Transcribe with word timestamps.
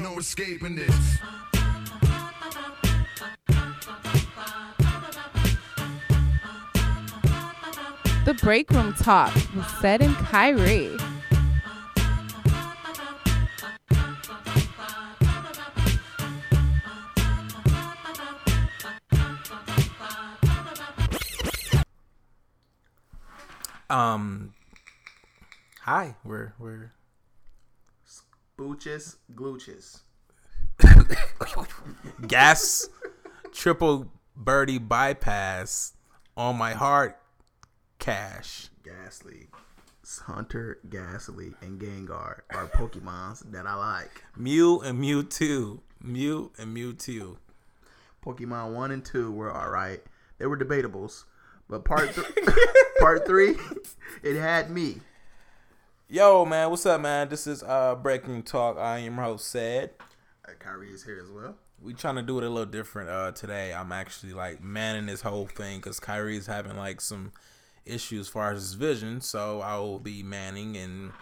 no 0.00 0.18
escaping 0.18 0.76
this. 0.76 1.18
The 8.24 8.34
break 8.40 8.70
room 8.70 8.94
talk 8.94 9.34
was 9.54 9.66
said 9.80 10.00
in 10.00 10.14
Kyrie. 10.14 10.96
Um, 23.90 24.54
hi, 25.80 26.14
we're 26.24 26.54
we're 26.60 26.92
Booches, 28.60 29.16
glooches. 29.34 30.00
gas 32.26 32.90
triple 33.52 34.12
birdie 34.36 34.76
bypass 34.76 35.94
on 36.36 36.58
my 36.58 36.74
heart 36.74 37.16
cash. 37.98 38.68
Ghastly. 38.84 39.46
Haunter, 40.26 40.78
Gastly, 40.90 41.54
and 41.62 41.80
Gengar 41.80 42.40
are 42.54 42.66
Pokemons 42.66 43.50
that 43.50 43.66
I 43.66 43.76
like. 43.76 44.24
Mew 44.36 44.80
and 44.80 45.02
Mewtwo, 45.02 45.80
Mew 46.02 46.52
and 46.58 46.76
Mewtwo. 46.76 47.38
Pokemon 48.22 48.74
1 48.74 48.90
and 48.90 49.02
2 49.02 49.32
were 49.32 49.56
alright. 49.56 50.02
They 50.36 50.44
were 50.44 50.58
debatables. 50.58 51.24
But 51.66 51.86
part 51.86 52.14
th- 52.14 52.26
part 53.00 53.26
3, 53.26 53.56
it 54.22 54.38
had 54.38 54.70
me. 54.70 55.00
Yo, 56.12 56.44
man, 56.44 56.68
what's 56.70 56.84
up, 56.86 57.00
man? 57.00 57.28
This 57.28 57.46
is 57.46 57.62
uh 57.62 57.94
Breaking 57.94 58.42
Talk. 58.42 58.76
I 58.76 58.98
am 58.98 59.14
your 59.14 59.22
host, 59.22 59.46
Said. 59.46 59.90
Uh, 60.44 60.54
Kyrie 60.58 60.90
is 60.90 61.04
here 61.04 61.20
as 61.22 61.30
well. 61.30 61.54
We 61.80 61.94
trying 61.94 62.16
to 62.16 62.22
do 62.22 62.36
it 62.38 62.44
a 62.44 62.48
little 62.48 62.66
different 62.66 63.10
uh 63.10 63.30
today. 63.30 63.72
I'm 63.72 63.92
actually 63.92 64.32
like 64.32 64.60
manning 64.60 65.06
this 65.06 65.20
whole 65.20 65.46
thing 65.46 65.78
because 65.78 66.00
Kyrie 66.00 66.36
is 66.36 66.48
having 66.48 66.76
like 66.76 67.00
some 67.00 67.30
issues 67.86 68.26
as 68.26 68.28
far 68.28 68.50
as 68.50 68.60
his 68.60 68.72
vision, 68.72 69.20
so 69.20 69.60
I 69.60 69.78
will 69.78 70.00
be 70.00 70.24
manning 70.24 70.76
and 70.76 71.12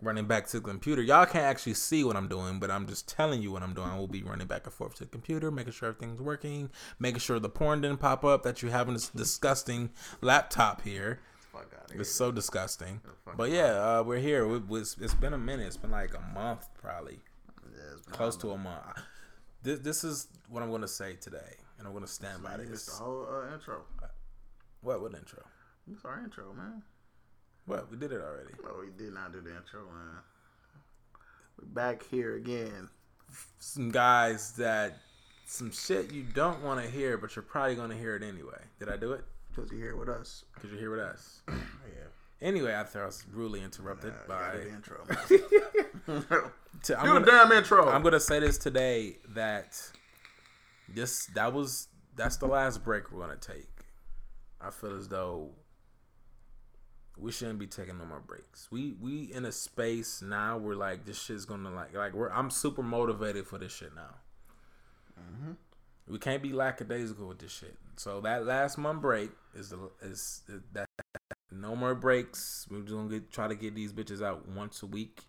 running 0.00 0.26
back 0.26 0.46
to 0.50 0.60
the 0.60 0.68
computer. 0.68 1.02
Y'all 1.02 1.26
can't 1.26 1.44
actually 1.44 1.74
see 1.74 2.04
what 2.04 2.14
I'm 2.14 2.28
doing, 2.28 2.60
but 2.60 2.70
I'm 2.70 2.86
just 2.86 3.08
telling 3.08 3.42
you 3.42 3.50
what 3.50 3.64
I'm 3.64 3.74
doing. 3.74 3.88
I 3.88 3.98
will 3.98 4.06
be 4.06 4.22
running 4.22 4.46
back 4.46 4.62
and 4.66 4.72
forth 4.72 4.94
to 4.98 5.06
the 5.06 5.10
computer, 5.10 5.50
making 5.50 5.72
sure 5.72 5.88
everything's 5.88 6.22
working, 6.22 6.70
making 7.00 7.18
sure 7.18 7.40
the 7.40 7.48
porn 7.48 7.80
didn't 7.80 7.98
pop 7.98 8.24
up 8.24 8.44
that 8.44 8.62
you 8.62 8.68
have 8.68 8.86
on 8.86 8.94
this 8.94 9.08
disgusting 9.08 9.90
laptop 10.20 10.82
here. 10.82 11.18
Fuck 11.56 11.72
out 11.78 11.90
of 11.90 12.00
It's 12.00 12.10
so 12.10 12.30
disgusting. 12.30 13.00
But 13.36 13.50
yeah, 13.50 13.98
uh, 13.98 14.02
we're 14.02 14.18
here. 14.18 14.44
It 14.44 14.68
was, 14.68 14.96
it's 15.00 15.14
been 15.14 15.32
a 15.32 15.38
minute. 15.38 15.66
It's 15.66 15.76
been 15.76 15.90
like 15.90 16.12
a 16.14 16.34
month, 16.34 16.68
probably 16.80 17.18
close 18.10 18.36
to 18.38 18.50
a 18.50 18.58
month. 18.58 18.82
This, 19.62 19.80
this 19.80 20.04
is 20.04 20.28
what 20.48 20.62
I'm 20.62 20.70
going 20.70 20.82
to 20.82 20.88
say 20.88 21.14
today, 21.14 21.56
and 21.78 21.86
I'm 21.86 21.92
going 21.92 22.04
to 22.04 22.10
stand 22.10 22.42
by 22.42 22.56
missed 22.56 22.70
this. 22.70 22.86
the 22.86 23.04
whole 23.04 23.26
uh, 23.28 23.54
intro. 23.54 23.82
What? 24.82 25.00
What 25.00 25.14
intro? 25.14 25.42
It's 25.90 26.04
our 26.04 26.20
intro, 26.22 26.52
man. 26.52 26.82
What? 27.66 27.90
We 27.90 27.96
did 27.96 28.12
it 28.12 28.20
already. 28.20 28.52
Oh, 28.64 28.82
we 28.84 28.90
did 28.96 29.12
not 29.12 29.32
do 29.32 29.40
the 29.40 29.56
intro, 29.56 29.80
man. 29.86 30.18
We're 31.58 31.68
back 31.68 32.04
here 32.08 32.36
again. 32.36 32.88
Some 33.58 33.90
guys 33.90 34.52
that 34.52 34.98
some 35.46 35.72
shit 35.72 36.12
you 36.12 36.22
don't 36.22 36.62
want 36.62 36.84
to 36.84 36.90
hear, 36.90 37.18
but 37.18 37.34
you're 37.34 37.42
probably 37.42 37.74
going 37.74 37.90
to 37.90 37.96
hear 37.96 38.14
it 38.14 38.22
anyway. 38.22 38.62
Did 38.78 38.88
I 38.88 38.96
do 38.96 39.12
it? 39.12 39.24
Because 39.56 39.72
you're 39.72 39.80
here 39.80 39.96
with 39.96 40.08
us. 40.08 40.44
Because 40.54 40.70
you're 40.70 40.80
here 40.80 40.90
with 40.90 41.00
us. 41.00 41.40
Yeah. 41.48 42.46
Anyway, 42.46 42.70
after 42.70 43.02
I 43.02 43.06
was 43.06 43.24
rudely 43.32 43.62
interrupted 43.62 44.12
by. 44.28 44.56
the 44.56 44.68
intro. 44.68 45.04
To- 46.82 46.98
I'm 47.00 47.06
do 47.06 47.12
gonna- 47.14 47.26
damn 47.26 47.52
intro. 47.52 47.88
I'm 47.88 48.02
gonna 48.02 48.20
say 48.20 48.38
this 48.38 48.58
today 48.58 49.16
that 49.30 49.80
this 50.88 51.26
that 51.34 51.54
was 51.54 51.88
that's 52.14 52.36
the 52.36 52.46
last 52.46 52.84
break 52.84 53.10
we're 53.10 53.20
gonna 53.20 53.36
take. 53.36 53.68
I 54.60 54.70
feel 54.70 54.94
as 54.94 55.08
though 55.08 55.52
we 57.16 57.32
shouldn't 57.32 57.58
be 57.58 57.66
taking 57.66 57.96
no 57.98 58.04
more 58.04 58.20
breaks. 58.20 58.68
We 58.70 58.94
we 59.00 59.32
in 59.32 59.46
a 59.46 59.52
space 59.52 60.20
now 60.20 60.58
where 60.58 60.76
like 60.76 61.06
this 61.06 61.18
shit's 61.18 61.46
gonna 61.46 61.70
like 61.70 61.94
like 61.94 62.12
we're 62.12 62.28
I'm 62.28 62.50
super 62.50 62.82
motivated 62.82 63.46
for 63.46 63.56
this 63.58 63.72
shit 63.74 63.94
now. 63.94 64.14
Mm-hmm. 65.18 65.52
We 66.08 66.18
can't 66.18 66.42
be 66.42 66.52
lackadaisical 66.52 67.26
with 67.26 67.38
this 67.38 67.52
shit. 67.52 67.76
So 67.96 68.20
that 68.20 68.44
last 68.44 68.76
month 68.76 69.00
break 69.00 69.30
is 69.56 69.70
the 69.70 69.90
is 70.02 70.42
that 70.72 70.88
no 71.50 71.74
more 71.74 71.94
breaks. 71.94 72.66
We're 72.70 72.80
just 72.80 72.92
gonna 72.92 73.08
get, 73.08 73.32
try 73.32 73.48
to 73.48 73.54
get 73.54 73.74
these 73.74 73.92
bitches 73.92 74.24
out 74.24 74.48
once 74.48 74.82
a 74.82 74.86
week 74.86 75.22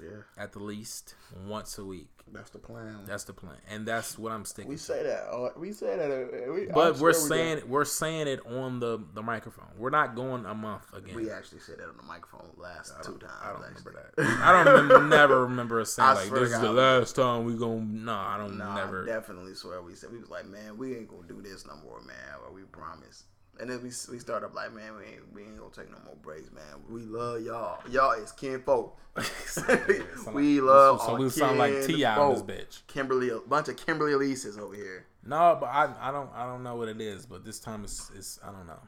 yeah, 0.00 0.42
at 0.42 0.52
the 0.52 0.58
least, 0.60 1.14
once 1.46 1.78
a 1.78 1.84
week. 1.84 2.08
that's 2.32 2.50
the 2.50 2.58
plan. 2.58 2.98
That's 3.06 3.24
the 3.24 3.32
plan, 3.32 3.56
and 3.70 3.86
that's 3.86 4.18
what 4.18 4.32
I'm 4.32 4.44
sticking. 4.44 4.68
we 4.68 4.76
to. 4.76 4.82
say 4.82 5.02
that. 5.02 5.28
uh, 5.32 5.50
We 5.56 5.72
say 5.72 5.96
that. 5.96 6.10
uh, 6.10 6.52
We, 6.52 6.66
but 6.66 6.94
I'm 6.94 7.00
we're 7.00 7.12
sure 7.14 7.22
we 7.22 7.28
saying 7.28 7.58
do. 7.60 7.66
we're 7.66 7.84
saying 7.84 8.26
it 8.28 8.40
on 8.46 8.80
the 8.80 8.98
the 9.14 9.22
microphone. 9.22 9.66
We're 9.76 9.90
not 9.90 10.14
going 10.14 10.44
a 10.46 10.54
month 10.54 10.84
again. 10.92 11.14
we 11.16 11.30
actually 11.30 11.60
said 11.60 11.78
that 11.78 11.88
on 11.88 11.96
the 11.96 12.02
microphone 12.02 12.48
last 12.56 12.92
two 13.02 13.18
times. 13.18 13.32
I 13.42 13.52
don't 13.52 13.64
actually. 13.64 13.92
remember 13.92 14.12
that. 14.16 14.42
I 14.42 14.52
don't 14.64 14.74
remember, 14.74 15.08
never 15.16 15.42
remember 15.44 15.80
us 15.80 15.92
saying 15.94 16.08
I 16.08 16.12
like 16.14 16.30
this 16.30 16.52
is 16.52 16.60
the 16.60 16.72
last 16.72 17.16
time 17.16 17.44
we 17.44 17.54
gonna. 17.54 17.80
No, 17.80 18.14
I 18.14 18.36
don't 18.36 18.58
No, 18.58 18.74
never. 18.74 19.02
I 19.04 19.06
definitely 19.06 19.54
swear 19.54 19.82
we 19.82 19.94
said 19.94 20.12
we 20.12 20.18
was 20.18 20.30
like, 20.30 20.46
man, 20.46 20.76
we 20.76 20.96
ain't 20.96 21.08
gonna 21.08 21.26
do 21.26 21.40
this 21.42 21.66
no 21.66 21.76
more, 21.84 22.00
man. 22.02 22.16
Or 22.46 22.52
we 22.54 22.62
promise. 22.62 23.24
And 23.60 23.68
then 23.68 23.82
we 23.82 23.88
we 24.10 24.18
start 24.18 24.44
up 24.44 24.54
like, 24.54 24.72
man, 24.72 24.92
we 24.96 25.04
ain't 25.04 25.34
we 25.34 25.42
ain't 25.42 25.58
gonna 25.58 25.70
take 25.74 25.90
no 25.90 25.98
more 26.04 26.14
breaks, 26.22 26.50
man. 26.52 26.64
We 26.88 27.02
love 27.02 27.42
y'all. 27.42 27.80
Y'all 27.90 28.12
is 28.12 28.32
kinfolk. 28.32 28.96
we 30.32 30.60
love 30.60 31.02
so 31.02 31.16
we 31.16 31.28
sound 31.28 31.58
like 31.58 31.86
Ti 31.86 32.04
on 32.04 32.34
this 32.34 32.42
bitch. 32.42 32.86
Kimberly, 32.86 33.30
a 33.30 33.38
bunch 33.38 33.68
of 33.68 33.76
Kimberly 33.76 34.12
Elises 34.12 34.58
over 34.58 34.74
here. 34.74 35.06
No, 35.24 35.56
but 35.60 35.66
I 35.66 35.92
I 36.00 36.12
don't 36.12 36.30
I 36.34 36.46
don't 36.46 36.62
know 36.62 36.76
what 36.76 36.88
it 36.88 37.00
is. 37.00 37.26
But 37.26 37.44
this 37.44 37.58
time 37.58 37.84
it's 37.84 38.10
it's 38.16 38.38
I 38.44 38.52
don't 38.52 38.66
know. 38.66 38.80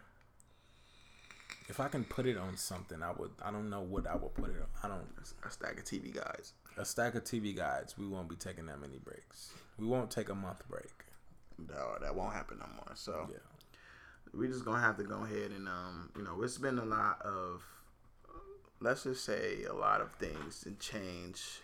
If 1.69 1.79
I 1.79 1.89
can 1.89 2.05
put 2.05 2.27
it 2.27 2.37
on 2.37 2.57
something, 2.57 3.01
I 3.01 3.13
would. 3.13 3.31
I 3.43 3.53
don't 3.53 3.71
know 3.71 3.81
what 3.81 4.07
I 4.07 4.17
would 4.17 4.35
put 4.35 4.51
it 4.51 4.57
on. 4.61 4.67
I 4.83 4.89
don't. 4.89 5.07
A 5.47 5.51
stack 5.51 5.79
of 5.79 5.85
TV 5.85 6.13
guys. 6.13 6.53
A 6.77 6.85
stack 6.85 7.15
of 7.15 7.25
TV 7.25 7.57
guides. 7.57 7.97
We 7.97 8.09
won't 8.09 8.29
be 8.29 8.37
taking 8.37 8.67
that 8.67 8.81
many 8.81 8.99
breaks. 8.99 9.53
We 9.79 9.87
won't 9.87 10.11
take 10.11 10.29
a 10.31 10.35
month 10.35 10.69
break. 10.69 10.91
No, 11.69 11.97
that 12.01 12.15
won't 12.15 12.33
happen 12.33 12.59
no 12.59 12.67
more. 12.75 12.93
So 12.95 13.29
Yeah. 13.31 13.37
We 14.35 14.49
just 14.49 14.65
gonna 14.65 14.81
have 14.81 14.97
to 14.99 15.05
go 15.05 15.23
ahead 15.25 15.51
and 15.51 15.69
um, 15.69 16.11
you 16.17 16.23
know, 16.23 16.41
it's 16.43 16.59
been 16.59 16.79
a 16.79 16.85
lot 16.85 17.21
of 17.23 17.65
let's 18.81 19.05
just 19.05 19.25
say 19.25 19.65
a 19.65 19.73
lot 19.75 20.01
of 20.01 20.13
things 20.15 20.61
to 20.61 20.71
change 20.73 21.61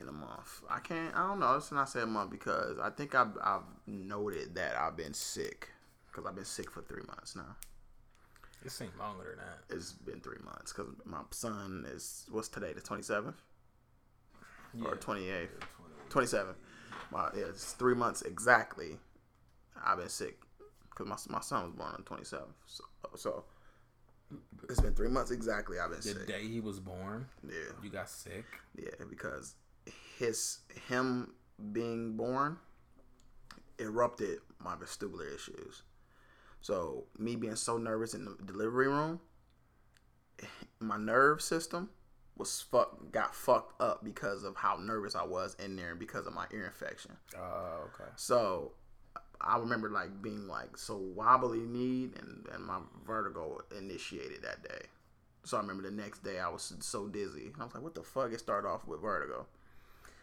in 0.00 0.08
a 0.08 0.12
month. 0.12 0.62
I 0.68 0.80
can't 0.80 1.14
I 1.14 1.28
don't 1.28 1.40
know, 1.40 1.52
let's 1.52 1.72
not 1.72 1.88
say 1.88 2.02
a 2.02 2.06
month 2.06 2.30
because 2.30 2.78
I 2.78 2.90
think 2.90 3.14
I've 3.14 3.36
I've 3.42 3.62
noted 3.86 4.54
that 4.54 4.76
I've 4.76 4.96
been 4.96 5.14
sick. 5.14 5.68
Because 6.10 6.26
I've 6.28 6.34
been 6.34 6.44
sick 6.44 6.70
for 6.70 6.82
three 6.82 7.02
months 7.06 7.34
now. 7.34 7.56
It 8.64 8.70
seemed 8.70 8.92
longer 8.98 9.24
than 9.30 9.38
that. 9.38 9.74
It's 9.74 9.92
been 9.92 10.20
three 10.20 10.38
months 10.44 10.72
because 10.72 10.92
my 11.06 11.20
son 11.30 11.86
is 11.88 12.26
what's 12.30 12.48
today, 12.48 12.72
the 12.74 12.80
twenty 12.80 13.02
seventh? 13.02 13.36
Or 14.84 14.96
twenty 14.96 15.30
eighth. 15.30 15.58
Twenty 16.10 16.26
seventh. 16.26 16.58
My 17.10 17.30
yeah, 17.34 17.44
it's 17.48 17.72
three 17.72 17.94
months 17.94 18.22
exactly. 18.22 18.98
I've 19.82 19.98
been 19.98 20.08
sick 20.08 20.38
because 20.94 21.06
my, 21.28 21.34
my 21.36 21.40
son 21.40 21.64
was 21.64 21.72
born 21.72 21.90
on 21.90 21.96
the 21.98 22.02
twenty 22.04 22.24
seventh. 22.24 22.54
So, 22.66 22.84
so 23.16 23.44
it's 24.68 24.80
been 24.80 24.94
three 24.94 25.08
months 25.08 25.30
exactly. 25.30 25.78
I've 25.78 25.90
been 25.90 25.98
The 25.98 26.02
sick. 26.20 26.26
day 26.26 26.46
he 26.46 26.60
was 26.60 26.80
born, 26.80 27.26
Yeah, 27.46 27.54
you 27.82 27.90
got 27.90 28.08
sick. 28.08 28.44
yeah, 28.76 28.90
because 29.10 29.54
his 30.18 30.60
him 30.88 31.34
being 31.72 32.16
born 32.16 32.56
erupted 33.78 34.38
my 34.58 34.74
vestibular 34.76 35.34
issues. 35.34 35.82
So 36.60 37.04
me 37.18 37.34
being 37.36 37.56
so 37.56 37.76
nervous 37.76 38.14
in 38.14 38.24
the 38.24 38.36
delivery 38.44 38.86
room, 38.88 39.20
my 40.80 40.96
nerve 40.96 41.42
system 41.42 41.90
was 42.36 42.62
fuck 42.62 43.10
got 43.12 43.34
fucked 43.34 43.80
up 43.80 44.02
because 44.04 44.42
of 44.44 44.56
how 44.56 44.76
nervous 44.80 45.14
I 45.14 45.24
was 45.24 45.54
in 45.62 45.76
there 45.76 45.90
and 45.90 45.98
because 45.98 46.26
of 46.26 46.32
my 46.32 46.46
ear 46.52 46.64
infection. 46.66 47.16
Oh, 47.36 47.88
okay. 47.94 48.10
So 48.16 48.72
I 49.44 49.58
remember 49.58 49.90
like 49.90 50.22
being 50.22 50.46
like 50.46 50.76
so 50.76 50.96
wobbly 50.96 51.60
kneed 51.60 52.12
and, 52.18 52.46
and 52.52 52.64
my 52.64 52.78
vertigo 53.06 53.60
initiated 53.76 54.42
that 54.42 54.62
day. 54.62 54.86
So 55.44 55.56
I 55.56 55.60
remember 55.60 55.82
the 55.82 55.90
next 55.90 56.22
day 56.22 56.38
I 56.38 56.48
was 56.48 56.72
so 56.80 57.08
dizzy. 57.08 57.52
I 57.58 57.64
was 57.64 57.74
like, 57.74 57.82
what 57.82 57.94
the 57.94 58.02
fuck? 58.02 58.32
It 58.32 58.38
started 58.38 58.68
off 58.68 58.86
with 58.86 59.00
vertigo. 59.00 59.46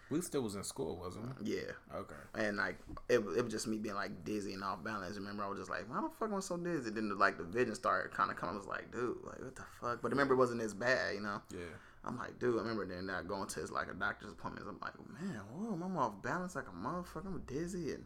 We 0.09 0.21
still 0.21 0.41
was 0.41 0.55
in 0.55 0.63
school, 0.63 0.97
wasn't 0.97 1.39
we? 1.39 1.51
Yeah. 1.51 1.71
Okay. 1.93 2.15
And 2.33 2.57
like 2.57 2.77
it, 3.09 3.19
it 3.19 3.43
was 3.43 3.51
just 3.51 3.67
me 3.67 3.77
being 3.77 3.95
like 3.95 4.23
dizzy 4.23 4.53
and 4.53 4.63
off 4.63 4.83
balance. 4.83 5.17
Remember, 5.17 5.43
I 5.43 5.49
was 5.49 5.59
just 5.59 5.69
like, 5.69 5.87
why 5.89 6.01
the 6.01 6.09
fuck 6.09 6.29
am 6.29 6.35
I 6.35 6.39
so 6.39 6.57
dizzy? 6.57 6.89
Then 6.89 7.15
like 7.17 7.37
the 7.37 7.43
vision 7.43 7.75
started 7.75 8.11
kind 8.11 8.31
of 8.31 8.37
coming. 8.37 8.55
I 8.55 8.57
was 8.57 8.67
like, 8.67 8.91
dude, 8.91 9.17
like 9.23 9.39
what 9.39 9.55
the 9.55 9.63
fuck? 9.79 10.01
But 10.01 10.11
remember, 10.11 10.33
it 10.33 10.37
wasn't 10.37 10.61
as 10.61 10.73
bad, 10.73 11.13
you 11.13 11.21
know. 11.21 11.41
Yeah. 11.51 11.75
I'm 12.05 12.17
like, 12.17 12.39
dude, 12.39 12.55
I 12.55 12.61
remember 12.61 12.85
then 12.85 13.07
that 13.07 13.27
going 13.27 13.47
to 13.49 13.59
his 13.59 13.71
like 13.71 13.89
a 13.91 13.93
doctor's 13.93 14.31
appointment. 14.31 14.65
I'm 14.67 14.79
like, 14.81 14.93
man, 15.21 15.41
whoa, 15.51 15.73
I'm 15.73 15.97
off 15.97 16.21
balance 16.23 16.55
like 16.55 16.67
a 16.67 16.71
motherfucker. 16.71 17.27
I'm 17.27 17.43
dizzy 17.45 17.91
and 17.91 18.05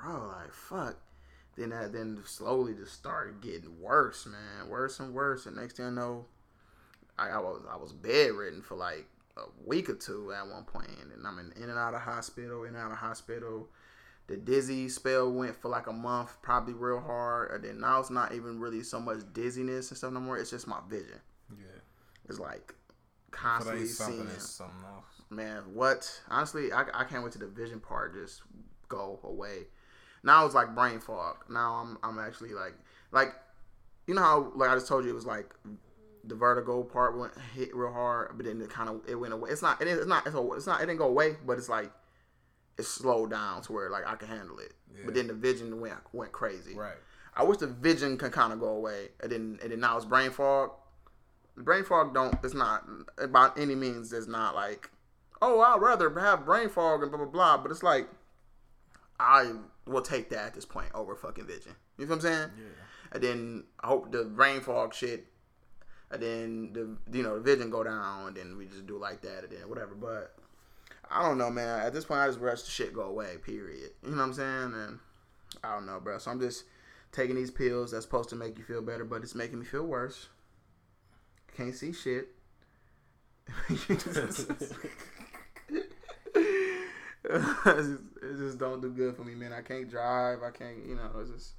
bro, 0.00 0.28
like 0.28 0.52
fuck. 0.52 0.96
Then 1.56 1.70
that 1.70 1.92
then 1.92 2.20
slowly 2.24 2.74
just 2.74 2.92
started 2.92 3.40
getting 3.40 3.80
worse, 3.80 4.26
man, 4.26 4.68
worse 4.68 5.00
and 5.00 5.14
worse. 5.14 5.46
And 5.46 5.56
next 5.56 5.76
thing 5.76 5.86
I 5.86 5.90
know, 5.90 6.26
I, 7.18 7.30
I 7.30 7.38
was 7.38 7.62
I 7.70 7.76
was 7.76 7.92
bedridden 7.92 8.62
for 8.62 8.76
like 8.76 9.06
a 9.36 9.42
week 9.64 9.88
or 9.88 9.94
two 9.94 10.32
at 10.32 10.46
one 10.46 10.64
point, 10.64 10.90
and 11.14 11.26
I'm 11.26 11.38
in, 11.38 11.52
in 11.62 11.70
and 11.70 11.78
out 11.78 11.94
of 11.94 12.02
hospital, 12.02 12.64
in 12.64 12.74
and 12.74 12.78
out 12.78 12.92
of 12.92 12.98
hospital. 12.98 13.68
The 14.26 14.36
dizzy 14.36 14.88
spell 14.88 15.30
went 15.30 15.54
for 15.54 15.68
like 15.68 15.86
a 15.86 15.92
month, 15.92 16.36
probably 16.42 16.74
real 16.74 17.00
hard. 17.00 17.52
And 17.52 17.64
then 17.64 17.80
now 17.80 18.00
it's 18.00 18.10
not 18.10 18.34
even 18.34 18.58
really 18.58 18.82
so 18.82 19.00
much 19.00 19.20
dizziness 19.32 19.90
and 19.90 19.98
stuff 19.98 20.12
no 20.12 20.18
more. 20.18 20.36
It's 20.36 20.50
just 20.50 20.66
my 20.66 20.80
vision. 20.88 21.20
Yeah. 21.56 21.80
It's 22.28 22.40
like 22.40 22.74
constantly 23.30 23.86
seeing. 23.86 24.28
something 24.38 24.84
else. 24.84 25.22
Man, 25.30 25.62
what? 25.74 26.22
Honestly, 26.28 26.72
I, 26.72 26.86
I 26.92 27.04
can't 27.04 27.22
wait 27.22 27.32
to 27.34 27.38
the 27.38 27.46
vision 27.46 27.78
part 27.78 28.14
just 28.14 28.42
go 28.88 29.20
away. 29.22 29.66
Now 30.26 30.44
it's 30.44 30.56
like 30.56 30.74
brain 30.74 30.98
fog. 30.98 31.36
Now 31.48 31.74
I'm 31.74 31.98
I'm 32.02 32.18
actually 32.18 32.52
like 32.52 32.74
like 33.12 33.32
you 34.08 34.14
know 34.14 34.22
how 34.22 34.52
like 34.56 34.68
I 34.68 34.74
just 34.74 34.88
told 34.88 35.04
you 35.04 35.10
it 35.10 35.14
was 35.14 35.24
like 35.24 35.54
the 36.24 36.34
vertigo 36.34 36.82
part 36.82 37.16
went 37.16 37.32
hit 37.54 37.74
real 37.74 37.92
hard, 37.92 38.32
but 38.36 38.44
then 38.44 38.60
it 38.60 38.68
kind 38.68 38.88
of 38.88 39.02
it 39.08 39.14
went 39.14 39.32
away. 39.32 39.50
It's 39.50 39.62
not 39.62 39.80
it 39.80 39.86
is, 39.86 39.98
it's 39.98 40.08
not 40.08 40.26
it's, 40.26 40.34
a, 40.34 40.52
it's 40.52 40.66
not 40.66 40.82
it 40.82 40.86
didn't 40.86 40.98
go 40.98 41.06
away, 41.06 41.36
but 41.46 41.58
it's 41.58 41.68
like 41.68 41.92
it 42.76 42.84
slowed 42.84 43.30
down 43.30 43.62
to 43.62 43.72
where 43.72 43.88
like 43.88 44.04
I 44.04 44.16
can 44.16 44.26
handle 44.26 44.58
it. 44.58 44.72
Yeah. 44.92 45.02
But 45.04 45.14
then 45.14 45.28
the 45.28 45.32
vision 45.34 45.80
went 45.80 45.94
went 46.12 46.32
crazy. 46.32 46.74
Right. 46.74 46.96
I 47.36 47.44
wish 47.44 47.58
the 47.58 47.68
vision 47.68 48.18
can 48.18 48.32
kind 48.32 48.52
of 48.52 48.58
go 48.58 48.70
away, 48.70 49.10
and 49.22 49.30
then 49.30 49.58
and 49.62 49.70
then 49.70 49.78
now 49.78 49.96
it's 49.96 50.06
brain 50.06 50.30
fog. 50.30 50.72
Brain 51.56 51.84
fog 51.84 52.14
don't. 52.14 52.34
It's 52.42 52.52
not 52.52 52.84
by 53.30 53.50
any 53.56 53.76
means. 53.76 54.12
It's 54.12 54.26
not 54.26 54.56
like, 54.56 54.90
oh, 55.40 55.60
I'd 55.60 55.80
rather 55.80 56.10
have 56.18 56.44
brain 56.44 56.68
fog 56.68 57.02
and 57.02 57.12
blah 57.12 57.18
blah 57.18 57.28
blah. 57.28 57.58
But 57.58 57.70
it's 57.70 57.84
like, 57.84 58.08
I 59.18 59.52
will 59.86 60.02
take 60.02 60.30
that 60.30 60.46
at 60.46 60.54
this 60.54 60.64
point 60.64 60.88
over 60.94 61.14
fucking 61.14 61.46
vision. 61.46 61.72
You 61.98 62.06
know 62.06 62.10
what 62.10 62.16
I'm 62.16 62.20
saying? 62.20 62.50
Yeah. 62.56 63.12
And 63.12 63.22
then 63.22 63.64
I 63.80 63.86
hope 63.88 64.12
the 64.12 64.24
rain 64.24 64.60
fog 64.60 64.94
shit, 64.94 65.26
and 66.10 66.22
then 66.22 66.72
the 66.72 67.16
you 67.16 67.22
know 67.22 67.36
the 67.36 67.40
vision 67.40 67.70
go 67.70 67.84
down, 67.84 68.28
and 68.28 68.36
then 68.36 68.56
we 68.56 68.66
just 68.66 68.86
do 68.86 68.98
like 68.98 69.22
that, 69.22 69.44
and 69.44 69.52
then 69.52 69.68
whatever. 69.68 69.94
But 69.94 70.34
I 71.10 71.22
don't 71.22 71.38
know, 71.38 71.50
man. 71.50 71.80
At 71.80 71.94
this 71.94 72.04
point, 72.04 72.20
I 72.20 72.26
just 72.26 72.40
rush 72.40 72.62
the 72.62 72.70
shit 72.70 72.92
go 72.92 73.02
away. 73.02 73.36
Period. 73.42 73.90
You 74.02 74.10
know 74.10 74.16
what 74.16 74.22
I'm 74.24 74.32
saying? 74.34 74.74
And 74.74 74.98
I 75.62 75.74
don't 75.74 75.86
know, 75.86 76.00
bro. 76.00 76.18
So 76.18 76.30
I'm 76.30 76.40
just 76.40 76.64
taking 77.12 77.36
these 77.36 77.50
pills 77.50 77.92
that's 77.92 78.04
supposed 78.04 78.28
to 78.30 78.36
make 78.36 78.58
you 78.58 78.64
feel 78.64 78.82
better, 78.82 79.04
but 79.04 79.22
it's 79.22 79.34
making 79.34 79.60
me 79.60 79.64
feel 79.64 79.84
worse. 79.84 80.28
Can't 81.56 81.74
see 81.74 81.92
shit. 81.92 82.28
it 87.28 88.36
just, 88.38 88.58
don't 88.58 88.80
do 88.80 88.90
good 88.90 89.16
for 89.16 89.24
me, 89.24 89.34
man. 89.34 89.52
I 89.52 89.62
can't 89.62 89.90
drive. 89.90 90.42
I 90.42 90.50
can't, 90.50 90.86
you 90.86 90.94
know, 90.94 91.10
it's 91.20 91.30
just 91.30 91.52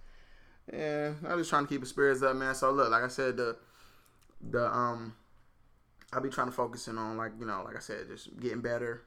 yeah. 0.71 1.13
I'm 1.27 1.37
just 1.37 1.49
trying 1.49 1.65
to 1.65 1.69
keep 1.69 1.81
the 1.81 1.87
spirits 1.87 2.21
up, 2.21 2.35
man. 2.35 2.55
So 2.55 2.71
look, 2.71 2.89
like 2.89 3.03
I 3.03 3.07
said, 3.07 3.37
the 3.37 3.57
the 4.41 4.65
um, 4.65 5.15
I'll 6.13 6.21
be 6.21 6.29
trying 6.29 6.47
to 6.47 6.53
focus 6.53 6.87
in 6.87 6.97
on 6.97 7.17
like 7.17 7.31
you 7.39 7.45
know, 7.45 7.63
like 7.65 7.75
I 7.75 7.79
said, 7.79 8.07
just 8.07 8.39
getting 8.39 8.61
better. 8.61 9.03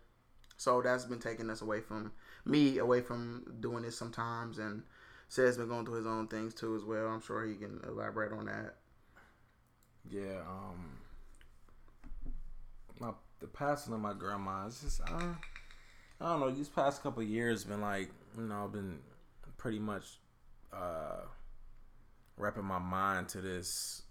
So 0.56 0.82
that's 0.82 1.04
been 1.04 1.20
taking 1.20 1.48
us 1.48 1.62
away 1.62 1.80
from 1.80 2.12
me, 2.44 2.78
away 2.78 3.00
from 3.00 3.56
doing 3.60 3.82
this 3.82 3.96
sometimes, 3.96 4.58
and 4.58 4.82
says 5.28 5.56
been 5.56 5.68
going 5.68 5.86
through 5.86 5.96
his 5.96 6.06
own 6.06 6.28
things 6.28 6.52
too 6.52 6.76
as 6.76 6.84
well. 6.84 7.06
I'm 7.06 7.22
sure 7.22 7.46
he 7.46 7.54
can 7.54 7.80
elaborate 7.86 8.32
on 8.32 8.46
that. 8.46 8.74
Yeah, 10.10 10.40
um, 10.48 10.98
my 12.98 13.12
the 13.40 13.46
passing 13.46 13.94
of 13.94 14.00
my 14.00 14.12
grandma. 14.12 14.66
It's 14.66 14.82
just 14.82 15.00
I, 15.02 15.34
I 16.20 16.30
don't 16.30 16.40
know. 16.40 16.50
These 16.50 16.68
past 16.68 17.02
couple 17.02 17.22
years 17.22 17.64
been 17.64 17.80
like 17.80 18.10
you 18.36 18.44
know 18.44 18.64
I've 18.64 18.72
been 18.72 18.98
pretty 19.56 19.78
much 19.78 20.18
uh 20.72 21.22
wrapping 22.36 22.64
my 22.64 22.78
mind 22.78 23.28
to 23.30 23.40
this. 23.40 24.02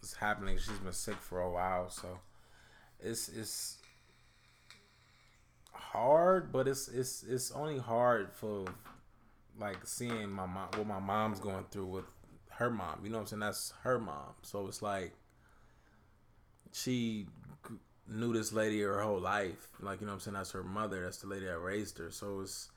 This 0.00 0.14
happening. 0.14 0.58
She's 0.58 0.78
been 0.78 0.92
sick 0.92 1.16
for 1.16 1.40
a 1.40 1.50
while, 1.50 1.88
so 1.88 2.18
it's 3.00 3.28
it's 3.28 3.78
hard, 5.72 6.50
but 6.52 6.66
it's 6.66 6.88
it's 6.88 7.22
it's 7.22 7.52
only 7.52 7.78
hard 7.78 8.32
for 8.32 8.64
like 9.60 9.86
seeing 9.86 10.30
my 10.30 10.46
mom 10.46 10.68
what 10.76 10.86
my 10.86 10.98
mom's 10.98 11.38
going 11.38 11.64
through 11.70 11.86
with 11.86 12.04
her 12.50 12.70
mom. 12.70 13.00
You 13.04 13.10
know 13.10 13.18
what 13.18 13.22
I'm 13.22 13.26
saying? 13.28 13.40
That's 13.40 13.72
her 13.82 13.98
mom. 13.98 14.34
So 14.42 14.66
it's 14.66 14.82
like 14.82 15.12
she 16.72 17.26
knew 18.12 18.32
this 18.32 18.52
lady 18.52 18.80
her 18.82 19.00
whole 19.00 19.20
life. 19.20 19.68
Like 19.80 20.00
you 20.00 20.06
know 20.06 20.12
what 20.12 20.16
I'm 20.16 20.20
saying? 20.20 20.34
That's 20.34 20.52
her 20.52 20.62
mother. 20.62 21.02
That's 21.02 21.18
the 21.18 21.26
lady 21.26 21.46
that 21.46 21.58
raised 21.58 21.98
her. 21.98 22.10
So 22.10 22.40
it's 22.40 22.70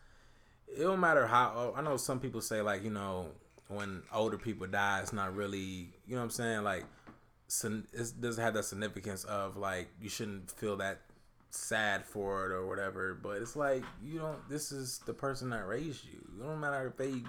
it 0.67 0.83
don't 0.83 0.99
matter 0.99 1.27
how. 1.27 1.53
Oh, 1.55 1.73
I 1.75 1.81
know 1.81 1.97
some 1.97 2.19
people 2.19 2.41
say 2.41 2.61
like 2.61 2.83
you 2.83 2.91
know 2.91 3.27
when 3.67 4.03
older 4.13 4.37
people 4.37 4.67
die, 4.67 4.99
it's 5.01 5.13
not 5.13 5.35
really 5.35 5.89
you 6.07 6.15
know 6.15 6.17
what 6.17 6.23
I'm 6.23 6.29
saying 6.31 6.63
like. 6.63 6.85
It 7.63 8.21
doesn't 8.21 8.43
have 8.43 8.55
that 8.55 8.65
significance 8.65 9.23
of 9.23 9.55
like 9.55 9.87
you 10.01 10.09
shouldn't 10.09 10.49
feel 10.49 10.77
that 10.77 11.01
sad 11.51 12.03
for 12.05 12.45
it 12.45 12.51
or 12.51 12.65
whatever. 12.67 13.13
But 13.13 13.41
it's 13.41 13.55
like 13.55 13.83
you 14.03 14.19
don't. 14.19 14.49
This 14.49 14.71
is 14.71 14.99
the 15.05 15.13
person 15.13 15.51
that 15.51 15.67
raised 15.67 16.05
you. 16.05 16.19
It 16.39 16.43
don't 16.43 16.59
matter 16.59 16.87
if 16.87 16.97
they 16.97 17.21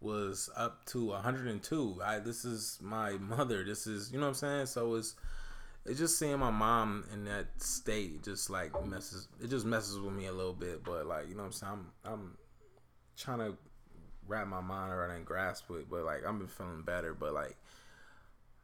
was 0.00 0.50
up 0.56 0.84
to 0.86 1.06
102. 1.06 2.00
I 2.04 2.18
this 2.18 2.44
is 2.44 2.78
my 2.82 3.12
mother. 3.12 3.64
This 3.64 3.86
is 3.86 4.10
you 4.12 4.18
know 4.18 4.26
what 4.26 4.30
I'm 4.30 4.34
saying. 4.34 4.66
So 4.66 4.94
it's 4.94 5.14
it's 5.88 5.98
just 5.98 6.18
seeing 6.18 6.38
my 6.38 6.50
mom 6.50 7.04
in 7.12 7.24
that 7.24 7.46
state 7.58 8.22
just 8.22 8.50
like 8.50 8.72
messes. 8.86 9.28
It 9.42 9.48
just 9.48 9.66
messes 9.66 9.98
with 9.98 10.12
me 10.14 10.26
a 10.26 10.32
little 10.32 10.52
bit. 10.52 10.84
But 10.84 11.06
like 11.06 11.28
you 11.28 11.34
know 11.34 11.42
what 11.42 11.46
I'm 11.46 11.52
saying. 11.52 11.72
I'm 12.04 12.12
I'm 12.12 12.38
trying 13.16 13.38
to 13.40 13.56
wrap 14.26 14.46
my 14.46 14.60
mind 14.60 14.92
around 14.92 15.10
and 15.12 15.24
grasp 15.24 15.70
it. 15.70 15.88
But 15.90 16.04
like 16.04 16.24
I've 16.26 16.38
been 16.38 16.48
feeling 16.48 16.82
better. 16.82 17.14
But 17.14 17.32
like. 17.34 17.56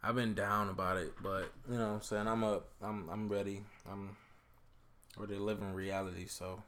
I've 0.07 0.15
been 0.17 0.35
down 0.35 0.69
about 0.69 0.99
it, 0.99 1.15
but 1.23 1.51
you 1.67 1.79
know 1.79 1.87
what 1.89 1.95
I'm 1.95 2.03
saying 2.03 2.29
I'm 2.29 2.45
up. 2.45 2.69
I'm 2.83 3.09
I'm 3.09 3.27
ready. 3.27 3.63
I'm 3.91 4.15
ready 5.17 5.37
to 5.37 5.43
live 5.43 5.63
in 5.63 5.73
reality. 5.73 6.27
So 6.27 6.63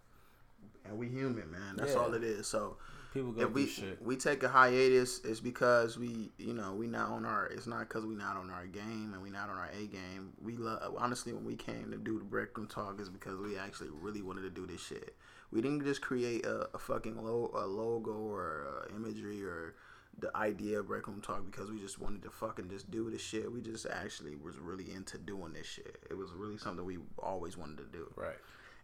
And 0.86 0.96
we 0.96 1.08
human, 1.10 1.50
man. 1.50 1.76
That's 1.76 1.92
Yeah. 1.92 1.98
all 1.98 2.14
it 2.14 2.24
is. 2.24 2.46
So 2.46 2.78
people 3.16 3.32
go 3.32 3.42
if 3.42 3.52
we 3.52 3.66
shit. 3.66 4.00
we 4.02 4.16
take 4.16 4.42
a 4.42 4.48
hiatus, 4.48 5.20
it's 5.24 5.40
because 5.40 5.98
we, 5.98 6.30
you 6.38 6.54
know, 6.54 6.72
we 6.72 6.86
not 6.86 7.10
on 7.10 7.24
our. 7.24 7.46
It's 7.46 7.66
not 7.66 7.80
because 7.80 8.04
we 8.04 8.14
not 8.14 8.36
on 8.36 8.50
our 8.50 8.66
game 8.66 9.12
and 9.12 9.22
we 9.22 9.30
not 9.30 9.48
on 9.48 9.56
our 9.56 9.70
A 9.76 9.86
game. 9.86 10.32
We 10.42 10.56
love 10.56 10.94
honestly 10.98 11.32
when 11.32 11.44
we 11.44 11.56
came 11.56 11.90
to 11.90 11.96
do 11.96 12.18
the 12.18 12.24
break 12.24 12.56
room 12.56 12.66
talk 12.66 13.00
is 13.00 13.08
because 13.08 13.38
we 13.38 13.56
actually 13.56 13.90
really 13.90 14.22
wanted 14.22 14.42
to 14.42 14.50
do 14.50 14.66
this 14.66 14.80
shit. 14.80 15.16
We 15.50 15.60
didn't 15.60 15.84
just 15.84 16.02
create 16.02 16.44
a, 16.44 16.68
a 16.74 16.78
fucking 16.78 17.22
lo- 17.22 17.52
a 17.54 17.66
logo 17.66 18.12
or 18.12 18.86
a 18.86 18.94
imagery 18.94 19.42
or 19.44 19.74
the 20.18 20.34
idea 20.36 20.80
of 20.80 20.88
break 20.88 21.06
room 21.06 21.20
talk 21.20 21.44
because 21.44 21.70
we 21.70 21.78
just 21.78 22.00
wanted 22.00 22.22
to 22.22 22.30
fucking 22.30 22.70
just 22.70 22.90
do 22.90 23.10
this 23.10 23.20
shit. 23.22 23.50
We 23.50 23.60
just 23.60 23.86
actually 23.86 24.34
was 24.36 24.58
really 24.58 24.90
into 24.92 25.18
doing 25.18 25.52
this 25.52 25.66
shit. 25.66 25.98
It 26.10 26.16
was 26.16 26.32
really 26.32 26.58
something 26.58 26.84
we 26.84 26.98
always 27.18 27.56
wanted 27.56 27.78
to 27.78 27.84
do. 27.84 28.10
Right. 28.16 28.36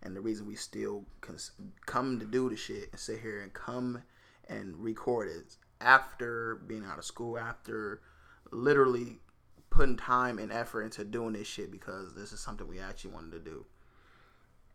And 0.02 0.16
the 0.16 0.20
reason 0.20 0.46
we 0.46 0.56
still 0.56 1.04
cons- 1.20 1.52
come 1.86 2.18
to 2.18 2.26
do 2.26 2.50
the 2.50 2.56
shit 2.56 2.88
and 2.90 3.00
sit 3.00 3.20
here 3.20 3.40
and 3.40 3.52
come 3.52 4.02
and 4.48 4.76
record 4.76 5.28
it 5.28 5.56
after 5.80 6.56
being 6.66 6.84
out 6.84 6.98
of 6.98 7.04
school, 7.04 7.38
after 7.38 8.00
literally 8.50 9.18
putting 9.70 9.96
time 9.96 10.38
and 10.38 10.52
effort 10.52 10.82
into 10.82 11.04
doing 11.04 11.32
this 11.32 11.46
shit 11.46 11.70
because 11.70 12.14
this 12.14 12.32
is 12.32 12.40
something 12.40 12.68
we 12.68 12.78
actually 12.78 13.12
wanted 13.12 13.32
to 13.32 13.38
do. 13.38 13.64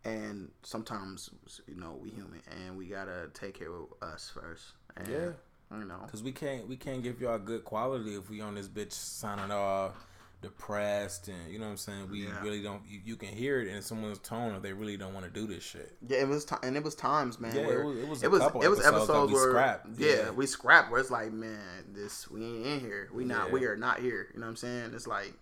And 0.03 0.51
sometimes, 0.63 1.29
you 1.67 1.75
know, 1.75 1.97
we 2.01 2.09
human 2.09 2.41
and 2.49 2.77
we 2.77 2.87
gotta 2.87 3.29
take 3.33 3.59
care 3.59 3.71
of 3.71 3.93
us 4.01 4.31
first. 4.33 4.73
And, 4.95 5.07
Yeah. 5.07 5.29
You 5.69 5.83
know. 5.83 5.99
Cause 6.09 6.23
we 6.23 6.31
can't 6.31 6.65
we 6.69 6.77
can't 6.77 7.03
give 7.03 7.19
y'all 7.19 7.37
good 7.37 7.65
quality 7.65 8.15
if 8.15 8.29
we 8.29 8.39
on 8.39 8.55
this 8.55 8.69
bitch 8.69 8.93
sounding 8.93 9.51
all 9.51 9.93
depressed 10.41 11.27
and 11.29 11.51
you 11.51 11.59
know 11.59 11.65
what 11.65 11.71
I'm 11.71 11.77
saying. 11.77 12.09
We 12.11 12.25
Yeah. 12.25 12.41
really 12.41 12.61
don't. 12.61 12.81
You, 12.87 12.99
you 13.03 13.15
can 13.15 13.29
hear 13.29 13.59
it 13.59 13.67
in 13.67 13.81
someone's 13.81 14.19
tone 14.19 14.55
if 14.55 14.61
they 14.61 14.73
really 14.73 14.97
don't 14.97 15.13
want 15.13 15.25
to 15.25 15.31
do 15.31 15.47
this 15.47 15.63
shit. 15.63 15.97
Yeah, 16.07 16.19
it 16.19 16.27
was 16.27 16.45
time, 16.45 16.59
and 16.63 16.75
it 16.77 16.83
was 16.83 16.95
times, 16.95 17.39
man. 17.39 17.55
Yeah, 17.55 17.61
it 17.63 17.83
was- 17.85 17.97
it 17.97 18.07
was 18.07 18.23
it 18.23 18.31
was 18.31 18.41
it 18.41 18.69
was 18.69 18.79
episodes 18.79 18.85
episodes, 19.09 19.31
we 19.31 19.37
where 19.39 19.49
scrapped, 19.49 19.87
Yeah, 19.99 20.07
yeah. 20.09 20.29
we 20.31 20.45
scrapped 20.45 20.91
where 20.91 20.99
it's 20.99 21.11
like, 21.11 21.31
man, 21.31 21.59
this 21.93 22.29
we 22.29 22.43
ain't 22.45 22.65
in 22.65 22.79
here. 22.79 23.09
We 23.13 23.25
not. 23.25 23.47
Yeah. 23.47 23.53
We 23.53 23.65
are 23.65 23.75
not 23.77 23.99
here. 23.99 24.27
You 24.33 24.39
know 24.39 24.45
what 24.45 24.51
I'm 24.51 24.55
saying? 24.57 24.91
It's 24.93 25.07
like 25.07 25.33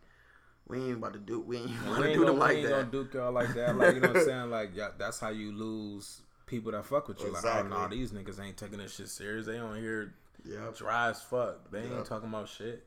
we 0.68 0.80
ain't 0.80 0.98
about 0.98 1.14
to 1.14 1.20
do. 1.20 1.42
We 1.42 1.58
ain't 1.58 1.70
about 1.86 1.98
We 1.98 2.04
to 2.04 2.10
ain't, 2.10 2.14
do 2.14 2.20
gonna, 2.20 2.26
them 2.26 2.36
we 2.36 2.40
like 2.40 2.58
ain't 2.58 2.68
that. 2.68 2.72
gonna 2.72 2.92
duke 2.92 3.14
y'all 3.14 3.32
like 3.32 3.54
that. 3.54 3.76
Like 3.78 3.96
you 3.96 4.02
know 4.02 4.08
what 4.10 4.18
I'm 4.18 4.26
saying. 4.26 4.50
Like 4.50 4.70
yeah, 4.76 4.90
that's 4.98 5.20
how 5.20 5.30
you 5.30 5.52
lose 5.52 6.22
people 6.46 6.72
that 6.72 6.86
fuck 6.86 7.08
with 7.08 7.20
you. 7.20 7.28
Like 7.28 7.36
Exactly. 7.38 7.72
oh 7.76 7.82
no, 7.84 7.88
these 7.90 8.12
niggas 8.12 8.40
ain't 8.40 8.56
taking 8.58 8.78
this 8.78 8.96
shit 8.96 9.10
serious. 9.10 9.46
They 9.46 9.58
don't 9.58 9.76
hear 9.80 10.14
Yep. 10.46 10.78
dry 10.78 11.10
as 11.10 11.22
fuck. 11.24 11.72
They 11.72 11.82
ain't 11.82 12.06
talking 12.06 12.30
about 12.30 12.48
shit. 12.48 12.86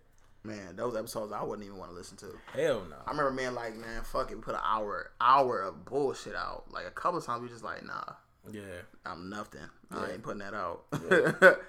Man, 0.48 0.76
those 0.76 0.96
episodes 0.96 1.32
I 1.32 1.42
wouldn't 1.42 1.66
even 1.66 1.78
want 1.78 1.90
to 1.90 1.96
listen 1.96 2.16
to. 2.18 2.26
Hell 2.54 2.84
no. 2.88 2.96
I 3.06 3.10
remember 3.10 3.30
man 3.32 3.54
like 3.54 3.76
man, 3.76 4.02
fuck 4.02 4.30
it, 4.30 4.34
we 4.36 4.40
put 4.40 4.54
an 4.54 4.60
hour 4.64 5.10
hour 5.20 5.60
of 5.62 5.84
bullshit 5.84 6.34
out. 6.34 6.64
Like 6.72 6.86
a 6.86 6.90
couple 6.90 7.18
of 7.18 7.26
times 7.26 7.42
we 7.42 7.48
just 7.48 7.64
like, 7.64 7.84
nah, 7.84 8.02
Yeah. 8.50 8.62
I'm 9.04 9.28
nothing. 9.30 9.60
I 9.90 10.10
ain't 10.12 10.22
putting 10.22 10.40
that 10.40 10.52
out. 10.52 10.82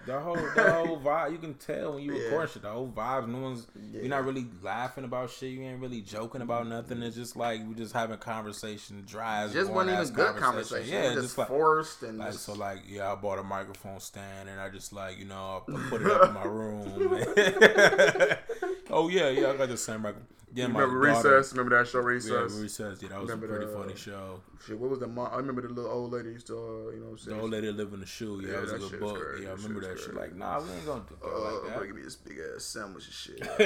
The 0.06 0.20
whole 0.20 0.36
the 0.36 0.74
whole 0.74 1.00
vibe 1.00 1.32
you 1.32 1.38
can 1.38 1.54
tell 1.54 1.94
when 1.94 2.04
you 2.04 2.14
Yeah. 2.16 2.24
record 2.26 2.50
shit. 2.50 2.64
The 2.64 2.70
whole 2.70 2.90
vibes, 2.90 3.28
no 3.30 3.38
one's 3.40 3.68
Yeah. 3.76 4.00
you're 4.02 4.10
not 4.10 4.26
really 4.26 4.46
laughing 4.62 5.04
about 5.06 5.30
shit. 5.30 5.52
You 5.52 5.62
ain't 5.64 5.80
really 5.80 6.02
joking 6.02 6.42
about 6.42 6.68
nothing. 6.68 7.02
It's 7.04 7.16
just 7.16 7.36
like 7.38 7.62
we 7.68 7.76
just 7.76 7.94
having 7.94 8.18
conversation, 8.18 9.04
dry 9.06 9.44
as 9.44 9.54
just 9.54 9.72
wasn't 9.72 9.98
even 10.02 10.14
good 10.14 10.36
conversation. 10.36 10.92
Yeah, 10.92 11.04
it 11.04 11.06
was 11.08 11.14
just, 11.16 11.26
just, 11.28 11.38
like 11.38 11.48
forced 11.48 12.04
and 12.04 12.18
like 12.18 12.32
just, 12.32 12.44
so 12.46 12.54
like 12.54 12.80
yeah, 12.88 13.12
I 13.12 13.16
bought 13.16 13.40
a 13.40 13.44
microphone 13.44 14.00
stand 14.00 14.50
and 14.50 14.60
I 14.60 14.70
just 14.70 14.92
like 14.92 15.18
you 15.20 15.26
know 15.26 15.64
I 15.68 15.90
put 15.90 16.02
it 16.02 16.12
up 16.12 16.28
in 16.30 16.34
my 16.34 16.44
room. 16.46 16.86
oh 18.90 19.08
yeah, 19.10 19.30
yeah, 19.30 19.52
I 19.52 19.58
got 19.58 19.70
the 19.70 19.78
same 19.78 20.06
record. 20.06 20.24
Yeah, 20.52 20.66
You 20.66 20.74
my 20.74 20.80
remember 20.82 21.08
daughter- 21.14 21.38
Recess? 21.38 21.52
Remember 21.54 21.78
that 21.78 21.88
show 21.88 22.00
Yeah, 22.00 22.06
Recess? 22.06 22.54
recess. 22.60 23.02
Yeah, 23.04 23.10
that 23.10 23.22
was 23.22 23.30
a 23.30 23.38
pretty 23.38 23.66
the- 23.68 23.72
funny 23.72 23.96
show. 23.96 24.42
Shit, 24.66 24.80
what 24.80 24.90
was 24.90 24.98
the 25.00 25.06
mom? 25.08 25.30
I 25.32 25.38
remember 25.38 25.62
the 25.62 25.68
little 25.70 25.92
old 25.92 26.12
lady 26.12 26.30
used 26.32 26.48
to, 26.48 26.56
uh, 26.58 26.92
you 26.92 27.00
know, 27.02 27.12
what 27.12 27.20
The 27.22 27.34
I'm 27.36 27.40
old 27.42 27.52
lady 27.52 27.68
that 27.68 27.76
lived 27.78 27.94
in 27.94 28.00
the 28.00 28.06
shoe. 28.08 28.42
Yeah, 28.44 28.54
Yeah, 28.54 28.62
that 28.62 28.80
was 28.80 28.88
a 28.88 28.90
good 28.90 29.00
book. 29.00 29.22
crazy. 29.22 29.44
Yeah, 29.44 29.50
I 29.52 29.54
remember 29.54 29.82
that 29.82 30.00
shit. 30.00 30.16
Like, 30.16 30.36
nah, 30.36 30.60
we 30.60 30.70
ain't 30.72 30.86
gonna 30.88 31.04
do 31.08 31.16
Uh, 31.24 31.40
like 31.40 31.54
I'm 31.76 31.80
that. 31.80 31.86
give 31.86 31.96
me 31.96 32.02
this 32.02 32.16
big 32.16 32.40
ass 32.56 32.64
sandwich 32.64 33.06
and 33.06 33.14
shit. 33.14 33.40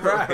right. 0.00 0.28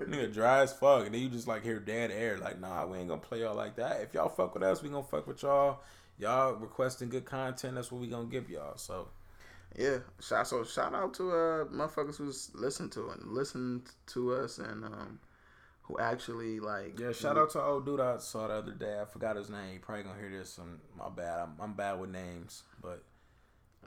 Nigga 0.00 0.32
dry 0.32 0.62
as 0.62 0.72
fuck. 0.72 1.04
And 1.04 1.14
then 1.14 1.20
you 1.20 1.28
just 1.28 1.46
like 1.46 1.62
hear 1.62 1.78
dead 1.80 2.10
air. 2.10 2.38
Like, 2.38 2.58
nah, 2.58 2.86
we 2.86 2.96
ain't 2.98 3.08
gonna 3.08 3.20
play 3.20 3.40
y'all 3.40 3.54
like 3.54 3.76
that. 3.76 4.00
If 4.00 4.14
y'all 4.14 4.30
fuck 4.30 4.54
with 4.54 4.62
us, 4.62 4.82
we 4.82 4.88
gonna 4.88 5.02
fuck 5.04 5.26
with 5.26 5.42
y'all. 5.42 5.80
Y'all 6.18 6.54
requesting 6.54 7.10
good 7.10 7.26
content, 7.26 7.74
that's 7.74 7.92
what 7.92 8.00
we 8.00 8.06
gonna 8.08 8.24
give 8.24 8.48
y'all. 8.48 8.78
So 8.78 9.08
Yeah, 9.78 9.98
shout 10.20 10.48
so 10.48 10.64
shout 10.64 10.94
out 10.94 11.14
to 11.14 11.30
uh 11.30 11.64
motherfuckers 11.66 12.16
who's 12.16 12.50
listened 12.54 12.92
to 12.92 13.10
and 13.10 13.32
listened 13.32 13.90
to 14.08 14.32
us 14.34 14.58
and 14.58 14.84
um 14.84 15.18
who 15.82 15.98
actually 15.98 16.58
like 16.60 16.98
yeah, 16.98 17.12
shout 17.12 17.36
out 17.36 17.50
to 17.50 17.62
old 17.62 17.84
dude 17.86 18.00
I 18.00 18.18
saw 18.18 18.48
the 18.48 18.54
other 18.54 18.72
day. 18.72 18.98
I 19.00 19.04
forgot 19.04 19.36
his 19.36 19.50
name. 19.50 19.72
He 19.74 19.78
probably 19.78 20.04
gonna 20.04 20.18
hear 20.18 20.30
this. 20.30 20.58
And 20.58 20.78
my 20.98 21.08
bad. 21.10 21.38
I'm, 21.40 21.52
I'm 21.60 21.74
bad 21.74 22.00
with 22.00 22.10
names, 22.10 22.62
but 22.82 23.04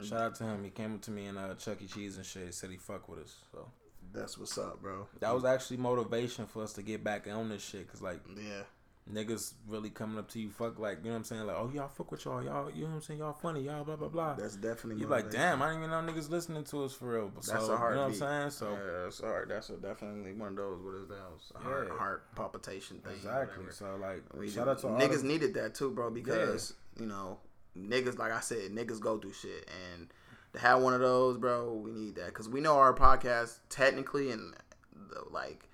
shout 0.01 0.21
out 0.21 0.35
to 0.35 0.43
him. 0.45 0.63
He 0.63 0.69
came 0.69 0.93
up 0.95 1.01
to 1.03 1.11
me 1.11 1.25
in 1.25 1.37
uh, 1.37 1.55
Chuck 1.55 1.81
E. 1.81 1.87
Cheese 1.87 2.17
and 2.17 2.25
shit. 2.25 2.45
He 2.45 2.51
said 2.51 2.69
he 2.69 2.77
fuck 2.77 3.09
with 3.09 3.19
us. 3.19 3.35
So 3.51 3.67
That's 4.13 4.37
what's 4.37 4.57
up, 4.57 4.81
bro. 4.81 5.07
that 5.19 5.33
was 5.33 5.43
actually 5.43 5.77
motivation 5.77 6.45
for 6.45 6.63
us 6.63 6.73
to 6.73 6.83
get 6.83 7.03
back 7.03 7.27
on 7.27 7.49
this 7.49 7.63
shit. 7.65 7.91
Cause 7.91 8.01
like 8.01 8.19
Yeah, 8.37 8.61
niggas 9.11 9.53
really 9.67 9.89
coming 9.89 10.19
up 10.19 10.29
to 10.29 10.39
you, 10.39 10.49
fuck 10.49 10.77
like 10.79 10.99
you 10.99 11.05
know 11.05 11.11
what 11.11 11.17
I'm 11.17 11.23
saying, 11.23 11.45
like 11.47 11.55
oh 11.57 11.71
y'all 11.73 11.87
fuck 11.87 12.11
with 12.11 12.25
y'all, 12.25 12.43
y'all 12.43 12.69
you 12.71 12.83
know 12.83 12.89
what 12.89 12.95
I'm 12.95 13.01
saying, 13.01 13.19
y'all 13.19 13.33
funny, 13.33 13.61
y'all 13.61 13.83
blah 13.83 13.95
blah 13.95 14.07
blah. 14.07 14.33
that's 14.35 14.55
definitely. 14.55 15.01
You're 15.01 15.09
like 15.09 15.31
damn, 15.31 15.61
I 15.61 15.69
didn't 15.71 15.83
even 15.83 15.91
know 15.91 16.13
niggas 16.13 16.29
listening 16.29 16.63
to 16.65 16.83
us 16.83 16.93
for 16.93 17.13
real. 17.13 17.31
But 17.33 17.45
That's 17.45 17.65
so, 17.65 17.73
a 17.73 17.77
heartbeat. 17.77 17.89
You 17.89 17.95
know 17.95 18.01
what 18.01 18.33
I'm 18.33 18.41
saying? 18.41 18.51
So 18.51 18.71
yeah, 18.71 19.03
that's 19.03 19.21
hard. 19.21 19.49
That's 19.49 19.69
a 19.69 19.77
definitely 19.77 20.33
one 20.33 20.49
of 20.49 20.55
those. 20.57 20.81
What 20.81 20.95
is 20.95 21.07
that? 21.07 21.15
A 21.55 21.63
heart, 21.63 21.87
Yeah. 21.89 21.97
heart 21.97 22.35
palpitation 22.35 22.99
thing. 22.99 23.13
exactly. 23.13 23.65
So 23.71 23.97
like 23.99 24.23
We 24.33 24.49
shout 24.49 24.67
out 24.67 24.79
to 24.79 24.87
all 24.89 24.99
niggas 24.99 25.23
needed 25.23 25.53
that 25.55 25.75
too, 25.75 25.91
bro, 25.91 26.09
because 26.11 26.73
you 26.99 27.05
know 27.05 27.39
niggas 27.77 28.17
like 28.17 28.31
I 28.31 28.41
said, 28.41 28.71
niggas 28.71 28.99
go 28.99 29.17
through 29.17 29.33
shit, 29.33 29.69
and 29.95 30.07
to 30.53 30.59
have 30.59 30.81
one 30.81 30.93
of 30.93 30.99
those, 31.01 31.37
bro, 31.37 31.73
we 31.73 31.91
need 31.91 32.15
that 32.15 32.27
because 32.27 32.49
we 32.49 32.61
know 32.61 32.75
our 32.77 32.93
podcast 32.93 33.59
technically 33.69 34.31
and 34.31 34.53
the, 34.93 35.23
like 35.31 35.69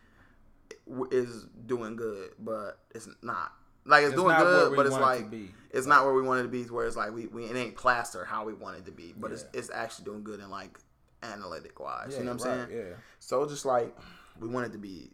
is 1.12 1.46
doing 1.66 1.96
good, 1.96 2.32
but 2.40 2.80
it's 2.94 3.08
not. 3.22 3.52
Like 3.88 4.02
it's, 4.04 4.14
It's 4.14 4.22
doing 4.22 4.36
good, 4.38 4.72
we 4.72 4.78
but 4.78 4.86
it's 4.88 4.96
it 4.96 5.02
like 5.02 5.26
it's 5.72 5.86
not 5.86 6.06
where 6.06 6.14
we 6.14 6.24
wanted 6.24 6.44
to 6.44 6.50
be. 6.50 6.64
Where 6.64 6.86
it's 6.88 6.96
like 6.96 7.14
we, 7.14 7.28
we 7.28 7.46
it 7.46 7.56
ain't 7.56 7.76
plaster 7.76 8.26
how 8.26 8.44
we 8.44 8.54
want 8.54 8.78
it 8.78 8.86
to 8.86 8.92
be, 8.92 9.14
but 9.16 9.32
it's 9.32 9.44
Yeah. 9.54 9.60
it's 9.60 9.70
actually 9.72 10.06
doing 10.06 10.24
good 10.24 10.40
in 10.40 10.50
like 10.50 10.80
analytic 11.22 11.80
wise. 11.80 12.10
yeah, 12.12 12.20
you 12.20 12.24
know 12.26 12.34
what 12.34 12.46
I'm 12.46 12.60
right, 12.60 12.68
saying? 12.70 12.80
Yeah. 12.88 12.94
So 13.20 13.48
just 13.48 13.66
like 13.66 13.96
we 14.40 14.48
wanted 14.48 14.72
to 14.74 14.78
be, 14.80 15.12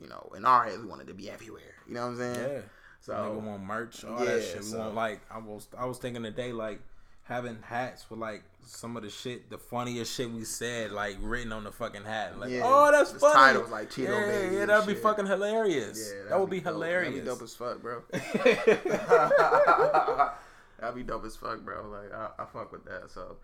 you 0.00 0.08
know, 0.08 0.32
in 0.36 0.44
our 0.44 0.64
heads 0.64 0.78
we 0.78 0.86
wanted 0.86 1.06
to 1.08 1.14
be 1.14 1.30
everywhere. 1.30 1.62
You 1.86 1.94
know 1.94 2.02
what 2.02 2.08
I'm 2.08 2.16
saying? 2.34 2.50
Yeah. 2.50 2.60
So 3.00 3.12
Nigga 3.12 3.40
want 3.40 3.62
merch, 3.62 4.04
all 4.04 4.18
Yeah, 4.18 4.34
that 4.34 4.42
shit. 4.42 4.56
We 4.58 4.62
so- 4.66 4.78
want 4.80 4.94
like 4.94 5.20
I 5.30 5.38
was 5.38 5.68
I 5.78 5.86
was 5.86 5.98
thinking 5.98 6.22
today 6.24 6.52
like 6.52 6.80
having 7.28 7.58
hats 7.62 8.08
with 8.10 8.18
like 8.18 8.42
some 8.64 8.96
of 8.96 9.02
the 9.02 9.10
shit, 9.10 9.50
the 9.50 9.58
funniest 9.58 10.14
shit 10.14 10.30
we 10.30 10.44
said, 10.44 10.90
like 10.92 11.16
written 11.20 11.52
on 11.52 11.64
the 11.64 11.72
fucking 11.72 12.04
hat. 12.04 12.38
Like, 12.38 12.50
Yeah. 12.50 12.62
oh, 12.64 12.90
that's 12.90 13.12
It's 13.12 13.20
funny. 13.20 13.34
titles 13.34 13.70
like 13.70 13.90
Cheeto 13.90 14.08
yeah, 14.08 14.26
Baby 14.26 14.56
Yeah, 14.56 14.66
that'd 14.66 14.86
be 14.86 14.94
shit. 14.94 15.02
fucking 15.02 15.26
hilarious. 15.26 16.12
Yeah, 16.14 16.28
that 16.30 16.40
would 16.40 16.50
be 16.50 16.60
dope. 16.60 16.72
hilarious. 16.74 17.24
That'd 17.24 17.24
be 17.24 17.30
dope 17.30 17.42
as 17.42 17.54
fuck, 17.54 17.82
bro. 17.82 18.02
That'd 20.80 20.94
be 20.94 21.02
dope 21.02 21.24
as 21.24 21.36
fuck, 21.36 21.60
bro. 21.64 21.88
Like 21.88 22.12
I, 22.14 22.30
I 22.42 22.46
fuck 22.46 22.70
with 22.72 22.84
that. 22.84 23.10
So, 23.10 23.36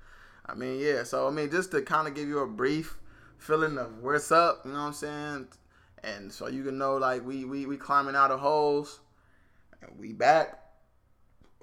I 0.47 0.55
mean, 0.55 0.79
yeah. 0.81 1.03
So 1.05 1.26
I 1.26 1.31
mean, 1.31 1.50
just 1.50 1.71
to 1.73 1.83
kind 1.83 2.07
of 2.07 2.14
give 2.14 2.29
you 2.29 2.38
a 2.41 2.47
brief 2.47 2.97
feeling 3.38 3.76
of 3.79 4.03
what's 4.03 4.31
up, 4.31 4.62
you 4.64 4.73
know 4.73 4.79
what 4.79 4.85
I'm 4.87 4.93
saying, 4.93 5.49
and 6.05 6.33
so 6.33 6.47
you 6.49 6.62
can 6.64 6.79
know 6.79 6.97
like 6.97 7.25
we 7.26 7.45
we 7.45 7.67
we 7.67 7.76
climbing 7.76 8.14
out 8.14 8.31
of 8.31 8.38
holes, 8.41 9.00
and 9.83 9.91
we 9.99 10.12
back. 10.12 10.61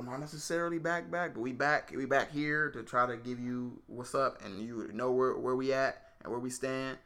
Not 0.03 0.19
necessarily 0.19 0.79
back 0.79 1.11
back, 1.11 1.33
but 1.33 1.41
we 1.41 1.51
back 1.51 1.91
we 1.95 2.05
back 2.05 2.31
here 2.31 2.69
to 2.71 2.83
try 2.83 3.05
to 3.05 3.17
give 3.17 3.39
you 3.39 3.81
what's 3.87 4.15
up, 4.15 4.43
and 4.43 4.61
you 4.61 4.89
know 4.93 5.11
where 5.11 5.37
where 5.37 5.55
we 5.55 5.73
at 5.73 6.01
and 6.23 6.31
where 6.31 6.39
we 6.39 6.49
stand. 6.49 6.97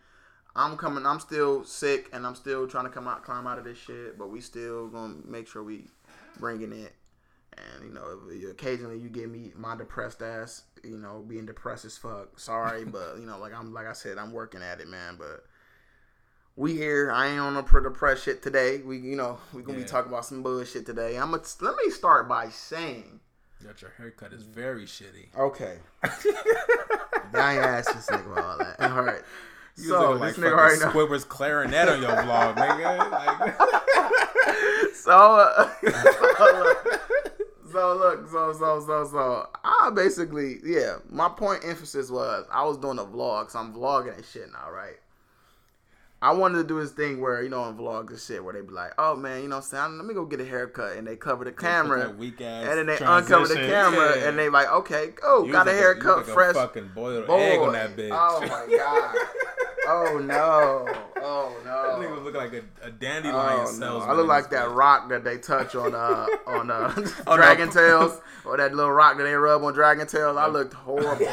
I'm 0.55 0.77
coming. 0.77 1.05
I'm 1.05 1.19
still 1.19 1.65
sick, 1.65 2.09
and 2.13 2.25
I'm 2.25 2.35
still 2.35 2.67
trying 2.67 2.85
to 2.85 2.89
come 2.89 3.07
out, 3.07 3.23
climb 3.23 3.45
out 3.45 3.57
of 3.57 3.65
this 3.65 3.77
shit. 3.77 4.17
But 4.17 4.29
we 4.29 4.41
still 4.41 4.87
gonna 4.87 5.15
make 5.25 5.47
sure 5.47 5.63
we 5.63 5.87
bringing 6.39 6.71
it. 6.71 6.93
And 7.57 7.87
you 7.87 7.93
know, 7.93 8.19
occasionally 8.49 8.99
you 8.99 9.09
get 9.09 9.29
me 9.29 9.51
my 9.55 9.75
depressed 9.75 10.21
ass, 10.21 10.63
you 10.83 10.97
know, 10.97 11.23
being 11.27 11.45
depressed 11.45 11.85
as 11.85 11.97
fuck. 11.97 12.39
Sorry, 12.39 12.85
but 12.85 13.17
you 13.19 13.25
know, 13.25 13.37
like 13.39 13.53
I'm 13.53 13.73
like 13.73 13.87
I 13.87 13.93
said, 13.93 14.17
I'm 14.17 14.31
working 14.31 14.61
at 14.61 14.79
it, 14.79 14.87
man. 14.87 15.15
But 15.17 15.45
we 16.55 16.73
here. 16.73 17.11
I 17.11 17.27
ain't 17.27 17.39
on 17.39 17.57
a 17.57 17.63
pro 17.63 17.81
depressed 17.83 18.23
shit 18.23 18.41
today. 18.41 18.77
We, 18.83 18.97
you 18.97 19.15
know, 19.15 19.37
we 19.53 19.61
gonna 19.61 19.77
Yeah. 19.79 19.83
be 19.83 19.89
talking 19.89 20.11
about 20.11 20.25
some 20.25 20.41
bullshit 20.43 20.85
today. 20.85 21.17
I'm 21.17 21.31
gonna 21.31 21.43
let 21.61 21.75
me 21.83 21.89
start 21.91 22.27
by 22.29 22.49
saying, 22.49 23.19
That 23.61 23.81
your 23.81 23.91
haircut 23.97 24.31
is 24.33 24.43
very 24.43 24.85
shitty. 24.85 25.35
okay, 25.37 25.79
I 26.03 27.53
ain't 27.55 27.63
asked 27.65 27.93
this 27.93 28.07
nigga 28.07 28.31
about 28.31 28.45
all 28.45 28.57
that. 28.59 28.79
All 28.91 29.03
right. 29.03 29.21
You 29.77 29.89
so 29.89 30.11
looking 30.11 30.25
this 30.27 30.37
like 30.37 30.45
nigga 30.47 30.57
already 30.57 30.79
know. 30.79 30.89
Squibber's 30.89 31.25
clarinet 31.25 31.89
on 31.89 32.01
your 32.01 32.11
vlog, 32.11 32.55
nigga. 32.55 33.11
Like, 33.11 33.57
so, 34.95 35.11
uh, 35.11 35.69
so 35.83 36.53
look, 36.63 37.01
so 37.73 37.93
look, 37.97 38.29
so 38.29 38.53
so 38.53 38.79
so 38.85 39.07
so 39.11 39.49
I 39.65 39.89
basically 39.93 40.59
yeah. 40.63 40.97
My 41.09 41.27
point 41.27 41.65
emphasis 41.65 42.09
was 42.09 42.45
I 42.49 42.63
was 42.63 42.77
doing 42.77 42.99
a 42.99 43.03
vlog, 43.03 43.51
so 43.51 43.59
I'm 43.59 43.73
vlogging 43.73 44.15
and 44.15 44.23
shit 44.25 44.49
now, 44.53 44.71
right? 44.71 44.95
I 46.21 46.31
wanted 46.33 46.57
to 46.59 46.63
do 46.63 46.79
this 46.79 46.91
thing 46.91 47.21
where 47.21 47.43
you 47.43 47.49
know 47.49 47.61
on 47.61 47.77
vlogs 47.77 48.09
and 48.09 48.19
shit 48.19 48.43
where 48.43 48.53
they 48.53 48.61
be 48.61 48.73
like, 48.73 48.93
oh 48.97 49.15
man, 49.15 49.43
you 49.43 49.47
know, 49.49 49.57
what 49.57 49.65
I'm 49.65 49.89
saying 49.89 49.97
let 49.97 50.05
me 50.05 50.13
go 50.13 50.25
get 50.25 50.39
a 50.39 50.45
haircut, 50.45 50.97
and 50.97 51.05
they 51.05 51.15
cover 51.15 51.43
the 51.45 51.51
camera, 51.51 52.09
weak 52.09 52.41
ass. 52.41 52.67
and 52.67 52.79
then 52.79 52.85
they 52.87 52.97
uncover 53.05 53.47
the 53.47 53.55
camera, 53.55 54.17
and 54.27 54.37
they 54.37 54.49
like, 54.49 54.71
okay, 54.71 55.13
go, 55.21 55.45
got 55.51 55.67
a 55.67 55.71
haircut, 55.71 56.25
fresh, 56.25 56.55
Fucking 56.55 56.91
boiled 56.95 57.27
boy. 57.27 57.39
egg 57.39 57.59
on 57.59 57.73
that 57.73 57.95
bitch. 57.95 58.09
Oh 58.11 58.41
my 58.41 58.77
god. 58.77 59.15
Oh 59.87 60.17
no. 60.17 60.87
Oh 61.21 61.55
That 61.63 61.99
nigga 61.99 62.23
look 62.23 62.33
like 62.33 62.53
a, 62.53 62.63
a 62.87 62.89
dandelion 62.89 63.67
Oh, 63.67 63.77
no. 63.77 63.99
I 63.99 64.13
look 64.13 64.27
like 64.27 64.49
that 64.49 64.71
rock 64.71 65.09
that 65.09 65.23
they 65.23 65.37
touch 65.37 65.75
on 65.75 65.93
uh 65.93 66.25
on 66.47 66.71
uh. 66.71 66.89
Dragon 67.35 67.69
Tales 67.69 68.19
or 68.45 68.57
that 68.57 68.73
little 68.73 68.91
rock 68.91 69.17
that 69.17 69.23
they 69.23 69.33
rub 69.35 69.63
on 69.63 69.73
Dragon 69.73 70.07
Tales. 70.07 70.37
I 70.37 70.47
looked 70.47 70.73
horrible. 70.73 71.27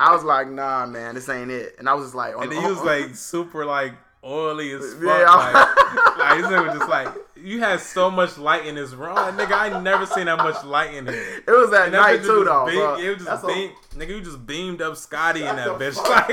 I 0.00 0.14
was 0.14 0.24
like, 0.24 0.48
nah, 0.48 0.86
man, 0.86 1.14
this 1.14 1.28
ain't 1.28 1.50
it. 1.50 1.76
And 1.78 1.88
I 1.88 1.94
was 1.94 2.06
just 2.06 2.14
like, 2.14 2.34
And 2.38 2.50
then 2.50 2.62
he 2.62 2.66
was 2.68 2.80
like 2.82 3.14
super 3.14 3.64
like 3.66 3.92
oily 4.24 4.72
as 4.72 4.94
fuck. 4.94 5.02
Yeah. 5.02 5.24
Like, 5.34 6.18
like 6.18 6.38
this 6.40 6.46
nigga 6.50 6.66
was 6.68 6.78
just 6.78 6.88
like 6.90 7.08
you 7.36 7.60
had 7.60 7.80
so 7.80 8.10
much 8.10 8.36
light 8.38 8.66
in 8.66 8.74
this 8.74 8.92
room. 8.92 9.14
Like, 9.14 9.34
nigga, 9.34 9.52
I 9.52 9.80
never 9.80 10.06
seen 10.06 10.26
that 10.26 10.38
much 10.38 10.62
light 10.64 10.94
in 10.94 11.06
here. 11.06 11.42
it 11.46 11.50
was 11.50 11.72
at 11.72 11.86
And 11.86 11.94
that 11.94 12.00
night 12.00 12.22
too, 12.22 12.44
though. 12.44 12.66
beam- 12.66 13.04
It 13.04 13.08
was 13.10 13.24
just 13.26 13.42
That's 13.42 13.44
a- 13.44 13.72
nigga, 13.98 14.08
you 14.08 14.20
just 14.22 14.46
beamed 14.46 14.80
up 14.82 14.96
Scotty 14.96 15.40
in 15.40 15.56
that 15.56 15.68
bitch. 15.78 15.96
Like, 15.96 16.28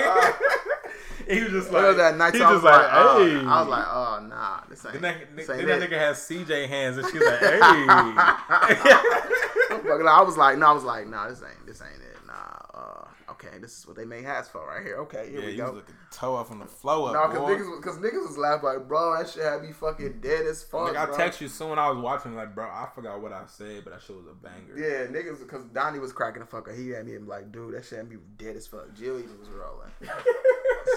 he 1.29 1.43
was 1.43 1.51
just 1.51 1.71
like, 1.71 1.83
was 1.83 1.97
at 1.99 2.17
night. 2.17 2.33
he 2.33 2.39
so 2.39 2.45
just 2.45 2.53
was 2.55 2.63
like, 2.63 2.81
like, 2.83 2.93
uh, 2.93 3.17
hey. 3.19 3.35
I 3.45 3.59
was 3.61 3.69
like, 3.69 3.85
oh 3.89 4.25
nah, 4.29 4.59
this 4.69 4.85
ain't. 4.85 4.93
then 4.93 5.01
that, 5.01 5.35
this 5.35 5.47
then 5.47 5.65
that 5.67 5.81
nigga 5.89 5.97
has 5.97 6.17
CJ 6.19 6.67
hands, 6.69 6.97
and 6.97 7.05
she's 7.09 7.21
like, 7.21 7.39
hey. 7.41 7.57
I 10.09 10.21
was 10.25 10.37
like, 10.37 10.57
no, 10.57 10.67
I 10.67 10.71
was 10.73 10.83
like, 10.83 11.07
nah, 11.07 11.27
this 11.29 11.41
ain't, 11.41 11.65
this 11.65 11.81
ain't 11.81 12.01
it. 12.01 12.06
Nah, 13.43 13.47
okay, 13.49 13.59
this 13.59 13.79
is 13.79 13.87
what 13.87 13.95
they 13.95 14.05
make 14.05 14.23
hats 14.23 14.49
for 14.49 14.65
right 14.67 14.83
here. 14.83 14.97
Okay, 14.97 15.29
here 15.29 15.39
yeah, 15.39 15.45
we 15.45 15.51
you 15.51 15.57
go. 15.57 15.65
was 15.65 15.75
looking 15.75 15.95
toe 16.11 16.35
up 16.35 16.47
from 16.47 16.59
the 16.59 16.65
flow 16.65 17.05
up. 17.05 17.13
No, 17.13 17.27
cause 17.27 17.37
boy. 17.37 17.55
niggas, 17.55 17.81
cause 17.81 17.97
niggas 17.97 18.27
was 18.27 18.37
laughing 18.37 18.69
like, 18.69 18.87
bro, 18.87 19.17
that 19.17 19.29
shit 19.29 19.43
had 19.43 19.61
me 19.61 19.71
fucking 19.71 20.19
dead 20.21 20.45
as 20.45 20.63
fuck. 20.63 20.93
Like, 20.93 21.09
I 21.09 21.15
text 21.15 21.41
you 21.41 21.47
soon. 21.47 21.77
I 21.77 21.89
was 21.89 21.97
watching, 21.97 22.35
like, 22.35 22.55
bro, 22.55 22.65
I 22.65 22.87
forgot 22.93 23.21
what 23.21 23.33
I 23.33 23.43
said, 23.47 23.83
but 23.83 23.93
that 23.93 24.01
shit 24.01 24.15
was 24.15 24.25
a 24.27 24.33
banger. 24.33 24.77
Yeah, 24.77 25.07
niggas, 25.07 25.39
because 25.39 25.65
Donnie 25.65 25.99
was 25.99 26.11
cracking 26.11 26.41
the 26.41 26.47
fuck 26.47 26.67
up. 26.67 26.75
He 26.75 26.89
had 26.89 27.05
me 27.05 27.17
like, 27.17 27.51
dude, 27.51 27.73
that 27.73 27.85
shit 27.85 27.99
had 27.99 28.09
me 28.09 28.17
dead 28.37 28.55
as 28.55 28.67
fuck. 28.67 28.93
Jill 28.95 29.19
even 29.19 29.37
was 29.39 29.49
rolling. 29.49 29.91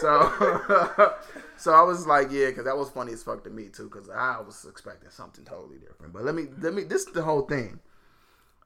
so, 0.01 1.13
so 1.57 1.73
I 1.73 1.83
was 1.83 2.07
like, 2.07 2.31
yeah, 2.31 2.47
because 2.47 2.65
that 2.65 2.77
was 2.77 2.91
funny 2.91 3.13
as 3.13 3.23
fuck 3.23 3.45
to 3.45 3.51
me 3.51 3.69
too, 3.69 3.85
because 3.85 4.09
I 4.09 4.41
was 4.41 4.67
expecting 4.69 5.11
something 5.11 5.45
totally 5.45 5.79
different. 5.79 6.13
But 6.13 6.25
let 6.25 6.35
me, 6.35 6.47
let 6.61 6.75
me, 6.75 6.85
this 6.85 7.07
is 7.07 7.13
the 7.13 7.23
whole 7.23 7.43
thing. 7.43 7.81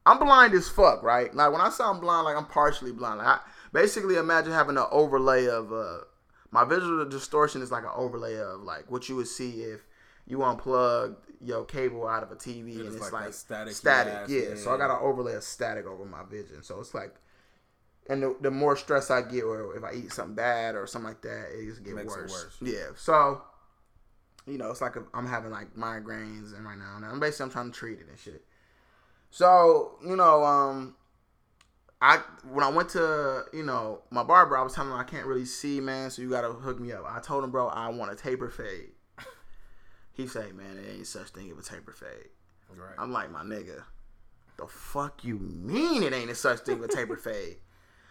I'm 0.07 0.19
blind 0.19 0.55
as 0.55 0.69
fuck, 0.69 1.03
right? 1.03 1.35
Like 1.35 1.51
when 1.53 1.61
I 1.61 1.71
say 1.71 1.85
I'm 1.85 2.01
blind, 2.01 2.25
like 2.25 2.37
I'm 2.37 2.47
partially 2.47 2.93
blind. 2.93 3.19
Like 3.19 3.27
I, 3.27 3.41
basically, 3.75 4.17
imagine 4.17 4.53
having 4.53 4.79
an 4.79 4.87
overlay 4.91 5.47
of 5.47 5.71
uh, 5.71 5.99
my 6.51 6.65
visual 6.65 7.05
distortion 7.05 7.61
is 7.61 7.71
like 7.71 7.83
an 7.83 7.91
overlay 7.95 8.37
of 8.39 8.63
like 8.63 8.91
what 8.91 9.09
you 9.11 9.17
would 9.17 9.29
see 9.29 9.63
if 9.63 9.85
you 10.27 10.43
unplugged 10.43 11.17
your 11.43 11.65
cable 11.67 12.07
out 12.07 12.23
of 12.23 12.31
a 12.33 12.37
TV 12.37 12.81
and 12.81 12.87
it's 12.87 13.01
like 13.01 13.13
like, 13.13 13.35
static 13.35 13.75
static. 13.75 14.29
Yeah. 14.29 14.55
so 14.55 14.73
I 14.73 14.79
got 14.79 14.91
an 14.91 15.03
overlay 15.03 15.35
of 15.35 15.43
static 15.43 15.85
over 15.85 16.07
my 16.07 16.23
vision. 16.23 16.63
So 16.63 16.81
it's 16.81 16.95
like, 16.95 17.17
and 18.09 18.23
the, 18.23 18.37
the 18.41 18.51
more 18.51 18.77
stress 18.77 19.11
I 19.11 19.21
get, 19.23 19.43
or 19.43 19.77
if 19.77 19.85
I 19.85 19.93
eat 19.93 20.13
something 20.13 20.37
bad 20.37 20.77
or 20.77 20.87
something 20.87 21.09
like 21.09 21.23
that, 21.23 21.49
it 21.53 21.67
just 21.67 21.83
get 21.83 21.97
worse. 21.97 22.07
worse. 22.09 22.57
Yeah. 22.63 22.93
So, 22.97 23.43
you 24.47 24.57
know, 24.57 24.71
it's 24.71 24.81
like 24.81 24.97
i 24.97 25.01
I'm 25.13 25.27
having 25.27 25.51
like 25.51 25.75
migraines 25.75 26.57
and 26.57 26.65
right 26.65 26.79
now, 26.79 26.95
and 26.97 27.05
I'm 27.05 27.21
basically 27.21 27.45
I'm 27.45 27.51
trying 27.51 27.73
to 27.73 27.79
treat 27.79 27.99
it 27.99 28.07
and 28.09 28.19
shit. 28.19 28.45
So 29.31 29.99
you 30.07 30.17
know, 30.17 30.45
um, 30.45 30.95
I 32.05 32.19
when 32.53 32.63
I 32.63 32.69
went 32.69 32.91
to 32.91 33.45
you 33.55 33.63
know 33.63 34.03
my 34.11 34.23
barber, 34.23 34.59
I 34.59 34.63
was 34.63 34.75
telling 34.75 34.91
him 34.91 34.99
I 34.99 35.05
can't 35.05 35.25
really 35.25 35.47
see, 35.47 35.81
man. 35.81 36.11
So 36.11 36.21
you 36.21 36.29
gotta 36.29 36.49
hook 36.53 36.79
me 36.79 36.93
up. 36.93 37.07
I 37.09 37.19
told 37.19 37.43
him, 37.43 37.51
bro, 37.51 37.69
I 37.69 37.89
want 37.89 38.13
a 38.13 38.15
taper 38.15 38.51
fade. 38.51 38.91
He 40.13 40.29
say, 40.29 40.53
man, 40.53 40.79
it 40.79 40.97
ain't 40.97 41.09
such 41.09 41.31
thing 41.31 41.51
as 41.51 41.67
a 41.67 41.69
taper 41.69 41.93
fade. 41.93 42.29
Right. 42.71 42.95
I'm 42.99 43.11
like, 43.11 43.33
my 43.33 43.43
nigga, 43.43 43.83
the 44.59 44.67
fuck 44.67 45.25
you 45.25 45.39
mean 45.41 46.05
it 46.05 46.13
ain't 46.13 46.31
a 46.31 46.37
such 46.37 46.61
thing 46.61 46.79
as 46.79 46.85
a 46.85 46.89
taper 46.89 47.17
fade? 47.25 47.57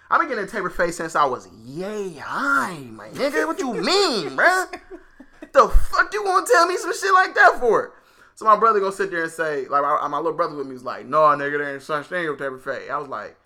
I've 0.10 0.20
been 0.20 0.28
getting 0.28 0.44
a 0.44 0.48
taper 0.48 0.70
fade 0.70 0.94
since 0.94 1.16
I 1.16 1.26
was 1.26 1.48
yay 1.64 2.16
high, 2.16 2.80
my 2.80 3.10
nigga. 3.10 3.48
What 3.48 3.60
you 3.60 3.74
mean, 3.74 4.32
bruh? 4.32 4.72
The 5.54 5.70
fuck 5.70 6.14
you 6.14 6.24
want 6.24 6.48
to 6.48 6.52
tell 6.52 6.66
me 6.66 6.78
some 6.78 6.94
shit 6.94 7.14
like 7.14 7.36
that 7.36 7.58
for? 7.60 7.94
So 8.36 8.46
my 8.46 8.58
brother 8.58 8.80
gonna 8.80 8.92
sit 8.92 9.12
there 9.12 9.24
and 9.24 9.32
say, 9.32 9.68
like 9.68 9.84
my, 9.84 10.08
my 10.08 10.18
little 10.18 10.34
brother 10.34 10.56
with 10.56 10.66
me 10.68 10.74
was 10.74 10.84
like, 10.84 11.06
no, 11.06 11.20
nigga, 11.20 11.60
there 11.60 11.74
ain't 11.74 11.84
such 11.84 12.08
thing 12.08 12.26
as 12.26 12.34
a 12.34 12.38
taper 12.38 12.58
fade. 12.58 12.90
I 12.90 12.98
was 12.98 13.08
like, 13.08 13.38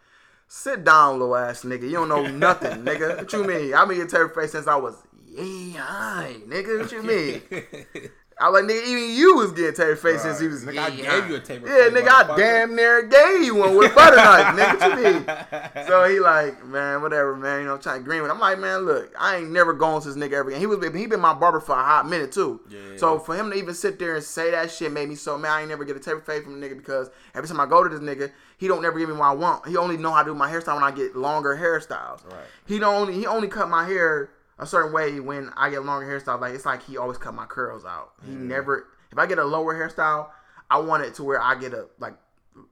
sit 0.47 0.83
down, 0.83 1.19
little 1.19 1.35
ass 1.35 1.63
nigga. 1.63 1.83
You 1.83 1.93
don't 1.93 2.09
know 2.09 2.27
nothing, 2.27 2.83
nigga. 2.83 3.17
What 3.17 3.33
you 3.33 3.43
mean? 3.43 3.73
I've 3.73 3.87
been 3.87 3.97
getting 3.97 4.11
taper 4.11 4.29
Face 4.29 4.51
since 4.51 4.67
I 4.67 4.75
was 4.75 4.95
high, 5.37 6.35
nigga. 6.47 6.81
What 6.81 6.91
you 6.91 7.03
mean? 7.03 7.41
I 8.39 8.49
like, 8.49 8.65
nigga, 8.65 8.85
even 8.85 9.15
you 9.15 9.35
was 9.35 9.51
getting 9.51 9.73
taper 9.73 9.95
face 9.95 10.21
since 10.21 10.39
he 10.39 10.47
was. 10.47 10.63
Nigga, 10.63 10.77
I 10.77 10.89
gave 10.91 11.27
you 11.27 11.37
a 11.37 11.39
taper 11.39 11.67
Yeah, 11.67 11.89
nigga, 11.89 12.07
I 12.07 12.37
damn 12.37 12.75
near 12.75 13.01
gave 13.01 13.43
you 13.43 13.55
one 13.55 13.75
with 13.75 13.95
butter 13.95 14.15
knife, 14.15 14.55
nigga. 14.55 14.79
What 14.79 14.99
you 14.99 15.75
mean? 15.75 15.87
So 15.87 16.03
he 16.09 16.19
like, 16.19 16.63
man, 16.63 17.01
whatever, 17.01 17.35
man. 17.35 17.61
You 17.61 17.65
know, 17.65 17.73
I'm 17.73 17.81
trying 17.81 17.99
to 17.99 18.05
green 18.05 18.21
with. 18.21 18.29
I'm 18.29 18.39
like, 18.39 18.59
man, 18.59 18.81
look, 18.81 19.11
I 19.17 19.37
ain't 19.37 19.51
never 19.51 19.73
gone 19.73 20.01
to 20.01 20.07
this 20.07 20.17
nigga 20.17 20.33
ever 20.33 20.49
again. 20.49 20.59
He 20.59 20.67
was, 20.67 20.77
he 20.93 21.07
been 21.07 21.19
my 21.19 21.33
barber 21.33 21.59
for 21.59 21.71
a 21.71 21.83
hot 21.83 22.07
minute 22.07 22.31
too. 22.31 22.61
Yeah. 22.69 22.97
So 22.97 23.17
for 23.17 23.35
him 23.35 23.49
to 23.49 23.57
even 23.57 23.73
sit 23.73 23.97
there 23.97 24.15
and 24.15 24.23
say 24.23 24.51
that 24.51 24.69
shit 24.69 24.91
made 24.91 25.09
me 25.09 25.15
so 25.15 25.35
mad. 25.35 25.53
I 25.53 25.59
ain't 25.61 25.69
never 25.69 25.83
get 25.83 25.95
a 25.95 25.99
taper 25.99 26.21
Face 26.21 26.43
from 26.43 26.61
a 26.61 26.65
nigga 26.65 26.77
because 26.77 27.09
every 27.33 27.47
time 27.47 27.59
I 27.59 27.65
go 27.65 27.83
to 27.83 27.89
this 27.89 28.01
nigga, 28.01 28.31
he 28.57 28.67
don't 28.67 28.81
never 28.81 28.99
give 28.99 29.09
me 29.09 29.15
what 29.15 29.27
I 29.27 29.33
want. 29.33 29.67
He 29.67 29.77
only 29.77 29.97
know 29.97 30.11
how 30.11 30.23
to 30.23 30.31
do 30.31 30.35
my 30.35 30.51
hairstyle 30.51 30.75
when 30.75 30.83
I 30.83 30.91
get 30.91 31.15
longer 31.15 31.55
hairstyles. 31.55 32.25
Right. 32.25 32.45
He 32.65 32.79
don't 32.79 32.93
only 32.93 33.13
he 33.13 33.25
only 33.25 33.47
cut 33.47 33.69
my 33.69 33.85
hair 33.85 34.31
a 34.59 34.65
certain 34.65 34.91
way 34.91 35.19
when 35.19 35.51
I 35.55 35.69
get 35.69 35.85
longer 35.85 36.05
hairstyles. 36.07 36.41
Like 36.41 36.55
it's 36.55 36.65
like 36.65 36.83
he 36.83 36.97
always 36.97 37.17
cut 37.17 37.33
my 37.33 37.45
curls 37.45 37.85
out. 37.85 38.13
He 38.25 38.31
never 38.31 38.87
if 39.11 39.17
I 39.17 39.25
get 39.27 39.37
a 39.37 39.45
lower 39.45 39.75
hairstyle, 39.75 40.29
I 40.69 40.79
want 40.79 41.03
it 41.03 41.13
to 41.15 41.23
where 41.23 41.41
I 41.41 41.55
get 41.55 41.73
a 41.73 41.87
like 41.99 42.15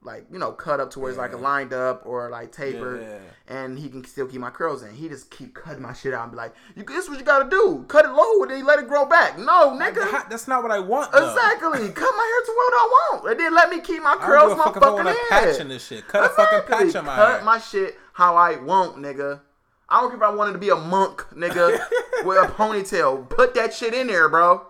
like 0.02 0.26
you 0.32 0.40
know 0.40 0.52
cut 0.52 0.80
up 0.80 0.92
to 0.92 1.00
where 1.00 1.10
it's 1.10 1.18
like 1.18 1.34
a 1.34 1.38
lined 1.38 1.74
up 1.74 2.04
or 2.06 2.30
like 2.30 2.52
tapered, 2.52 3.02
Yeah. 3.02 3.56
and 3.56 3.78
he 3.78 3.90
can 3.90 4.04
still 4.06 4.28
keep 4.28 4.40
my 4.42 4.50
curls 4.50 4.84
in. 4.84 4.94
He 4.94 5.08
just 5.10 5.30
keep 5.32 5.54
cutting 5.54 5.82
my 5.82 5.94
shit 5.94 6.14
out 6.14 6.24
and 6.24 6.32
be 6.32 6.38
like, 6.38 6.54
"You 6.76 6.84
this 6.84 7.04
is 7.06 7.10
what 7.10 7.20
you 7.20 7.26
gotta 7.26 7.50
do. 7.50 7.86
Cut 7.88 8.06
it 8.06 8.12
low 8.12 8.42
and 8.44 8.52
then 8.52 8.66
let 8.66 8.80
it 8.80 8.88
grow 8.88 9.06
back." 9.06 9.38
No, 9.38 9.72
nigga. 9.80 10.30
That's 10.30 10.48
not 10.48 10.64
what 10.64 10.72
I 10.72 10.80
want. 10.80 11.10
Exactly. 11.14 11.90
Cut 11.94 12.14
my 12.16 12.24
hair 12.32 12.46
to 12.46 12.54
what 12.56 12.74
I 12.74 12.90
want. 13.12 13.30
And 13.32 13.40
then 13.40 13.54
let 13.54 13.70
me 13.70 13.80
keep 13.82 14.02
my 14.04 14.16
curls 14.16 14.58
my 14.58 14.64
fuck 14.66 14.76
fucking 14.80 15.06
head. 15.06 15.16
patch 15.30 15.60
in 15.60 15.70
this 15.70 15.86
shit. 15.86 16.08
Cut 16.08 16.26
a 16.26 16.30
fucking 16.30 16.68
patch 16.68 16.96
on 16.96 17.06
my 17.06 17.16
Cut 17.16 17.30
hair. 17.38 17.44
my 17.44 17.58
shit 17.60 17.98
how 18.14 18.36
I 18.36 18.56
want, 18.58 18.98
nigga. 18.98 19.42
I 19.88 20.02
don't 20.02 20.10
care 20.10 20.18
if 20.18 20.24
I 20.24 20.34
wanted 20.34 20.54
to 20.54 20.58
be 20.58 20.70
a 20.70 20.76
monk, 20.76 21.22
nigga, 21.36 21.78
with 22.24 22.38
a 22.38 22.48
ponytail. 22.48 23.30
Put 23.30 23.54
that 23.54 23.72
shit 23.74 23.94
in 23.94 24.08
there, 24.08 24.28
bro. 24.30 24.66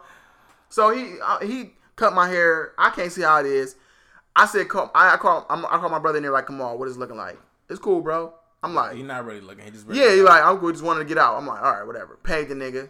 So 0.69 0.89
he 0.89 1.15
uh, 1.23 1.39
he 1.39 1.71
cut 1.95 2.13
my 2.13 2.27
hair. 2.27 2.73
I 2.77 2.89
can't 2.89 3.11
see 3.11 3.21
how 3.21 3.39
it 3.39 3.45
is. 3.45 3.75
I 4.35 4.45
said, 4.47 4.67
call, 4.67 4.91
I, 4.93 5.13
I 5.13 5.17
call 5.17 5.45
I'm, 5.49 5.65
I 5.65 5.77
call 5.77 5.89
my 5.89 5.99
brother 5.99 6.17
in 6.17 6.23
there 6.23 6.31
like, 6.31 6.45
come 6.47 6.59
on, 6.61 6.77
what 6.77 6.87
is 6.87 6.97
it 6.97 6.99
looking 6.99 7.17
like? 7.17 7.37
It's 7.69 7.79
cool, 7.79 8.01
bro. 8.01 8.33
I'm 8.63 8.73
like, 8.75 8.95
He's 8.95 9.05
not 9.05 9.25
really 9.25 9.41
looking. 9.41 9.63
He 9.65 9.71
just 9.71 9.85
really 9.87 9.99
yeah, 10.01 10.13
he 10.15 10.21
like, 10.21 10.43
I'm 10.43 10.57
cool, 10.57 10.71
just 10.71 10.83
wanted 10.83 10.99
to 10.99 11.05
get 11.05 11.17
out. 11.17 11.35
I'm 11.37 11.45
like, 11.47 11.61
all 11.61 11.71
right, 11.73 11.85
whatever. 11.87 12.17
Paid 12.23 12.49
the 12.49 12.55
nigga. 12.55 12.89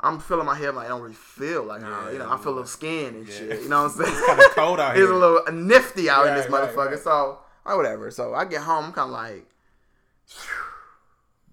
I'm 0.00 0.20
feeling 0.20 0.44
my 0.46 0.54
head 0.54 0.74
like 0.74 0.86
I 0.86 0.88
don't 0.88 1.00
really 1.00 1.14
feel 1.14 1.64
like 1.64 1.80
how, 1.82 2.10
you 2.10 2.18
know, 2.18 2.30
I 2.30 2.36
feel 2.36 2.48
a 2.48 2.56
little 2.56 2.66
skin 2.66 3.14
and 3.14 3.28
shit. 3.28 3.62
You 3.62 3.68
know 3.68 3.84
what 3.84 3.92
I'm 3.96 4.04
saying? 4.04 4.26
kind 4.26 4.40
of 4.40 4.50
cold 4.54 4.80
out 4.80 4.94
here. 4.96 5.04
It's 5.04 5.12
a 5.12 5.14
little 5.14 5.42
nifty 5.52 6.10
out 6.10 6.26
in 6.26 6.34
this 6.34 6.48
Right, 6.48 6.60
right, 6.62 6.74
motherfucker. 6.74 6.90
right. 6.90 6.98
So, 6.98 7.38
or 7.64 7.76
whatever. 7.76 8.10
So 8.10 8.34
I 8.34 8.44
get 8.44 8.62
home, 8.62 8.86
I'm 8.86 8.92
kind 8.92 9.08
of 9.08 9.12
like, 9.12 9.46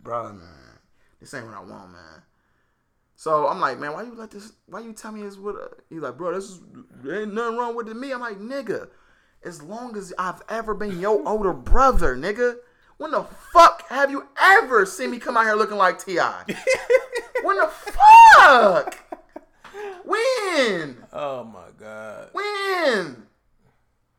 bro, 0.02 0.34
man, 0.34 0.40
this 1.20 1.34
ain't 1.34 1.46
what 1.46 1.56
I 1.56 1.60
want, 1.60 1.92
man. 1.92 2.24
So 3.22 3.48
I'm 3.48 3.60
like, 3.60 3.78
man, 3.78 3.94
why 3.94 4.02
you 4.02 4.16
let 4.16 4.32
this? 4.32 4.54
Why 4.66 4.80
you 4.80 4.94
tell 4.94 5.12
me 5.12 5.22
it's 5.22 5.38
what? 5.38 5.54
Uh, 5.54 5.68
he's 5.92 6.00
like, 6.00 6.18
bro, 6.18 6.34
this 6.34 6.46
is 6.46 6.60
there 7.04 7.22
ain't 7.22 7.32
nothing 7.36 7.56
wrong 7.56 7.76
with 7.76 7.88
it. 7.88 7.94
Me, 7.94 8.12
I'm 8.12 8.20
like, 8.20 8.40
nigga, 8.40 8.90
as 9.44 9.62
long 9.62 9.96
as 9.96 10.12
I've 10.18 10.42
ever 10.50 10.74
been 10.74 11.00
your 11.00 11.22
older 11.28 11.54
brother, 11.54 12.16
nigga. 12.16 12.56
When 12.98 13.12
the 13.12 13.26
fuck 13.54 13.88
have 13.90 14.10
you 14.10 14.28
ever 14.42 14.88
seen 14.88 15.12
me 15.12 15.20
come 15.20 15.38
out 15.38 15.44
here 15.44 15.54
looking 15.54 15.78
like 15.78 16.04
Ti? 16.04 16.16
when 17.44 17.58
the 17.58 17.68
fuck? 17.68 18.98
When? 20.04 20.98
Oh 21.14 21.44
my 21.44 21.68
god. 21.80 22.30
When? 22.32 23.28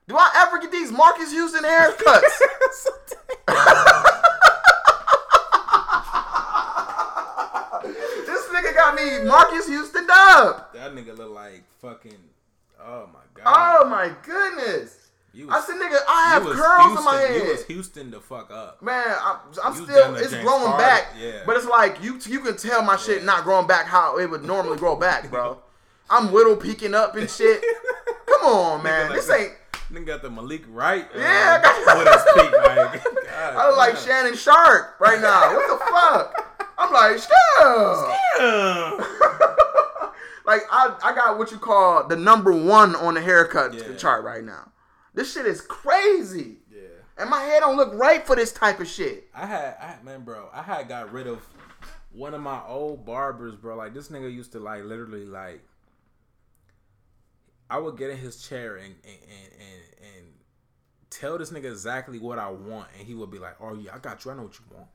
Do 0.06 0.16
I 0.16 0.30
ever 0.46 0.60
get 0.60 0.70
these 0.70 0.92
Marques 0.92 1.32
Houston 1.32 1.64
haircuts? 1.64 2.38
this 8.26 8.48
nigga 8.48 8.74
got 8.96 9.22
me 9.22 9.28
Marques 9.28 9.66
Houston 9.68 10.06
up. 10.10 10.72
That 10.74 10.94
nigga 10.94 11.16
look 11.16 11.32
like 11.34 11.64
fucking. 11.80 12.16
Oh 12.80 13.08
my 13.12 13.20
god. 13.42 13.44
Oh 13.84 13.88
my 13.88 14.12
goodness. 14.24 14.98
You 15.34 15.48
I 15.50 15.60
said, 15.62 15.76
nigga, 15.76 15.96
I 16.06 16.28
have 16.34 16.44
was 16.44 16.58
curls 16.60 16.98
in 16.98 17.04
my 17.04 17.18
Houston- 17.18 17.34
head. 17.38 17.42
You 17.46 17.52
was 17.52 17.64
Houston 17.64 18.10
the 18.10 18.20
fuck 18.20 18.50
up. 18.50 18.82
Man, 18.82 19.02
I'm, 19.22 19.36
I'm 19.64 19.72
still, 19.74 20.14
it's 20.16 20.30
James 20.32 20.44
growing 20.44 20.66
Harden, 20.66 20.78
back. 20.78 21.14
yeah. 21.18 21.40
But 21.46 21.56
it's 21.56 21.64
like, 21.66 22.02
you 22.02 22.18
you 22.26 22.40
can 22.40 22.54
tell 22.58 22.82
my 22.82 22.96
shit 22.96 23.20
Yeah. 23.20 23.24
not 23.24 23.44
growing 23.44 23.66
back 23.66 23.86
how 23.86 24.18
it 24.18 24.28
would 24.30 24.44
normally 24.44 24.76
grow 24.76 24.94
back, 24.94 25.30
bro. 25.30 25.58
I'm 26.10 26.32
whittle 26.32 26.56
peeking 26.56 26.94
up 26.94 27.16
and 27.16 27.30
shit. 27.30 27.64
Come 28.26 28.42
on, 28.42 28.82
man. 28.84 29.06
like 29.08 29.16
this 29.16 29.26
that. 29.28 29.40
ain't. 29.40 29.52
Nigga 29.90 30.06
got 30.06 30.22
the 30.22 30.30
Malik 30.30 30.64
Wright. 30.68 31.06
Uh, 31.14 31.18
Yeah, 31.18 31.60
I 31.60 31.62
got- 31.62 31.98
with 31.98 32.08
his 32.12 32.24
peak, 32.34 32.52
like, 32.52 33.04
God, 33.04 33.56
I 33.56 33.68
look 33.68 33.76
like. 33.78 33.96
Shannon 33.96 34.34
Sharpe 34.36 35.00
right 35.00 35.20
now. 35.20 35.54
What 35.54 35.78
the 35.78 35.84
fuck? 35.86 36.51
I'm 36.82 36.92
like, 36.92 37.18
Shannon. 37.18 38.18
Damn. 38.38 38.98
Like 40.44 40.62
I, 40.72 40.96
I 41.04 41.14
got 41.14 41.38
what 41.38 41.52
you 41.52 41.58
call 41.58 42.08
the 42.08 42.16
number 42.16 42.52
one 42.52 42.96
on 42.96 43.14
the 43.14 43.20
haircut 43.20 43.74
Yeah. 43.74 43.94
chart 43.96 44.24
right 44.24 44.42
now. 44.42 44.72
This 45.14 45.32
shit 45.32 45.46
is 45.46 45.60
crazy, 45.60 46.56
Yeah. 46.70 46.80
and 47.18 47.30
my 47.30 47.40
hair 47.42 47.60
don't 47.60 47.76
look 47.76 47.94
right 47.94 48.26
for 48.26 48.34
this 48.34 48.50
type 48.52 48.80
of 48.80 48.88
shit. 48.88 49.28
I 49.34 49.46
had, 49.46 49.76
I 49.80 50.02
man, 50.02 50.22
bro, 50.22 50.48
I 50.52 50.62
had 50.62 50.88
got 50.88 51.12
rid 51.12 51.26
of 51.28 51.38
one 52.10 52.34
of 52.34 52.40
my 52.40 52.60
old 52.66 53.04
barbers, 53.06 53.54
bro. 53.54 53.76
Like 53.76 53.94
this 53.94 54.08
nigga 54.08 54.32
used 54.32 54.50
to 54.52 54.58
like 54.58 54.82
literally 54.84 55.24
like. 55.26 55.62
I 57.70 57.78
would 57.78 57.96
get 57.96 58.10
in 58.10 58.18
his 58.18 58.42
chair 58.46 58.76
and 58.76 58.94
and, 59.04 59.18
and, 59.22 59.52
and 59.60 60.16
and 60.16 60.26
tell 61.10 61.38
this 61.38 61.50
nigga 61.50 61.70
exactly 61.70 62.18
what 62.18 62.38
I 62.38 62.50
want, 62.50 62.88
and 62.98 63.06
he 63.06 63.14
would 63.14 63.30
be 63.30 63.38
like, 63.38 63.56
"Oh 63.60 63.74
yeah, 63.74 63.94
I 63.94 63.98
got 63.98 64.24
you. 64.24 64.30
I 64.30 64.34
know 64.34 64.42
what 64.42 64.58
you 64.58 64.64
want." 64.74 64.88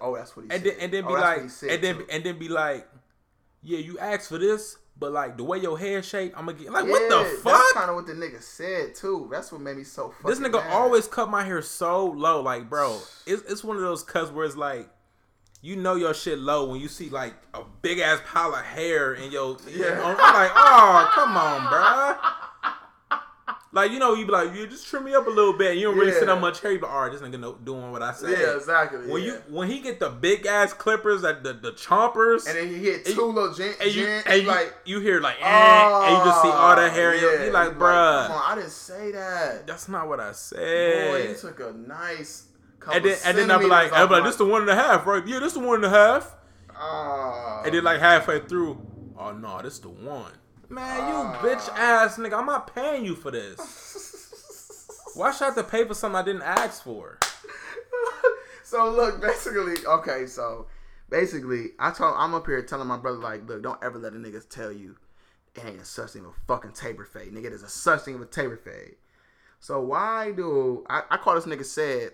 Oh, 0.00 0.16
that's 0.16 0.36
what 0.36 0.46
he 0.46 0.50
And 0.50 0.62
said. 0.62 0.72
then 0.74 0.80
and 0.80 0.92
then 0.92 1.04
Oh, 1.04 1.08
be 1.08 1.12
what 1.12 1.20
like, 1.22 1.40
and 1.40 1.82
then 1.84 1.96
too. 1.96 2.06
and 2.10 2.24
then 2.24 2.38
be 2.38 2.48
like, 2.48 2.88
"Yeah, 3.62 3.78
you 3.78 3.98
asked 3.98 4.28
for 4.28 4.38
this, 4.38 4.76
but 4.98 5.12
like 5.12 5.36
the 5.36 5.44
way 5.44 5.58
your 5.58 5.78
hair 5.78 6.02
shape, 6.02 6.34
I'm 6.36 6.46
gonna 6.46 6.58
get 6.58 6.72
like 6.72 6.86
what 6.86 7.08
the 7.08 7.16
Yeah, 7.16 7.22
That's 7.22 7.42
fuck." 7.42 7.74
kind 7.74 7.90
of 7.90 7.96
what 7.96 8.06
the 8.06 8.14
nigga 8.14 8.42
said 8.42 8.94
too. 8.94 9.28
That's 9.30 9.50
what 9.52 9.60
made 9.60 9.76
me 9.76 9.84
so 9.84 10.10
fucking. 10.10 10.28
This 10.30 10.38
nigga 10.40 10.62
mad. 10.64 10.72
always 10.72 11.06
cut 11.06 11.28
my 11.30 11.44
hair 11.44 11.62
so 11.62 12.06
low, 12.06 12.40
like 12.42 12.68
bro. 12.68 12.98
It's 13.26 13.42
it's 13.50 13.62
one 13.64 13.76
of 13.76 13.82
those 13.82 14.02
cuts 14.02 14.30
where 14.30 14.44
it's 14.46 14.56
like, 14.56 14.88
you 15.60 15.76
know 15.76 15.94
your 15.96 16.14
shit 16.14 16.38
low 16.38 16.70
when 16.70 16.80
you 16.80 16.88
see 16.88 17.08
like 17.10 17.34
a 17.54 17.62
big 17.82 17.98
ass 17.98 18.20
pile 18.26 18.54
of 18.54 18.64
hair 18.64 19.14
in 19.14 19.30
your. 19.32 19.56
Yeah. 19.68 20.00
I'm 20.04 20.16
like, 20.16 20.50
oh 20.54 21.10
come 21.14 21.36
on, 21.36 21.68
bro. 21.68 22.30
Like 23.70 23.92
you 23.92 23.98
know, 23.98 24.14
you 24.14 24.24
be 24.24 24.32
like, 24.32 24.54
you 24.54 24.66
just 24.66 24.86
trim 24.88 25.04
me 25.04 25.14
up 25.14 25.26
a 25.26 25.30
little 25.30 25.52
bit. 25.52 25.72
And 25.72 25.80
you 25.80 25.88
don't 25.88 25.98
really 25.98 26.12
Yeah. 26.12 26.20
see 26.20 26.24
that 26.26 26.40
much 26.40 26.60
hair. 26.62 26.72
You 26.72 26.78
be 26.78 26.84
like, 26.86 26.94
all 26.94 27.02
right, 27.02 27.12
this 27.12 27.20
nigga 27.20 27.38
know, 27.38 27.52
doing 27.62 27.92
what 27.92 28.02
I 28.02 28.12
said. 28.12 28.30
Yeah, 28.30 28.56
exactly. 28.56 29.10
When 29.10 29.22
yeah. 29.22 29.32
you 29.32 29.42
when 29.50 29.68
he 29.68 29.80
get 29.80 30.00
the 30.00 30.08
big 30.08 30.46
ass 30.46 30.72
clippers, 30.72 31.20
that 31.22 31.42
the 31.42 31.52
the 31.52 31.72
chompers, 31.72 32.46
and 32.48 32.56
then 32.56 32.68
he 32.68 32.76
hit 32.78 33.06
and 33.06 33.14
two 33.14 33.20
you- 33.20 33.26
little 33.26 33.48
and 33.50 33.94
you 33.94 34.06
and 34.06 34.42
you, 34.42 34.48
like, 34.48 34.74
you 34.86 35.00
hear 35.00 35.20
like, 35.20 35.36
eh, 35.40 35.44
and 35.46 36.16
you 36.16 36.24
just 36.24 36.42
see 36.42 36.48
all 36.48 36.76
that 36.76 36.92
hair. 36.92 37.12
in 37.12 37.20
your, 37.20 37.34
yeah, 37.40 37.44
you 37.44 37.52
like, 37.52 37.68
Come 37.72 37.78
bruh, 37.78 38.30
on, 38.30 38.42
I 38.52 38.54
didn't 38.54 38.70
say 38.70 39.12
that. 39.12 39.66
that's 39.66 39.86
not 39.88 40.08
what 40.08 40.18
I 40.20 40.32
said. 40.32 41.10
Boy, 41.10 41.28
you 41.28 41.34
took 41.36 41.60
a 41.60 41.72
nice. 41.72 42.44
Couple 42.80 42.94
and 42.96 43.04
then 43.04 43.18
and 43.26 43.36
then 43.36 43.50
I'll 43.50 43.58
be 43.58 43.66
like, 43.66 43.92
I'll 43.92 44.06
be 44.06 44.14
like, 44.14 44.24
this 44.24 44.36
the 44.36 44.46
one 44.46 44.62
and 44.62 44.70
a 44.70 44.74
half, 44.76 45.04
right? 45.04 45.26
Yeah, 45.26 45.40
this 45.40 45.52
the 45.54 45.58
one 45.60 45.76
and 45.76 45.84
a 45.84 45.90
half. 45.90 46.34
Oh, 46.80 47.62
And 47.64 47.74
then 47.74 47.82
like 47.84 48.00
halfway 48.00 48.40
through, 48.40 48.80
oh 49.18 49.32
no, 49.32 49.60
this 49.62 49.78
the 49.80 49.88
one. 49.88 50.32
Man, 50.70 51.08
you 51.08 51.14
Ah. 51.14 51.38
bitch 51.42 51.68
ass 51.76 52.18
nigga, 52.18 52.38
I'm 52.38 52.46
not 52.46 52.72
paying 52.74 53.04
you 53.04 53.14
for 53.14 53.30
this. 53.30 54.86
Why 55.14 55.30
should 55.32 55.44
I 55.44 55.46
have 55.46 55.54
to 55.56 55.64
pay 55.64 55.84
for 55.86 55.94
something 55.94 56.16
I 56.16 56.22
didn't 56.22 56.42
ask 56.42 56.82
for? 56.82 57.18
so 58.64 58.90
look, 58.90 59.20
basically, 59.20 59.84
okay, 59.86 60.26
so 60.26 60.66
basically, 61.08 61.70
I 61.78 61.90
told 61.90 62.14
I'm 62.16 62.34
up 62.34 62.46
here 62.46 62.62
telling 62.62 62.86
my 62.86 62.98
brother 62.98 63.18
like, 63.18 63.48
look, 63.48 63.62
don't 63.62 63.82
ever 63.82 63.98
let 63.98 64.12
a 64.12 64.16
nigga 64.16 64.46
tell 64.48 64.70
you 64.70 64.96
it 65.54 65.64
ain't 65.64 65.80
a 65.80 65.84
such 65.84 66.10
thing 66.10 66.24
of 66.24 66.32
a 66.32 66.34
fucking 66.46 66.72
taper 66.72 67.04
fade, 67.04 67.32
nigga. 67.32 67.44
There's 67.48 67.62
a 67.62 67.68
such 67.68 68.02
thing 68.02 68.16
of 68.16 68.20
a 68.20 68.26
taper 68.26 68.56
fade. 68.56 68.96
So 69.60 69.80
why 69.80 70.32
do 70.32 70.84
I, 70.88 71.02
I 71.10 71.16
call 71.16 71.34
this 71.34 71.46
nigga 71.46 71.64
said, 71.64 72.12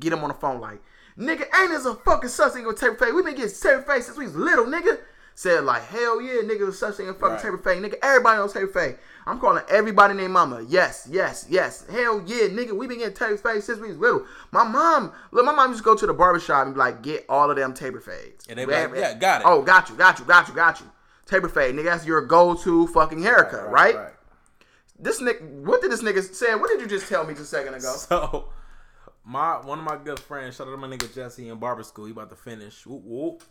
get 0.00 0.12
him 0.14 0.20
on 0.20 0.28
the 0.28 0.34
phone 0.34 0.60
like, 0.60 0.82
nigga, 1.16 1.44
ain't 1.60 1.70
this 1.70 1.84
a 1.84 1.94
fucking 1.94 2.30
such 2.30 2.54
thing 2.54 2.64
of 2.64 2.72
a 2.72 2.74
taper 2.74 2.96
fade? 2.96 3.14
We 3.14 3.22
been 3.22 3.36
getting 3.36 3.54
taper 3.54 3.82
fade 3.82 4.02
since 4.02 4.16
we 4.16 4.24
was 4.24 4.34
little, 4.34 4.64
nigga. 4.64 4.98
Said 5.34 5.64
like, 5.64 5.82
hell 5.86 6.20
yeah, 6.20 6.42
nigga, 6.42 6.58
there's 6.60 6.78
such 6.78 6.98
a 7.00 7.14
fucking 7.14 7.20
Right. 7.20 7.40
taper 7.40 7.56
fade, 7.58 7.82
nigga. 7.82 7.94
Everybody 8.02 8.36
knows 8.38 8.52
taper 8.52 8.66
fade. 8.66 8.98
I'm 9.26 9.38
calling 9.40 9.62
everybody 9.70 10.12
named 10.14 10.32
mama. 10.32 10.64
Yes, 10.68 11.06
yes, 11.10 11.46
yes. 11.48 11.86
Hell 11.90 12.22
yeah, 12.26 12.48
nigga. 12.48 12.72
We 12.72 12.86
been 12.86 12.98
getting 12.98 13.14
taper 13.14 13.36
fades 13.38 13.64
since 13.64 13.78
we 13.78 13.88
was 13.88 13.96
little. 13.98 14.26
My 14.50 14.64
mom, 14.64 15.12
look, 15.30 15.44
my 15.46 15.52
mom 15.52 15.70
used 15.70 15.80
to 15.80 15.84
go 15.84 15.94
to 15.94 16.06
the 16.06 16.12
barbershop 16.12 16.66
and 16.66 16.74
be 16.74 16.78
like, 16.78 17.02
get 17.02 17.24
all 17.28 17.50
of 17.50 17.56
them 17.56 17.72
taper 17.72 18.00
fades. 18.00 18.46
And 18.48 18.58
they 18.58 18.64
be 18.66 18.72
like, 18.72 18.90
yeah, 18.94 19.14
got 19.14 19.40
it. 19.42 19.46
Oh, 19.46 19.62
got 19.62 19.88
you, 19.88 19.96
got 19.96 20.18
you, 20.18 20.24
got 20.26 20.48
you, 20.48 20.54
got 20.54 20.80
you. 20.80 20.86
taper 21.26 21.48
fade, 21.48 21.74
nigga. 21.74 21.84
That's 21.84 22.04
your 22.06 22.20
go-to 22.26 22.86
fucking 22.88 23.22
haircut, 23.22 23.70
right? 23.70 23.96
This 24.98 25.22
nigga, 25.22 25.40
what 25.64 25.80
did 25.80 25.90
this 25.90 26.02
nigga 26.02 26.22
say? 26.34 26.54
What 26.54 26.68
did 26.68 26.80
you 26.80 26.86
just 26.86 27.08
tell 27.08 27.24
me 27.24 27.32
just 27.32 27.44
a 27.44 27.56
second 27.56 27.74
ago? 27.74 27.94
So, 27.96 28.48
my 29.24 29.56
one 29.64 29.78
of 29.78 29.84
my 29.84 29.96
good 29.96 30.18
friends, 30.18 30.56
shout 30.56 30.66
out 30.68 30.72
to 30.72 30.76
my 30.76 30.88
nigga 30.88 31.14
Jesse 31.14 31.48
in 31.48 31.58
barber 31.58 31.82
school. 31.82 32.04
He 32.06 32.12
about 32.12 32.28
to 32.30 32.36
finish. 32.36 32.84
Whoop, 32.86 33.02
whoop. 33.04 33.42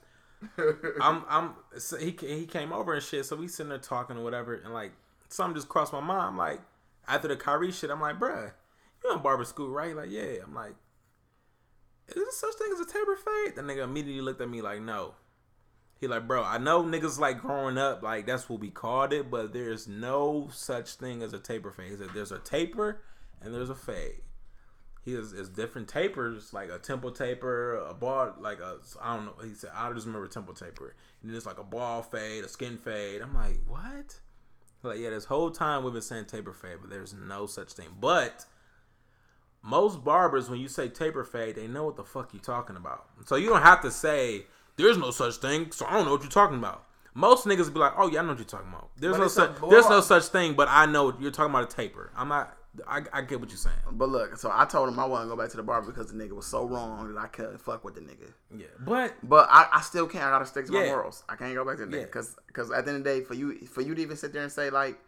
I'm 1.02 1.24
I'm 1.28 1.54
so 1.78 1.98
he 1.98 2.16
he 2.20 2.46
came 2.46 2.72
over 2.72 2.94
and 2.94 3.04
shit. 3.04 3.26
So 3.26 3.36
we 3.36 3.48
sitting 3.48 3.70
there 3.70 3.78
talking 3.78 4.18
or 4.18 4.24
whatever, 4.24 4.56
and 4.56 4.74
like 4.74 4.92
something 5.28 5.56
just 5.56 5.68
crossed 5.68 5.94
my 5.94 6.00
mind. 6.00 6.22
I'm 6.22 6.38
like 6.38 6.62
after 7.10 7.28
the 7.28 7.36
Kyrie 7.36 7.72
shit, 7.72 7.90
I'm 7.90 8.00
like, 8.00 8.20
bruh, 8.20 8.52
you 9.04 9.14
in 9.14 9.22
barber 9.22 9.44
school, 9.44 9.70
right? 9.70 9.96
Like, 9.96 10.12
yeah. 10.12 10.36
I'm 10.44 10.54
like, 10.54 10.76
is 12.08 12.16
there 12.16 12.26
such 12.32 12.56
thing 12.56 12.70
as 12.72 12.80
a 12.80 12.86
taper 12.86 13.16
fade? 13.16 13.56
The 13.56 13.62
nigga 13.62 13.84
immediately 13.84 14.22
looked 14.22 14.42
at 14.42 14.50
me 14.50 14.62
like, 14.62 14.82
no. 14.82 15.16
He 16.00 16.08
like, 16.08 16.28
bro, 16.28 16.44
I 16.44 16.60
know 16.60 16.84
niggas 16.84 17.20
like 17.20 17.42
growing 17.42 17.78
up, 17.78 18.04
like 18.04 18.26
that's 18.26 18.48
what 18.48 18.62
we 18.62 18.70
called 18.70 19.12
it, 19.12 19.30
but 19.30 19.52
there's 19.52 19.86
no 19.86 20.50
such 20.54 20.94
thing 20.94 21.22
as 21.22 21.34
a 21.34 21.40
taper 21.40 21.72
fade. 21.72 21.92
He 21.92 21.98
said 21.98 22.10
there's 22.14 22.32
a 22.32 22.40
taper 22.40 23.02
and 23.42 23.54
there's 23.54 23.70
a 23.70 23.76
fade. 23.76 24.22
He 25.10 25.16
is, 25.16 25.34
is 25.34 25.50
different 25.50 25.88
tapers, 25.88 26.54
like 26.54 26.70
a 26.70 26.78
temple 26.78 27.12
taper, 27.12 27.78
a 27.78 27.94
ball, 27.94 28.34
like 28.40 28.60
a 28.60 28.78
I 29.02 29.16
don't 29.16 29.26
know. 29.26 29.34
He 29.44 29.54
said 29.54 29.72
I 29.74 29.92
just 29.94 30.06
remember 30.06 30.28
temple 30.28 30.54
taper, 30.54 30.94
and 31.22 31.30
then 31.30 31.36
it's 31.36 31.46
like 31.46 31.58
a 31.58 31.64
ball 31.64 32.02
fade, 32.02 32.44
a 32.44 32.48
skin 32.48 32.78
fade. 32.78 33.22
I'm 33.22 33.34
like, 33.34 33.60
what? 33.68 34.20
Like 34.84 35.00
yeah, 35.00 35.10
this 35.10 35.26
whole 35.26 35.52
time 35.52 35.84
we've 35.84 35.94
been 35.94 36.02
saying 36.02 36.26
taper 36.26 36.54
fade, 36.54 36.78
but 36.82 36.90
there's 36.90 37.14
no 37.14 37.46
such 37.46 37.74
thing. 37.74 37.88
But 38.00 38.46
most 39.62 40.04
barbers, 40.04 40.50
when 40.50 40.60
you 40.60 40.68
say 40.68 40.88
taper 40.88 41.24
fade, 41.24 41.56
they 41.56 41.68
know 41.68 41.84
what 41.84 41.96
the 41.96 42.04
fuck 42.04 42.34
you're 42.34 42.42
talking 42.42 42.76
about. 42.76 43.08
So 43.26 43.36
you 43.36 43.50
don't 43.50 43.62
have 43.62 43.82
to 43.82 43.92
say 43.92 44.46
there's 44.78 44.98
no 44.98 45.12
such 45.12 45.36
thing. 45.38 45.72
So 45.72 45.86
I 45.86 45.94
don't 45.94 46.06
know 46.06 46.12
what 46.12 46.22
you're 46.22 46.30
talking 46.30 46.58
about. 46.58 46.86
Most 47.14 47.46
niggas 47.46 47.74
be 47.74 47.80
like, 47.80 47.94
oh 47.98 48.10
yeah, 48.10 48.20
I 48.20 48.22
know 48.22 48.30
what 48.30 48.38
you're 48.38 48.46
talking 48.46 48.70
about. 48.70 48.90
There's 48.96 49.14
But 49.14 49.20
no 49.24 49.28
such 49.28 49.52
there's 49.70 49.90
no 49.90 50.02
such 50.02 50.26
thing, 50.26 50.54
but 50.54 50.68
I 50.70 50.86
know 50.86 51.16
you're 51.20 51.32
talking 51.32 51.50
about 51.50 51.72
a 51.72 51.76
taper. 51.76 52.12
I'm 52.16 52.30
not. 52.30 52.56
I, 52.88 53.02
I 53.12 53.22
get 53.24 53.40
what 53.40 53.50
you're 53.50 53.58
saying. 53.58 53.76
But 53.92 54.10
look, 54.10 54.38
so 54.38 54.52
I 54.54 54.66
told 54.66 54.90
him 54.90 55.00
I 55.00 55.06
wasn't 55.06 55.30
go 55.32 55.36
back 55.36 55.50
to 55.52 55.58
the 55.58 55.64
barber 55.64 55.88
because 55.92 56.12
the 56.12 56.18
nigga 56.24 56.32
was 56.34 56.46
so 56.46 56.66
wrong 56.66 57.12
that 57.14 57.20
I 57.20 57.28
couldn't 57.28 57.60
fuck 57.60 57.84
with 57.84 57.96
the 57.96 58.02
nigga. 58.02 58.32
Yeah, 58.56 58.68
but 58.80 59.16
But 59.24 59.48
I, 59.52 59.68
I 59.74 59.82
still 59.82 60.08
can't. 60.08 60.24
I 60.24 60.30
gotta 60.30 60.46
stick 60.46 60.66
to 60.68 60.72
my 60.72 60.86
morals. 60.86 61.24
I 61.28 61.36
can't 61.36 61.54
go 61.56 61.66
back 61.66 61.78
to 61.78 61.86
the 61.86 61.98
nigga 61.98 62.04
because 62.06 62.36
because 62.48 62.72
at 62.72 62.86
the 62.86 62.92
end 62.92 63.00
of 63.00 63.04
the 63.04 63.10
day, 63.10 63.22
for 63.26 63.34
you 63.34 63.66
for 63.66 63.82
you 63.82 63.96
to 63.96 64.02
even 64.02 64.16
sit 64.18 64.34
there 64.34 64.44
and 64.44 64.52
say 64.52 64.70
like, 64.70 65.00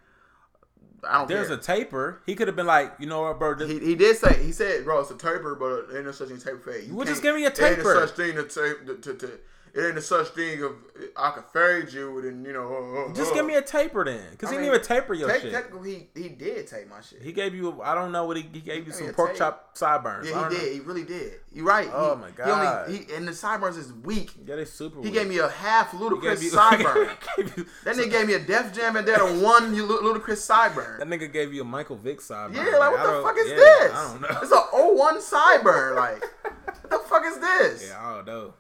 I 1.08 1.20
don't 1.20 1.28
there's 1.28 1.48
care. 1.48 1.58
a 1.58 1.62
taper. 1.62 2.22
He 2.26 2.36
could 2.36 2.48
have 2.48 2.56
been 2.56 2.66
like, 2.68 2.94
you 3.00 3.06
know 3.08 3.22
what, 3.22 3.40
bro? 3.40 3.56
This, 3.56 3.70
he, 3.70 3.80
he 3.80 3.96
did 3.96 4.18
say 4.18 4.44
he 4.44 4.52
said, 4.52 4.84
bro, 4.84 5.00
it's 5.02 5.12
a 5.12 5.16
taper, 5.16 5.56
but 5.56 5.94
it 5.94 5.98
ain't 5.98 6.06
no 6.06 6.12
such 6.12 6.28
thing 6.28 6.38
as 6.38 6.44
taper 6.44 6.60
fade. 6.60 6.88
You 6.88 6.96
Well, 6.96 7.06
just 7.06 7.22
give 7.22 7.36
me 7.36 7.44
a 7.44 7.48
It 7.48 7.60
ain't 7.62 7.76
taper. 7.78 7.94
no 7.94 8.06
such 8.06 8.16
thing 8.16 8.36
to 8.36 8.44
tape 8.44 8.86
to, 8.88 8.96
to, 8.98 9.14
to 9.28 9.40
it 9.74 9.88
ain't 9.88 9.98
a 9.98 10.02
such 10.02 10.28
thing 10.30 10.62
of 10.64 10.74
I 11.18 11.32
could 11.32 11.46
fade 11.46 11.94
you 11.94 12.20
and 12.20 12.46
you 12.46 12.54
know. 12.54 13.06
Uh, 13.08 13.12
uh, 13.12 13.14
just 13.14 13.34
give 13.34 13.46
me 13.46 13.56
a 13.56 13.62
taper 13.62 14.04
then, 14.06 14.22
because 14.32 14.50
he 14.50 14.58
mean, 14.58 14.66
didn't 14.66 14.76
even 14.82 14.88
taper 14.88 15.14
your 15.14 15.30
Take- 15.30 15.42
shit. 15.44 15.52
Technically, 15.54 16.10
he, 16.14 16.24
he 16.24 16.30
did 16.30 16.68
take 16.68 16.90
my 16.90 17.02
shit. 17.02 17.22
He 17.22 17.32
gave 17.32 17.56
you. 17.56 17.82
I 17.82 17.96
don't 17.96 18.12
know 18.12 18.26
what 18.26 18.38
he, 18.38 18.44
he 18.52 18.60
gave 18.60 18.86
you 18.88 18.92
me 18.94 18.98
some 18.98 19.14
pork 19.14 19.30
tape. 19.32 19.38
chop 19.40 19.72
sideburns. 19.78 20.28
Yeah, 20.30 20.36
he 20.38 20.42
know. 20.56 20.60
did. 20.62 20.74
He 20.74 20.80
really 20.82 21.04
did. 21.04 21.34
You're 21.54 21.66
right. 21.66 21.90
Oh 21.92 22.16
He- 22.16 22.22
my 22.22 22.28
He 22.46 22.52
only, 22.52 22.66
God. 22.66 22.90
he, 22.90 23.14
and 23.16 23.28
the 23.28 23.34
sideburns 23.34 23.78
is 23.78 23.92
weak. 23.94 24.32
Yeah, 24.46 24.56
they 24.58 24.66
super. 24.66 24.98
Weak. 25.00 25.06
He 25.06 25.12
weak. 25.12 25.20
gave 25.22 25.30
me 25.30 25.38
a 25.40 25.50
half 25.50 25.92
Ludacris 25.92 26.42
you- 26.44 26.52
sideburn. 26.58 27.10
you- 27.58 27.66
That 27.86 27.96
nigga 27.96 28.12
gave 28.12 28.28
me 28.28 28.34
a 28.36 28.40
Def 28.40 28.74
Jam 28.74 28.96
and 28.96 29.08
then 29.08 29.20
a 29.20 29.40
one 29.44 29.76
lu- 29.76 30.02
Ludacris 30.14 30.38
sideburn. 30.48 31.00
That 31.00 31.08
nigga 31.08 31.32
gave 31.32 31.54
you 31.54 31.62
a 31.62 31.66
Michael 31.66 31.96
Vick 31.98 32.20
sideburn. 32.20 32.56
Yeah, 32.56 32.78
like 32.78 32.92
what 32.92 33.04
the 33.04 33.22
fuck 33.24 33.38
is 33.38 33.50
yeah, 33.50 33.56
this? 33.56 33.92
I 33.94 34.08
don't 34.12 34.22
know. 34.22 34.40
It's 34.42 34.52
a 34.52 34.62
01 34.72 35.22
sideburn. 35.22 35.96
Like, 35.96 36.24
what 36.44 36.90
the 36.90 37.00
fuck 37.10 37.24
is 37.26 37.38
this? 37.40 37.88
Yeah, 37.90 38.00
I 38.06 38.16
don't 38.18 38.26
know. 38.28 38.54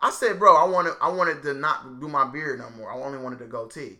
I 0.00 0.10
said, 0.10 0.38
bro, 0.38 0.56
I 0.56 0.64
wanted 0.64 0.94
I 1.00 1.08
wanted 1.08 1.42
to 1.44 1.54
not 1.54 2.00
do 2.00 2.08
my 2.08 2.24
beard 2.24 2.58
no 2.58 2.68
more. 2.70 2.92
I 2.92 2.96
only 2.96 3.18
wanted 3.18 3.38
to 3.40 3.46
goatee. 3.46 3.98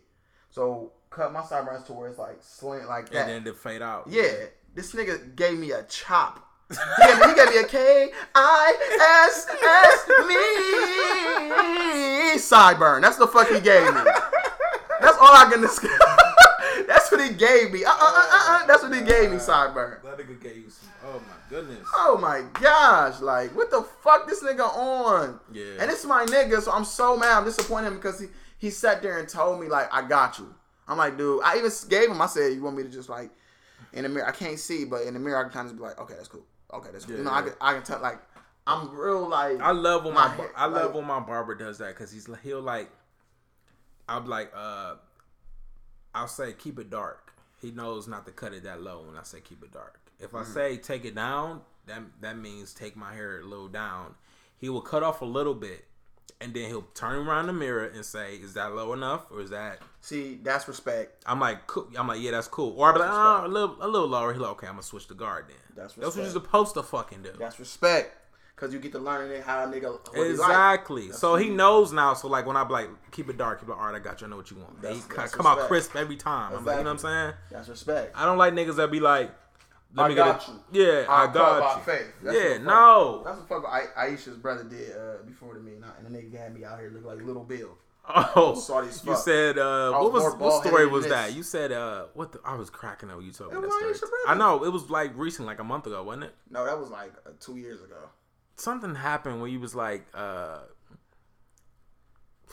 So 0.51 0.93
cut 1.11 1.33
my 1.33 1.45
sideburns 1.45 1.85
to 1.87 1.93
where 1.93 2.09
it's 2.09 2.19
like 2.19 2.43
slant 2.43 2.89
like 2.89 3.11
that. 3.11 3.29
And 3.29 3.31
then 3.31 3.45
to 3.45 3.55
fade 3.59 3.83
out. 3.83 4.07
yeah, 4.09 4.47
this 4.75 4.93
nigga 4.95 5.37
gave 5.37 5.59
me 5.59 5.73
a 5.73 5.83
chop. 5.85 6.43
He 6.69 6.77
gave 7.07 7.19
me, 7.21 7.27
he 7.29 7.35
gave 7.35 7.49
me 7.49 7.59
a 7.59 7.65
K 7.65 8.11
I 8.35 8.75
S 9.29 9.47
S 9.49 10.09
me 10.27 10.37
sideburn. 12.39 13.01
That's 13.03 13.17
the 13.17 13.27
fuck 13.27 13.49
he 13.49 13.61
gave 13.61 13.93
me. 13.95 14.01
That's 15.01 15.17
all 15.19 15.35
I 15.35 15.49
can 15.51 15.61
discuss. 15.61 15.91
He 17.29 17.35
gave 17.35 17.73
me. 17.73 17.85
Uh, 17.85 17.91
uh, 17.91 17.95
uh, 18.01 18.29
uh, 18.33 18.59
uh. 18.63 18.67
That's 18.67 18.83
what 18.83 18.95
he 18.95 19.03
gave 19.03 19.31
me, 19.31 19.37
sideburn. 19.37 20.03
That 20.03 20.19
nigga 20.19 20.41
gave 20.41 20.57
you 20.57 20.71
some. 20.71 20.89
Oh 21.05 21.19
my 21.21 21.35
goodness. 21.51 21.87
Oh 21.95 22.19
my 22.21 22.43
gosh, 22.61 23.21
like 23.21 23.55
what 23.55 23.71
the 23.71 23.83
fuck 24.03 24.27
this 24.29 24.43
nigga 24.43 24.61
on? 24.77 25.41
Yeah. 25.53 25.65
And 25.81 25.91
it's 25.91 26.05
my 26.05 26.25
nigga, 26.27 26.61
so 26.61 26.73
I'm 26.73 26.85
so 26.85 27.17
mad. 27.17 27.39
I'm 27.39 27.45
disappointed 27.45 27.91
because 27.91 28.21
he, 28.21 28.27
he 28.59 28.71
sat 28.71 29.03
there 29.03 29.19
and 29.19 29.29
told 29.29 29.61
me 29.61 29.69
like 29.69 29.93
I 29.93 30.07
got 30.07 30.39
you. 30.39 30.55
I'm 30.89 30.99
like, 30.99 31.19
dude, 31.19 31.43
I 31.43 31.59
even 31.59 31.71
gave 31.89 32.11
him, 32.11 32.23
I 32.23 32.27
said, 32.27 32.53
you 32.53 32.63
want 32.63 32.77
me 32.77 32.85
to 32.85 32.89
just 32.89 33.09
like 33.09 33.31
in 33.93 34.05
the 34.05 34.09
mirror, 34.09 34.27
I 34.29 34.33
can't 34.33 34.59
see, 34.59 34.85
but 34.85 35.03
in 35.03 35.15
the 35.15 35.21
mirror 35.21 35.39
I 35.39 35.43
can 35.45 35.53
kind 35.53 35.69
of 35.69 35.77
be 35.77 35.83
like, 35.83 36.01
okay, 36.01 36.15
that's 36.15 36.29
cool. 36.29 36.45
Okay, 36.73 36.91
that's 36.93 37.05
cool. 37.05 37.17
you 37.17 37.25
know, 37.25 37.33
I 37.33 37.43
can 37.43 37.53
I 37.61 37.73
can 37.75 37.83
tell 37.83 38.01
like 38.01 38.19
I'm 38.67 38.95
real 38.95 39.29
like 39.29 39.61
I 39.61 39.71
love 39.73 40.05
when 40.05 40.15
my, 40.15 40.29
My 40.37 40.47
I 40.57 40.67
love 40.67 40.87
like- 40.87 40.95
when 40.95 41.05
my 41.07 41.21
barber 41.21 41.55
does 41.55 41.79
that 41.79 41.89
because 41.89 42.11
he's 42.13 42.29
he'll 42.43 42.61
like 42.61 42.91
I'm 44.09 44.27
like 44.27 44.53
uh 44.55 44.95
I'll 46.17 46.29
say 46.29 46.53
keep 46.53 46.79
it 46.79 46.91
dark. 46.91 47.35
He 47.61 47.71
knows 47.71 48.09
not 48.09 48.27
to 48.27 48.33
cut 48.33 48.53
it 48.53 48.65
that 48.65 48.83
low 48.83 49.05
when 49.07 49.17
I 49.17 49.23
say 49.23 49.41
keep 49.41 49.63
it 49.63 49.73
dark. 49.73 50.01
If. 50.19 50.35
I 50.35 50.43
hmm. 50.43 50.53
say 50.53 50.77
take 50.77 51.05
it 51.05 51.15
down, 51.15 51.61
that 51.87 52.03
that 52.21 52.39
means 52.39 52.73
take 52.73 52.97
my 52.97 53.15
hair 53.15 53.41
a 53.41 53.45
little 53.45 53.69
down. 53.69 54.15
He 54.59 54.69
will 54.69 54.81
cut 54.81 55.03
off 55.03 55.21
a 55.21 55.27
little 55.27 55.55
bit, 55.55 55.85
and 56.41 56.55
then 56.55 56.69
he'll 56.69 56.87
turn 56.95 57.27
around 57.27 57.49
the 57.49 57.53
mirror 57.53 57.85
and 57.85 58.05
say, 58.05 58.37
"Is 58.37 58.55
that 58.55 58.75
low 58.75 58.93
enough, 58.93 59.31
or 59.31 59.41
is 59.41 59.51
that?" 59.51 59.81
see, 60.07 60.39
that's 60.43 60.69
respect. 60.69 61.25
I'm 61.27 61.41
like, 61.41 61.67
cool. 61.67 61.89
I'm 61.99 62.07
like, 62.07 62.21
yeah, 62.21 62.31
that's 62.31 62.49
cool. 62.49 62.75
Or 62.79 62.89
I'll 62.89 62.95
be 62.95 63.01
like, 63.01 63.11
oh, 63.11 63.43
a 63.45 63.49
little, 63.49 63.77
a 63.81 63.89
little 63.89 64.09
lower. 64.09 64.33
He's 64.33 64.41
like, 64.41 64.53
okay, 64.53 64.69
I'm 64.69 64.75
gonna 64.75 64.85
switch 64.85 65.09
the 65.09 65.15
guard 65.15 65.47
then. 65.49 65.57
That's 65.75 65.97
respect. 65.97 66.01
That's 66.01 66.17
what 66.17 66.23
you're 66.23 66.33
supposed 66.33 66.75
to 66.75 66.83
fucking 66.83 67.23
do. 67.23 67.33
That's 67.39 67.59
respect. 67.59 68.17
Cause 68.57 68.73
you 68.73 68.79
get 68.79 68.93
to 68.93 68.99
learn 68.99 69.31
it 69.31 69.43
how 69.45 69.65
a 69.65 69.67
nigga 69.67 69.93
what 69.93 70.17
like. 70.17 70.31
Exactly. 70.31 71.13
So 71.13 71.37
he 71.37 71.45
he- 71.45 71.51
knows 71.51 71.93
now. 71.93 72.15
So 72.15 72.27
like 72.27 72.47
when 72.47 72.57
I 72.57 72.65
be 72.65 72.73
like, 72.73 72.89
keep 73.11 73.29
it 73.29 73.37
dark, 73.37 73.61
he's 73.61 73.69
like, 73.69 73.79
all 73.79 73.85
right, 73.87 73.95
I 73.95 73.99
got 73.99 74.21
you. 74.23 74.27
I 74.27 74.31
know 74.31 74.37
what 74.37 74.51
you 74.51 74.57
want. 74.57 74.81
That's- 74.81 75.05
he 75.07 75.15
that's 75.15 75.35
come 75.35 75.45
out 75.47 75.59
crisp 75.59 75.95
every 75.95 76.17
time. 76.17 76.55
I'm 76.57 76.65
like, 76.65 76.79
you 76.79 76.85
know 76.85 76.91
what 76.95 77.05
I'm 77.05 77.11
saying? 77.11 77.33
That's 77.51 77.69
respect. 77.69 78.13
I 78.17 78.25
don't 78.25 78.39
like 78.39 78.55
niggas 78.55 78.77
that 78.77 78.91
be 78.91 78.99
like, 79.01 79.31
let 79.95 80.07
I 80.07 80.09
me 80.09 80.15
got 80.15 80.41
get 80.41 80.49
you. 80.49 80.85
yeah, 80.85 81.05
I, 81.07 81.27
cut 81.27 81.35
got 81.35 81.61
by 81.61 81.93
you. 81.93 81.99
faith. 81.99 82.13
That's 82.23 82.37
yeah, 82.37 82.53
fuck- 82.55 82.63
no. 82.63 83.23
That's 83.27 83.39
what 83.41 83.49
fuck 83.49 83.65
I, 83.71 84.07
Aisha's 84.09 84.37
brother 84.39 84.65
did 84.65 84.97
uh, 84.97 85.23
before 85.27 85.53
to 85.53 85.61
me, 85.61 85.75
and, 85.75 85.85
I, 85.85 85.89
and 85.99 86.07
the 86.07 86.19
nigga 86.19 86.39
had 86.39 86.55
me 86.55 86.65
out 86.65 86.79
here 86.79 86.91
looking 86.91 87.07
like 87.09 87.23
Little 87.23 87.45
Bill. 87.45 87.77
Oh, 88.09 88.55
Sorry 88.59 88.87
you 88.87 89.17
said 89.17 89.59
uh, 89.59 89.91
I 89.93 90.01
what 90.01 90.13
was 90.13 90.23
was 90.25 90.37
what 90.37 90.65
story 90.65 90.87
was 90.87 91.03
than 91.05 91.11
that? 91.13 91.35
You 91.35 91.43
said 91.43 91.73
uh, 91.73 92.07
what? 92.15 92.33
The, 92.33 92.41
I 92.45 92.55
was 92.55 92.71
cracking 92.71 93.11
up 93.11 93.21
you 93.23 93.33
told 93.33 93.53
me 93.53 93.61
that 93.61 93.71
story. 93.97 94.11
I 94.29 94.35
know 94.35 94.65
it 94.65 94.73
was 94.73 94.89
like 94.91 95.13
recent, 95.17 95.45
like 95.47 95.59
a 95.59 95.65
month 95.65 95.87
ago, 95.87 96.03
wasn't 96.05 96.25
it? 96.25 96.35
No, 96.51 96.65
that 96.65 96.79
was 96.79 96.91
like 96.91 97.13
uh, 97.27 97.31
two 97.41 97.57
years 97.57 97.81
ago. 97.83 97.97
Something 98.57 98.95
happened 98.95 99.41
where 99.41 99.51
you 99.51 99.61
was 99.61 99.75
like, 99.75 100.07
uh, 100.15 100.59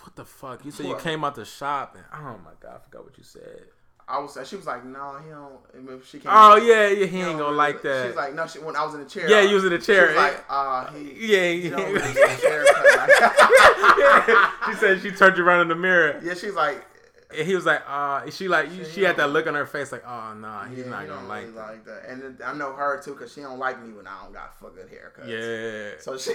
what 0.02 0.16
the 0.16 0.26
fuck? 0.26 0.66
You 0.66 0.72
said 0.72 0.86
you 0.86 0.98
came 0.98 1.24
out 1.24 1.36
the 1.36 1.46
shop 1.46 1.96
and 1.96 2.04
oh 2.14 2.38
my 2.44 2.52
god, 2.60 2.76
I 2.76 2.84
forgot 2.84 3.06
what 3.06 3.18
you 3.18 3.24
said. 3.24 3.62
I 4.06 4.20
was. 4.20 4.38
She 4.50 4.58
was 4.58 4.66
like, 4.66 4.84
"No, 4.84 5.18
he 5.24 5.30
don't." 5.30 6.04
She 6.06 6.20
came. 6.20 6.30
Oh 6.30 6.58
yeah, 6.58 6.90
yeah, 6.90 7.06
he 7.06 7.08
he 7.08 7.22
ain't 7.22 7.40
gonna 7.40 7.56
like 7.56 7.82
that. 7.84 8.02
She 8.02 8.08
was 8.08 8.16
like, 8.18 8.34
"No." 8.34 8.46
She, 8.48 8.60
when 8.60 8.76
I 8.76 8.84
was 8.84 8.94
in 8.96 9.00
the 9.02 9.10
chair. 9.10 9.30
Yeah, 9.30 9.38
uh, 9.38 9.42
you 9.44 9.56
was 9.56 9.64
in 9.64 9.70
the 9.70 9.80
She 9.80 9.86
chair. 9.86 10.08
was 10.08 10.16
like, 10.18 10.44
"Uh, 10.50 10.92
he." 10.92 11.00
yeah, 11.34 11.52
He 11.52 11.70
yeah. 11.70 11.76
really 11.78 12.14
get 12.14 12.30
his 12.32 12.44
haircut 12.44 12.86
like- 12.98 14.50
she 14.66 14.74
said 14.74 15.02
she 15.02 15.12
turned 15.12 15.38
you 15.38 15.46
around 15.46 15.62
in 15.62 15.68
the 15.70 15.76
mirror, 15.76 16.20
yeah, 16.22 16.34
she's 16.34 16.54
like, 16.54 16.84
and 17.38 17.48
he 17.48 17.56
was 17.56 17.66
like, 17.66 17.82
uh, 17.88 18.30
she 18.30 18.48
like, 18.48 18.70
she 18.94 19.04
had 19.04 19.18
that 19.18 19.30
look 19.32 19.48
on 19.48 19.54
her 19.56 19.66
face, 19.66 19.92
like, 19.92 20.04
oh 20.08 20.34
no, 20.34 20.62
he's 20.70 20.80
yeah, 20.80 20.90
not 20.90 21.02
he 21.04 21.08
gonna 21.08 21.28
like 21.28 21.42
really 21.44 21.56
that. 21.56 21.62
like 21.68 21.86
that. 21.86 22.06
And 22.10 22.22
then 22.22 22.38
I 22.46 22.54
know 22.54 22.74
her 22.74 23.02
too, 23.02 23.16
cause 23.16 23.34
she 23.34 23.42
don't 23.42 23.60
like 23.60 23.82
me 23.84 23.94
when 23.94 24.08
I 24.08 24.24
don't 24.24 24.34
got 24.34 24.58
fucking 24.60 24.76
good 24.76 24.90
haircuts. 24.90 25.28
Yeah, 25.28 26.00
So 26.00 26.18
she, 26.18 26.34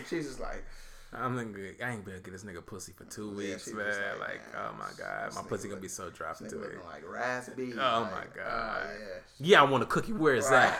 she's 0.08 0.26
just 0.26 0.40
like, 0.40 0.64
I'm 1.12 1.36
thinking, 1.36 1.74
I 1.84 1.90
ain't 1.92 2.04
gonna 2.04 2.20
get 2.20 2.30
this 2.32 2.44
nigga 2.44 2.64
pussy 2.64 2.92
for 2.92 3.04
two 3.04 3.30
weeks, 3.30 3.64
she 3.64 3.72
man. 3.72 3.86
Like, 3.86 4.20
like, 4.20 4.52
man, 4.54 4.62
oh 4.70 4.72
my 4.78 4.90
god, 4.96 5.34
my 5.34 5.42
pussy 5.42 5.68
gonna 5.68 5.80
be 5.80 5.88
so 5.88 6.08
dry 6.10 6.32
for 6.34 6.48
two 6.48 6.60
weeks. 6.60 6.76
like 6.86 7.02
raspy. 7.10 7.72
Oh 7.78 8.02
like, 8.02 8.12
my 8.12 8.42
God. 8.42 8.82
Oh, 8.86 8.90
yeah. 8.92 9.18
Yeah, 9.40 9.60
I 9.62 9.64
want 9.64 9.82
a 9.82 9.86
cookie. 9.86 10.12
Where 10.12 10.34
is 10.34 10.48
that? 10.50 10.78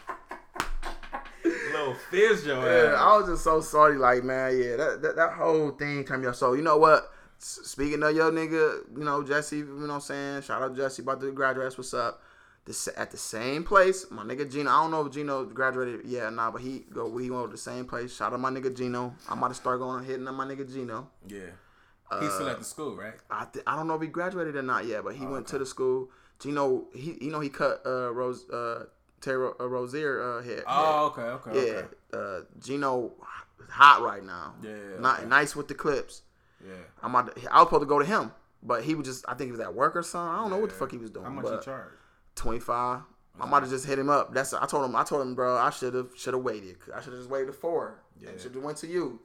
Little 1.80 1.94
fizz 2.10 2.46
your 2.46 2.56
Yeah. 2.56 2.94
I 2.94 3.16
was 3.16 3.28
just 3.28 3.44
so 3.44 3.60
sorry. 3.60 3.96
Like, 3.96 4.22
man, 4.22 4.58
yeah, 4.58 4.76
that 4.76 5.02
that, 5.02 5.16
that 5.16 5.32
whole 5.32 5.70
thing 5.70 6.04
turned 6.04 6.22
me 6.22 6.28
off. 6.28 6.36
So, 6.36 6.52
you 6.52 6.62
know 6.62 6.76
what? 6.76 7.10
Speaking 7.38 8.02
of 8.02 8.14
your 8.14 8.30
nigga, 8.30 8.96
you 8.96 9.04
know, 9.04 9.22
Jesse, 9.22 9.58
you 9.58 9.64
know 9.64 9.86
what 9.86 9.94
I'm 9.94 10.00
saying? 10.00 10.42
Shout 10.42 10.62
out 10.62 10.76
Jesse 10.76 11.02
about 11.02 11.20
to 11.20 11.32
graduate. 11.32 11.76
What's 11.76 11.94
up? 11.94 12.22
This, 12.66 12.88
at 12.94 13.10
the 13.10 13.16
same 13.16 13.64
place, 13.64 14.04
my 14.10 14.22
nigga 14.22 14.50
Gino. 14.50 14.70
I 14.70 14.82
don't 14.82 14.90
know 14.90 15.06
if 15.06 15.12
Gino 15.12 15.46
graduated. 15.46 16.02
Yeah, 16.04 16.28
nah, 16.28 16.50
but 16.50 16.60
he 16.60 16.80
go. 16.92 17.16
He 17.16 17.30
went 17.30 17.46
to 17.46 17.52
the 17.52 17.58
same 17.58 17.86
place. 17.86 18.14
Shout 18.14 18.34
out 18.34 18.40
my 18.40 18.50
nigga 18.50 18.76
Gino. 18.76 19.14
I'm 19.28 19.38
about 19.38 19.48
to 19.48 19.54
start 19.54 19.80
going 19.80 20.00
and 20.00 20.06
hitting 20.06 20.28
on 20.28 20.34
my 20.34 20.44
nigga 20.44 20.70
Gino. 20.70 21.08
Yeah. 21.26 21.40
He's 22.20 22.32
still 22.32 22.48
at 22.48 22.58
the 22.58 22.64
school, 22.64 22.96
right? 22.96 23.14
I 23.30 23.46
th- 23.52 23.64
I 23.66 23.76
don't 23.76 23.86
know 23.86 23.94
if 23.94 24.02
he 24.02 24.08
graduated 24.08 24.56
or 24.56 24.62
not 24.62 24.84
yet, 24.84 25.04
but 25.04 25.14
he 25.14 25.24
went 25.24 25.46
to 25.48 25.58
the 25.58 25.66
school. 25.66 26.10
Gino, 26.40 26.88
he 26.92 27.16
you 27.20 27.30
know 27.30 27.40
he 27.40 27.48
cut 27.48 27.82
uh 27.86 28.12
Rose 28.12 28.48
uh 28.50 28.86
Terry 29.20 29.50
uh, 29.60 29.66
Rozier 29.68 30.20
uh. 30.20 30.62
Oh, 30.66 31.06
okay, 31.06 31.22
okay, 31.22 31.66
Yeah, 31.66 31.72
okay. 31.78 31.86
uh, 32.12 32.40
Gino 32.58 33.12
hot 33.68 34.02
right 34.02 34.24
now. 34.24 34.54
Yeah, 34.62 34.98
Not 34.98 35.20
okay. 35.20 35.28
nice 35.28 35.54
with 35.54 35.68
the 35.68 35.74
clips. 35.74 36.22
Yeah. 36.66 36.74
I'm 37.02 37.14
about 37.14 37.36
to, 37.36 37.52
I 37.52 37.58
was 37.60 37.66
supposed 37.68 37.82
to 37.82 37.86
go 37.86 37.98
to 37.98 38.04
him, 38.04 38.32
but 38.62 38.84
he 38.84 38.94
was 38.94 39.06
just 39.06 39.24
I 39.28 39.34
think 39.34 39.48
he 39.48 39.52
was 39.52 39.60
at 39.60 39.74
work 39.74 39.96
or 39.96 40.02
something. 40.02 40.34
I 40.34 40.36
don't 40.40 40.50
know 40.50 40.58
what 40.58 40.70
the 40.70 40.76
fuck 40.76 40.90
he 40.90 40.98
was 40.98 41.10
doing. 41.10 41.24
How 41.24 41.30
much 41.30 41.44
but 41.44 41.54
you 41.54 41.62
charge? 41.62 41.92
Twenty 42.34 42.60
five. 42.60 43.00
I 43.40 43.46
might 43.46 43.62
have 43.62 43.70
just 43.70 43.86
hit 43.86 43.98
him 43.98 44.10
up. 44.10 44.34
That's 44.34 44.52
I 44.52 44.66
told 44.66 44.84
him. 44.84 44.94
I 44.94 45.02
told 45.02 45.22
him, 45.22 45.34
bro. 45.34 45.56
I 45.56 45.70
should 45.70 45.94
have 45.94 46.08
should 46.14 46.34
have 46.34 46.42
waited. 46.42 46.76
I 46.94 47.00
should 47.00 47.12
have 47.12 47.20
just 47.20 47.30
waited 47.30 47.46
to 47.46 47.52
four. 47.54 48.02
Yeah. 48.18 48.30
Should 48.38 48.54
have 48.54 48.62
went 48.62 48.76
to 48.78 48.86
you. 48.86 49.20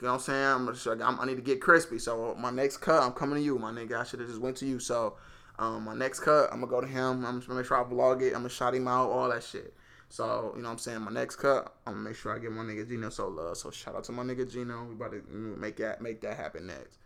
You 0.00 0.06
know 0.06 0.14
what 0.14 0.28
I'm 0.30 0.74
saying? 0.74 1.02
I'm, 1.02 1.20
I 1.20 1.26
need 1.26 1.36
to 1.36 1.42
get 1.42 1.60
crispy. 1.60 1.98
So 1.98 2.34
my 2.38 2.50
next 2.50 2.78
cut, 2.78 3.02
I'm 3.02 3.12
coming 3.12 3.36
to 3.36 3.42
you, 3.42 3.58
my 3.58 3.70
nigga. 3.70 4.00
I 4.00 4.04
should 4.04 4.20
have 4.20 4.30
just 4.30 4.40
went 4.40 4.56
to 4.58 4.66
you. 4.66 4.78
So 4.78 5.16
um, 5.60 5.84
my 5.84 5.94
next 5.94 6.20
cut, 6.20 6.48
I'm 6.52 6.60
gonna 6.60 6.70
go 6.70 6.80
to 6.80 6.86
him. 6.86 7.24
I'm 7.24 7.36
just 7.38 7.46
gonna 7.46 7.60
make 7.60 7.66
sure 7.68 7.76
I 7.78 7.84
vlog 7.88 8.22
it. 8.22 8.28
I'm 8.28 8.40
gonna 8.40 8.48
shout 8.48 8.74
him 8.74 8.88
out, 8.88 9.10
all 9.10 9.28
that 9.28 9.44
shit. 9.44 9.74
So 10.08 10.52
you 10.56 10.62
know 10.62 10.68
what 10.68 10.72
I'm 10.72 10.78
saying? 10.78 11.02
My 11.02 11.12
next 11.12 11.36
cut, 11.36 11.72
I'm 11.86 11.92
gonna 11.94 12.08
make 12.08 12.16
sure 12.16 12.34
I 12.34 12.38
give 12.40 12.50
my 12.52 12.62
nigga 12.62 12.88
Gino 12.88 13.10
so 13.10 13.28
love. 13.28 13.56
So 13.56 13.70
shout 13.70 13.94
out 13.94 14.02
to 14.04 14.12
my 14.12 14.24
nigga 14.24 14.50
Gino. 14.50 14.84
We 14.84 14.94
about 14.94 15.12
to 15.12 15.22
make 15.30 15.76
that 15.76 16.00
make 16.00 16.20
that 16.22 16.36
happen 16.36 16.66
next. 16.66 16.98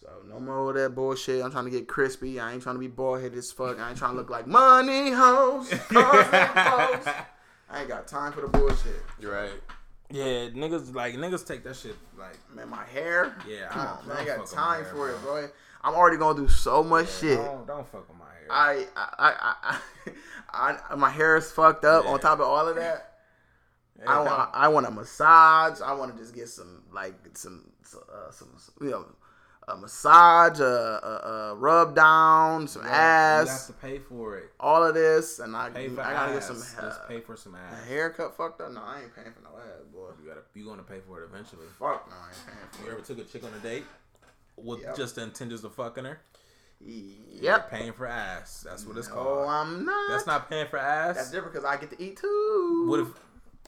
So 0.00 0.08
no 0.28 0.40
more 0.40 0.70
of 0.70 0.76
that 0.76 0.94
bullshit. 0.94 1.44
I'm 1.44 1.50
trying 1.50 1.64
to 1.66 1.70
get 1.70 1.86
crispy. 1.86 2.40
I 2.40 2.52
ain't 2.52 2.62
trying 2.62 2.76
to 2.76 2.80
be 2.80 2.86
bald 2.88 3.20
headed 3.20 3.36
as 3.38 3.52
fuck. 3.52 3.78
I 3.78 3.90
ain't 3.90 3.98
trying 3.98 4.12
to 4.12 4.16
look 4.16 4.30
like 4.30 4.46
money 4.46 5.10
hoes. 5.10 5.68
cars 5.88 6.26
and 6.32 6.50
clothes. 6.50 7.14
I 7.70 7.80
ain't 7.80 7.88
got 7.88 8.06
time 8.08 8.32
for 8.32 8.40
the 8.40 8.48
bullshit. 8.48 9.02
You're 9.20 9.34
right. 9.34 9.50
Yeah, 10.10 10.48
niggas 10.48 10.94
like 10.94 11.14
niggas 11.16 11.46
take 11.46 11.62
that 11.64 11.76
shit 11.76 11.94
like 12.18 12.38
Man, 12.54 12.70
my 12.70 12.84
hair. 12.86 13.36
Yeah, 13.46 13.68
come 13.68 13.80
I- 13.82 13.86
on, 13.90 14.08
man. 14.08 14.16
don't 14.16 14.34
I 14.34 14.36
got 14.36 14.46
time 14.46 14.84
hair, 14.84 14.92
for 14.94 15.10
it, 15.10 15.20
bro. 15.22 15.48
I'm 15.82 15.94
already 15.94 16.16
gonna 16.16 16.38
do 16.38 16.48
so 16.48 16.82
much 16.82 17.08
shit. 17.20 17.38
Don't, 17.38 17.66
don't 17.66 17.86
fuck 17.90 18.08
with 18.08 18.18
my 18.18 18.24
hair. 18.24 18.48
I, 18.50 18.86
I, 18.96 19.08
I, 19.18 19.78
I, 20.52 20.78
I, 20.90 20.94
my 20.96 21.10
hair 21.10 21.36
is 21.36 21.50
fucked 21.52 21.84
up. 21.84 22.06
On 22.06 22.18
top 22.18 22.40
of 22.40 22.46
all 22.46 22.66
of 22.68 22.76
that, 22.76 23.14
Yeah, 23.98 24.04
I 24.10 24.18
want, 24.22 24.50
I 24.54 24.68
want 24.68 24.86
a 24.86 24.90
massage. 24.90 25.80
I 25.80 25.92
want 25.92 26.14
to 26.16 26.20
just 26.22 26.34
get 26.34 26.48
some, 26.48 26.82
like, 26.92 27.14
some, 27.34 27.70
uh, 27.94 28.30
some, 28.30 28.48
you 28.80 28.90
know, 28.90 29.06
a 29.68 29.76
massage, 29.76 30.60
a, 30.60 30.64
a, 30.64 31.28
a 31.52 31.54
rub 31.56 31.94
down, 31.94 32.66
some 32.66 32.82
ass. 32.86 33.46
You 33.46 33.52
have 33.52 33.66
to 33.66 33.72
pay 33.86 33.98
for 33.98 34.38
it. 34.38 34.50
all 34.58 34.82
of 34.82 34.94
this, 34.94 35.40
and 35.40 35.54
I, 35.54 35.66
I 35.66 35.86
gotta 35.88 36.10
ass. 36.10 36.32
get 36.32 36.42
some 36.44 36.56
Just 36.56 36.78
uh, 36.78 37.06
pay 37.06 37.20
for 37.20 37.36
some 37.36 37.54
ass. 37.54 37.82
a 37.82 37.86
haircut. 37.86 38.34
Fucked 38.34 38.62
up. 38.62 38.72
No, 38.72 38.80
I 38.80 39.02
ain't 39.02 39.14
paying 39.14 39.30
for 39.32 39.42
no 39.42 39.50
ass, 39.58 39.84
boy. 39.92 40.08
You 40.22 40.28
gotta 40.28 40.40
you 40.54 40.64
gonna 40.64 40.82
pay 40.82 41.00
for 41.06 41.20
it 41.22 41.28
eventually. 41.30 41.66
Fuck 41.78 42.08
no, 42.08 42.16
I 42.16 42.28
ain't 42.28 42.46
paying 42.46 42.68
for 42.72 42.82
You 42.84 42.88
it. 42.88 42.92
ever 42.94 43.02
took 43.02 43.18
a 43.18 43.24
chick 43.24 43.44
on 43.44 43.50
a 43.52 43.58
date 43.62 43.84
with 44.62 44.80
Yep. 44.82 44.96
just 44.96 45.14
the 45.16 45.22
intentions 45.22 45.64
of 45.64 45.74
fucking 45.74 46.04
her? 46.04 46.20
You're 46.80 47.42
Yep. 47.42 47.70
paying 47.70 47.92
for 47.92 48.06
ass. 48.06 48.64
That's 48.66 48.84
what 48.86 48.96
it's 48.96 49.08
Oh, 49.08 49.12
called. 49.14 49.48
I'm 49.48 49.84
not. 49.84 50.10
That's 50.10 50.26
not 50.26 50.48
paying 50.48 50.68
for 50.68 50.78
ass. 50.78 51.16
That's 51.16 51.30
different 51.30 51.52
because 51.54 51.64
I 51.64 51.76
get 51.76 51.90
to 51.90 52.00
eat 52.02 52.18
too. 52.18 52.84
What 52.88 53.00
if 53.00 53.08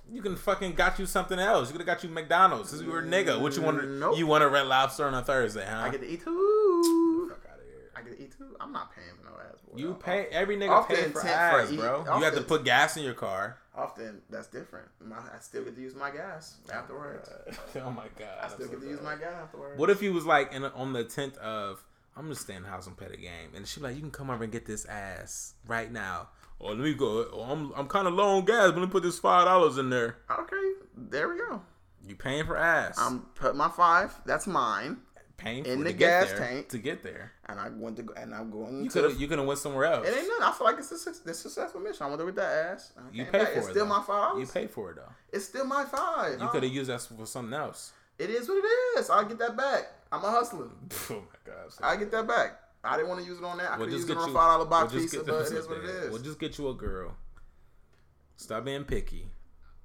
you 0.08 0.22
can 0.22 0.36
fucking 0.36 0.74
got 0.74 0.98
you 0.98 1.06
something 1.06 1.38
else? 1.38 1.68
You 1.68 1.72
could 1.78 1.86
have 1.86 1.96
got 1.96 2.04
you 2.04 2.10
McDonald's. 2.10 2.70
Since 2.70 2.82
you 2.82 2.90
were 2.90 3.00
a 3.00 3.02
nigga, 3.04 3.40
what 3.40 3.56
you 3.56 3.62
want 3.62 3.80
to? 3.80 3.86
Nope. 3.86 4.16
You 4.16 4.26
want 4.26 4.42
to 4.42 4.48
red 4.48 4.66
lobster 4.66 5.06
on 5.06 5.14
a 5.14 5.22
Thursday, 5.22 5.66
huh? 5.68 5.80
I 5.82 5.88
get 5.90 6.00
to 6.02 6.06
eat 6.08 6.22
too? 6.24 7.28
fuck 7.30 7.40
out 7.52 7.58
of 7.58 7.64
here. 7.66 7.90
I 7.96 8.02
get 8.02 8.16
to 8.16 8.22
eat 8.22 8.36
too. 8.36 8.56
I'm 8.60 8.72
not 8.72 8.94
paying 8.94 9.08
for 9.18 9.24
no 9.24 9.36
ass. 9.40 9.56
Boy. 9.66 9.78
You 9.78 9.94
pay 9.94 10.26
every 10.26 10.56
nigga 10.56 10.70
Off 10.70 10.88
pay 10.88 10.94
for 10.96 11.00
intent 11.02 11.22
for 11.22 11.28
ass, 11.28 11.72
bro. 11.72 12.00
off 12.08 12.18
You 12.18 12.24
have 12.24 12.34
to 12.34 12.42
put 12.42 12.64
gas 12.64 12.96
in 12.96 13.02
your 13.02 13.14
car. 13.14 13.56
Often 13.80 14.20
that's 14.28 14.48
different. 14.48 14.88
My, 15.02 15.16
I 15.16 15.38
still 15.40 15.64
get 15.64 15.74
to 15.74 15.80
use 15.80 15.94
my 15.94 16.10
gas 16.10 16.56
oh 16.68 16.74
afterwards. 16.74 17.30
oh 17.76 17.90
my 17.90 18.08
god! 18.18 18.38
I 18.42 18.48
still 18.48 18.68
get 18.68 18.80
to 18.80 18.86
use 18.86 19.00
my 19.00 19.16
gas 19.16 19.32
afterwards. 19.42 19.78
What 19.78 19.88
if 19.88 20.00
he 20.00 20.10
was 20.10 20.26
like 20.26 20.52
in 20.52 20.64
on 20.64 20.92
the 20.92 21.04
tenth 21.04 21.38
of 21.38 21.82
I'm 22.16 22.28
just 22.28 22.42
staying 22.42 22.58
in 22.58 22.64
house 22.64 22.86
and 22.86 22.96
play 22.96 23.08
the 23.08 23.16
game, 23.16 23.54
and 23.54 23.66
she 23.66 23.80
like 23.80 23.94
you 23.94 24.02
can 24.02 24.10
come 24.10 24.28
over 24.28 24.44
and 24.44 24.52
get 24.52 24.66
this 24.66 24.84
ass 24.84 25.54
right 25.66 25.90
now, 25.90 26.28
or 26.58 26.70
let 26.70 26.80
me 26.80 26.92
go. 26.92 27.22
Or 27.22 27.46
I'm 27.50 27.72
I'm 27.74 27.88
kind 27.88 28.06
of 28.06 28.14
low 28.14 28.36
on 28.36 28.44
gas, 28.44 28.72
but 28.72 28.80
let 28.80 28.82
me 28.82 28.86
put 28.88 29.02
this 29.02 29.18
five 29.18 29.46
dollars 29.46 29.78
in 29.78 29.88
there. 29.88 30.18
Okay, 30.30 30.72
there 30.94 31.28
we 31.30 31.38
go. 31.38 31.62
You 32.06 32.16
paying 32.16 32.44
for 32.44 32.56
ass? 32.56 32.96
I'm 32.98 33.20
put 33.34 33.56
my 33.56 33.68
five. 33.68 34.12
That's 34.26 34.46
mine, 34.46 34.98
paying 35.40 35.64
in 35.66 35.82
the 35.82 35.92
gas 35.92 36.32
tank. 36.36 36.68
to 36.68 36.78
get 36.78 37.02
there. 37.02 37.32
and 37.48 37.58
I 37.58 37.68
went 37.70 37.96
to 37.96 38.02
go, 38.02 38.14
and 38.14 38.34
I'm 38.34 38.50
going 38.50 38.84
You 38.84 38.90
to. 38.90 39.02
could 39.08 39.20
you 39.20 39.26
could 39.28 39.38
have 39.38 39.46
went 39.46 39.58
somewhere 39.58 39.86
else. 39.86 40.06
it 40.06 40.16
ain't 40.16 40.28
nothing. 40.28 40.42
I 40.44 40.52
feel 40.52 40.66
like 40.66 40.78
it's 40.78 40.92
a, 40.92 40.98
suc- 40.98 41.14
it's 41.26 41.26
a 41.26 41.34
successful 41.34 41.80
mission. 41.80 42.02
I 42.04 42.06
went 42.06 42.18
there 42.18 42.26
with 42.26 42.36
that 42.36 42.72
ass. 42.72 42.92
You 43.12 43.24
back. 43.24 43.32
for 43.32 43.58
It's 43.58 43.66
it. 43.68 43.70
still 43.70 43.86
though. 43.86 43.98
my 43.98 44.02
five. 44.02 44.38
You 44.38 44.46
pay 44.46 44.66
for 44.66 44.90
it 44.90 44.96
though. 44.96 45.12
It's 45.32 45.46
still 45.46 45.64
my 45.64 45.84
five. 45.84 46.40
You 46.40 46.48
could 46.48 46.62
have 46.62 46.72
used 46.72 46.90
that 46.90 47.00
for 47.02 47.26
something 47.26 47.54
else. 47.54 47.92
It 48.18 48.28
is 48.30 48.48
what 48.48 48.58
it 48.62 48.98
is. 49.00 49.08
I'll 49.10 49.24
get 49.24 49.38
that 49.38 49.56
back. 49.56 49.84
I'm 50.12 50.22
a 50.24 50.30
hustler. 50.30 50.66
oh 51.10 51.14
my 51.14 51.18
god! 51.52 51.72
I 51.82 51.96
get 51.96 52.10
that 52.10 52.26
back. 52.28 52.58
I 52.84 52.96
didn't 52.96 53.08
want 53.08 53.20
to 53.22 53.26
use 53.26 53.38
it 53.38 53.44
on 53.44 53.58
that. 53.58 53.72
I 53.72 53.76
We'll 53.76 53.86
could 53.86 53.96
just 53.96 54.08
use 54.08 54.16
it 54.16 54.20
on 54.20 54.30
a 54.30 54.32
five 54.32 54.52
dollar 54.58 54.64
box 54.66 54.92
we'll 54.92 55.02
pizza, 55.02 55.22
but 55.24 55.46
it 55.46 55.52
is 55.52 55.68
what 55.68 55.78
it 55.78 55.84
is. 55.84 56.10
We'll 56.10 56.22
just 56.22 56.38
get 56.38 56.58
you 56.58 56.68
a 56.68 56.74
girl. 56.74 57.14
Stop 58.36 58.64
being 58.64 58.84
picky. 58.84 59.26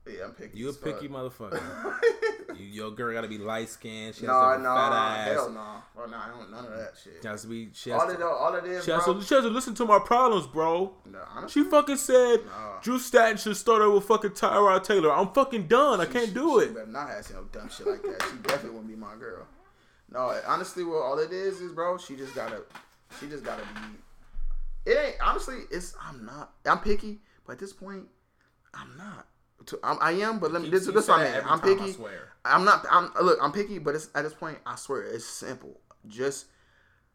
yeah, 0.07 0.23
I'm 0.25 0.31
picky. 0.31 0.57
You 0.57 0.67
a 0.67 0.69
as 0.69 0.77
fuck. 0.77 0.95
picky 0.99 1.07
motherfucker. 1.13 1.61
you, 2.57 2.65
your 2.65 2.91
girl 2.91 3.13
gotta 3.13 3.27
be 3.27 3.37
light 3.37 3.69
skinned. 3.69 4.15
She 4.15 4.21
has 4.25 4.27
No, 4.27 4.51
a 4.51 4.57
no, 4.57 4.75
fat 4.75 4.91
ass. 4.93 5.27
hell 5.33 5.49
no. 5.49 5.65
Well, 5.95 6.09
no, 6.09 6.17
I 6.17 6.27
don't 6.29 6.51
none 6.51 6.65
of 6.65 6.71
that 6.71 6.93
shit. 7.03 7.19
She 7.21 7.27
has 7.27 7.41
to 7.43 7.47
be. 7.47 7.69
She 7.73 7.89
has 7.91 8.01
All 8.01 8.07
to, 8.07 8.13
it, 8.13 8.21
all 8.21 8.55
it 8.55 8.65
is, 8.65 8.85
she 8.85 8.91
has, 8.91 9.03
bro. 9.03 9.13
to, 9.15 9.21
she 9.23 9.33
has 9.35 9.43
to 9.43 9.49
listen 9.49 9.73
to 9.75 9.85
my 9.85 9.99
problems, 9.99 10.47
bro. 10.47 10.93
no, 11.05 11.19
honestly, 11.33 11.63
She 11.63 11.69
fucking 11.69 11.97
said 11.97 12.45
Nah. 12.45 12.79
Drew 12.81 12.99
Stanton 12.99 13.37
should 13.37 13.57
start 13.57 13.81
over 13.81 13.95
with 13.95 14.05
fucking 14.05 14.31
Tyrod 14.31 14.83
Taylor. 14.83 15.11
I'm 15.13 15.29
fucking 15.29 15.67
done. 15.67 16.01
I 16.01 16.05
can't 16.05 16.27
she- 16.27 16.33
do 16.33 16.59
she 16.59 16.65
it. 16.67 16.73
better 16.75 16.87
not 16.87 17.09
have 17.09 17.31
no 17.33 17.43
dumb 17.51 17.69
shit 17.69 17.87
like 17.87 18.01
that. 18.03 18.21
She 18.29 18.37
definitely 18.37 18.71
wouldn't 18.71 18.87
be 18.89 18.95
my 18.95 19.15
girl. 19.15 19.47
No, 20.11 20.39
honestly, 20.47 20.83
well, 20.83 21.01
all 21.01 21.17
it 21.19 21.31
is 21.31 21.61
is, 21.61 21.71
bro. 21.71 21.97
She 21.97 22.15
just 22.15 22.35
gotta, 22.35 22.61
she 23.19 23.27
just 23.27 23.43
gotta 23.43 23.63
be. 23.63 24.91
It 24.91 24.97
ain't 24.97 25.15
honestly. 25.21 25.61
It's 25.71 25.95
I'm 26.01 26.25
not. 26.25 26.53
I'm 26.65 26.79
picky, 26.79 27.19
but 27.45 27.53
at 27.53 27.59
this 27.59 27.73
point, 27.73 28.03
I'm 28.73 28.95
not. 28.97 29.25
To- 29.67 29.79
I'm, 29.83 29.97
I 30.01 30.11
am, 30.11 30.39
but 30.39 30.51
let 30.51 30.61
me. 30.61 30.67
You- 30.67 30.71
This, 30.71 30.85
you 30.85 30.91
this 30.91 31.05
say 31.07 31.11
what 31.13 31.21
I 31.21 31.31
mean. 31.31 31.41
I'm 31.47 31.59
I 31.59 31.63
picky. 31.63 31.91
swear. 31.93 32.29
I'm 32.43 32.65
not. 32.65 32.85
I'm 32.91 33.11
look. 33.21 33.39
I'm 33.41 33.51
picky, 33.51 33.79
but 33.79 33.95
it's 33.95 34.09
at 34.13 34.23
this 34.23 34.33
point. 34.33 34.57
I 34.65 34.75
swear, 34.75 35.01
it's 35.03 35.25
simple. 35.25 35.79
Just 36.07 36.45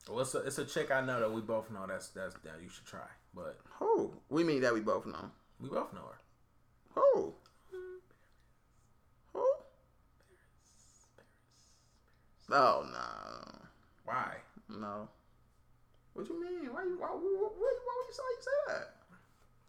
Well, 0.08 0.20
it's 0.20 0.34
a, 0.34 0.38
it's 0.38 0.58
a 0.58 0.64
chick 0.64 0.90
I 0.90 1.00
know 1.00 1.20
that 1.20 1.32
we 1.32 1.40
both 1.42 1.70
know 1.70 1.86
that's 1.86 2.08
that's 2.08 2.34
that 2.44 2.60
you 2.62 2.68
should 2.68 2.86
try. 2.86 3.06
But 3.34 3.58
who 3.78 4.12
we 4.30 4.42
mean 4.42 4.62
that 4.62 4.74
we 4.74 4.80
both 4.80 5.06
know. 5.06 5.30
we 5.60 5.68
both 5.68 5.92
know 5.92 6.00
her. 6.00 6.18
Who? 7.00 7.34
Who? 9.34 9.46
Oh 12.52 12.84
no. 12.92 13.58
Why? 14.04 14.34
No. 14.68 15.08
What 16.14 16.28
you 16.28 16.40
mean? 16.42 16.72
Why 16.72 16.82
you 16.82 16.98
why, 16.98 17.06
why, 17.08 17.16
why, 17.16 17.74
why 17.84 17.94
would 17.96 18.08
you 18.08 18.14
say 18.14 18.22
you 18.28 18.42
say 18.42 18.74
that? 18.74 18.94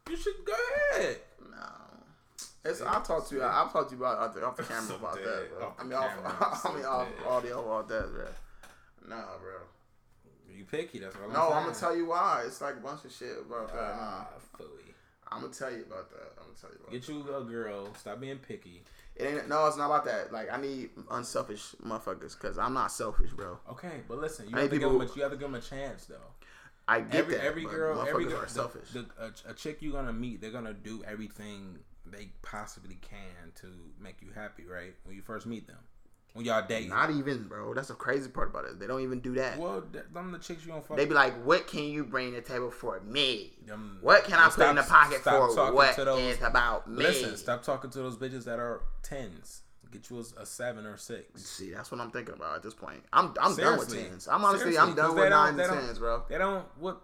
You 0.10 0.18
should 0.18 0.46
go 0.46 0.54
ahead. 0.94 1.18
No. 1.52 1.91
It's, 2.64 2.82
I'll 2.82 3.02
talk 3.02 3.28
to 3.30 3.36
you. 3.36 3.42
I'll 3.42 3.70
talk 3.70 3.90
to 3.90 3.96
you 3.96 4.02
about 4.04 4.20
off 4.20 4.36
the, 4.36 4.46
off 4.46 4.56
the 4.56 4.64
camera 4.64 4.84
So 4.84 4.96
about 4.96 5.16
dead. 5.16 5.26
that, 5.26 5.50
bro. 5.58 5.68
Off 5.68 5.74
I 5.80 5.84
mean, 5.84 5.94
off, 5.94 6.10
camera, 6.10 6.60
I 6.64 6.76
mean, 6.76 6.86
off 6.86 7.08
dead. 7.18 7.28
audio 7.28 7.66
about 7.66 7.88
that, 7.90 8.14
bro. 8.14 8.26
Nah, 9.10 9.24
bro. 9.42 9.54
You 10.56 10.66
picky. 10.66 11.00
That's 11.00 11.16
what 11.16 11.26
I'm 11.26 11.34
No, 11.34 11.40
saying. 11.40 11.54
I'm 11.54 11.64
gonna 11.66 11.76
tell 11.76 11.96
you 11.98 12.06
why. 12.08 12.44
It's 12.46 12.62
like 12.62 12.76
a 12.76 12.80
bunch 12.80 13.04
of 13.06 13.12
shit 13.12 13.36
about 13.40 13.68
that. 13.70 13.76
Nah. 13.96 13.98
Ah, 14.00 14.28
phooey. 14.60 14.94
I'm 15.32 15.42
gonna 15.42 15.54
tell 15.54 15.72
you 15.72 15.84
about 15.84 16.10
that. 16.12 16.34
I'm 16.38 16.46
gonna 16.46 16.58
tell 16.60 16.70
you 16.70 16.78
about. 16.82 16.92
Get 16.92 17.08
you 17.08 17.36
a 17.36 17.44
girl. 17.52 17.94
Stop 17.96 18.20
being 18.20 18.38
picky. 18.38 18.84
It 19.16 19.24
ain't. 19.26 19.50
No, 19.50 19.66
it's 19.68 19.78
not 19.78 19.88
about 19.88 20.06
that. 20.06 20.32
Like 20.32 20.52
I 20.52 20.60
need 20.62 20.90
unselfish 21.10 21.74
motherfuckers 21.84 22.40
because 22.40 22.58
I'm 22.60 22.74
not 22.74 22.92
selfish, 22.92 23.32
bro. 23.32 23.58
Okay, 23.72 24.02
but 24.08 24.20
listen, 24.20 24.50
you 24.50 24.58
I 24.58 24.62
have 24.62 24.70
to 24.70 24.78
give 24.78 24.92
them 24.92 25.02
a, 25.02 25.06
you 25.16 25.22
have 25.24 25.32
to 25.32 25.38
give 25.38 25.50
them 25.50 25.56
a 25.56 25.62
chance 25.62 26.06
though. 26.06 26.16
I 26.88 27.00
get 27.02 27.16
every 27.16 27.36
that. 27.36 27.44
every 27.46 27.64
girl, 27.64 28.02
every 28.08 28.26
girl, 28.26 28.38
are 28.40 28.46
the- 28.46 28.50
selfish. 28.50 28.90
The, 28.92 29.06
a, 29.20 29.52
a 29.52 29.54
chick 29.54 29.78
you're 29.80 29.94
gonna 29.94 30.14
meet, 30.14 30.42
they're 30.42 30.52
gonna 30.52 30.74
do 30.74 31.02
everything 31.08 31.80
they 32.12 32.30
possibly 32.42 32.96
can 33.02 33.52
to 33.62 33.68
make 34.00 34.22
you 34.22 34.30
happy, 34.34 34.66
right? 34.66 34.94
When 35.06 35.16
you 35.16 35.22
first 35.22 35.46
meet 35.46 35.68
them, 35.68 35.78
when 36.34 36.46
y'all 36.46 36.66
date. 36.66 36.88
Not 36.90 37.12
even, 37.12 37.48
bro. 37.48 37.74
That's 37.74 37.90
the 37.90 37.94
crazy 37.94 38.30
part 38.30 38.50
about 38.50 38.66
it. 38.66 38.80
They 38.80 38.88
don't 38.88 39.02
even 39.02 39.20
do 39.20 39.34
that. 39.36 39.58
well, 39.58 39.82
th- 39.82 40.06
them 40.14 40.32
the 40.32 40.40
chicks 40.40 40.64
you 40.66 40.72
gonna 40.72 40.82
fuck. 40.82 40.98
They 40.98 41.06
be 41.06 41.14
like, 41.14 41.34
"What 41.46 41.68
can 41.68 41.84
you 41.84 42.04
bring 42.06 42.32
to 42.32 42.38
the 42.38 42.42
table 42.42 42.72
for 42.72 43.00
me? 43.02 43.54
Them- 43.66 43.98
What 44.02 44.24
can 44.26 44.36
I 44.40 44.50
put 44.50 44.68
in 44.70 44.76
the 44.76 44.84
pocket 44.84 45.22
stop 45.22 45.52
for 45.54 45.74
what 45.74 45.96
to 45.96 46.06
those- 46.06 46.38
is 46.38 46.42
about 46.44 46.90
me?" 46.90 47.04
Listen, 47.04 47.36
stop 47.38 47.64
talking 47.64 47.90
to 47.92 48.00
those 48.00 48.18
bitches 48.18 48.46
that 48.46 48.60
are 48.60 48.82
tens. 49.04 49.62
Get 49.92 50.10
you 50.10 50.20
a, 50.38 50.42
a 50.44 50.46
seven 50.46 50.86
or 50.86 50.96
six. 50.96 51.44
See, 51.44 51.70
that's 51.72 51.92
what 51.92 52.00
I'm 52.00 52.12
thinking 52.12 52.34
about 52.34 52.56
at 52.56 52.64
this 52.64 52.74
point. 52.74 53.04
I'm 53.12 53.34
I'm 53.42 53.52
Seriously. 53.52 53.64
done 53.64 53.78
with 53.80 54.10
tens. 54.12 54.28
I'm 54.30 54.46
honestly 54.46 54.72
Seriously, 54.72 54.90
I'm 54.90 54.96
done 54.96 55.16
with 55.16 55.30
don't- 55.30 55.56
nines 55.58 55.70
and 55.70 55.82
tens, 55.82 56.00
bro. 56.00 56.24
They 56.30 56.38
don't. 56.38 56.66
What? 56.78 57.02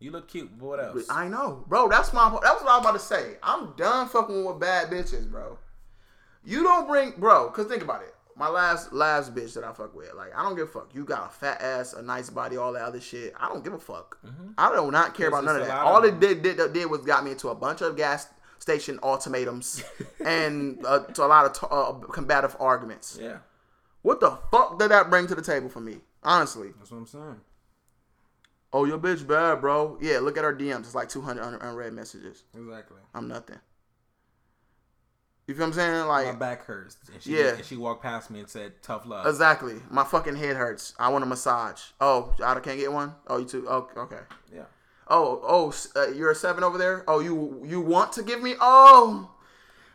You 0.00 0.10
look 0.10 0.28
cute, 0.28 0.50
but 0.58 0.66
what 0.66 0.80
else? 0.80 1.06
I 1.10 1.28
know, 1.28 1.64
bro. 1.68 1.88
That's 1.88 2.12
my. 2.12 2.28
That 2.30 2.54
was 2.54 2.62
what 2.62 2.70
I 2.70 2.78
was 2.78 2.80
about 2.86 2.92
to 2.94 2.98
say. 2.98 3.36
I'm 3.42 3.74
done 3.76 4.08
fucking 4.08 4.44
with 4.44 4.58
bad 4.58 4.90
bitches, 4.90 5.30
bro. 5.30 5.58
You 6.42 6.62
don't 6.62 6.88
bring, 6.88 7.12
bro. 7.18 7.50
Cause 7.50 7.66
think 7.66 7.82
about 7.82 8.02
it. 8.02 8.14
My 8.36 8.48
last 8.48 8.94
last 8.94 9.34
bitch 9.34 9.52
that 9.54 9.64
I 9.64 9.72
fuck 9.74 9.94
with, 9.94 10.14
like 10.14 10.34
I 10.34 10.42
don't 10.42 10.56
give 10.56 10.68
a 10.68 10.70
fuck. 10.70 10.94
You 10.94 11.04
got 11.04 11.26
a 11.26 11.28
fat 11.28 11.60
ass, 11.60 11.92
a 11.92 12.00
nice 12.00 12.30
body, 12.30 12.56
all 12.56 12.72
that 12.72 12.82
other 12.82 13.00
shit. 13.00 13.34
I 13.38 13.48
don't 13.48 13.62
give 13.62 13.74
a 13.74 13.78
fuck. 13.78 14.18
I 14.56 14.74
do 14.74 14.90
not 14.90 15.14
care 15.14 15.28
about 15.28 15.44
none 15.44 15.56
of 15.60 15.66
that. 15.66 15.76
All 15.76 16.02
it 16.04 16.18
did, 16.18 16.42
did 16.42 16.56
did 16.72 16.86
was 16.90 17.02
got 17.02 17.22
me 17.22 17.32
into 17.32 17.50
a 17.50 17.54
bunch 17.54 17.82
of 17.82 17.96
gas 17.98 18.28
station 18.58 18.98
ultimatums 19.02 19.82
and 20.24 20.82
uh, 20.86 21.00
to 21.00 21.24
a 21.24 21.26
lot 21.26 21.44
of 21.44 21.52
t- 21.52 21.66
uh, 21.70 21.92
combative 22.12 22.56
arguments. 22.60 23.18
yeah, 23.20 23.38
What 24.02 24.20
the 24.20 24.38
fuck 24.50 24.78
did 24.78 24.90
that 24.90 25.10
bring 25.10 25.26
to 25.26 25.34
the 25.34 25.42
table 25.42 25.68
for 25.68 25.80
me? 25.80 25.96
Honestly. 26.22 26.68
that's 26.78 26.90
what 26.90 26.98
I'm 26.98 27.06
saying. 27.06 27.40
Oh, 28.72 28.84
your 28.84 28.98
bitch 28.98 29.26
bad, 29.26 29.60
bro. 29.60 29.98
Yeah, 30.00 30.20
look 30.20 30.38
at 30.38 30.44
our 30.44 30.54
DMs. 30.54 30.80
It's 30.80 30.94
like 30.94 31.08
200 31.08 31.42
un- 31.42 31.58
unread 31.60 31.92
messages. 31.92 32.44
Exactly. 32.54 32.98
I'm 33.14 33.26
nothing. 33.26 33.58
You 35.46 35.54
feel 35.54 35.62
what 35.66 35.66
I'm 35.68 35.72
saying? 35.72 36.06
Like 36.06 36.26
My 36.26 36.32
back 36.34 36.64
hurts. 36.64 36.96
And 37.12 37.20
she, 37.20 37.36
Yeah. 37.36 37.54
And 37.56 37.64
she 37.64 37.76
walked 37.76 38.04
past 38.04 38.30
me 38.30 38.38
and 38.38 38.48
said, 38.48 38.80
"Tough 38.82 39.04
love." 39.04 39.26
exactly. 39.26 39.80
My 39.90 40.04
fucking 40.04 40.36
head 40.36 40.54
hurts. 40.54 40.94
I 40.96 41.08
want 41.08 41.24
a 41.24 41.26
massage. 41.26 41.80
Oh, 42.00 42.32
I 42.44 42.54
can't 42.60 42.78
get 42.78 42.92
one. 42.92 43.16
Oh, 43.26 43.38
you 43.38 43.46
too. 43.46 43.66
Oh, 43.68 43.88
okay. 43.96 44.20
yeah. 44.54 44.66
Oh, 45.08 45.40
oh, 45.42 45.74
uh, 46.00 46.12
you're 46.12 46.30
a 46.30 46.36
seven 46.36 46.62
over 46.62 46.78
there. 46.78 47.02
Oh, 47.08 47.18
you 47.18 47.62
you 47.66 47.80
want 47.80 48.12
to 48.12 48.22
give 48.22 48.40
me? 48.40 48.54
Oh, 48.60 49.28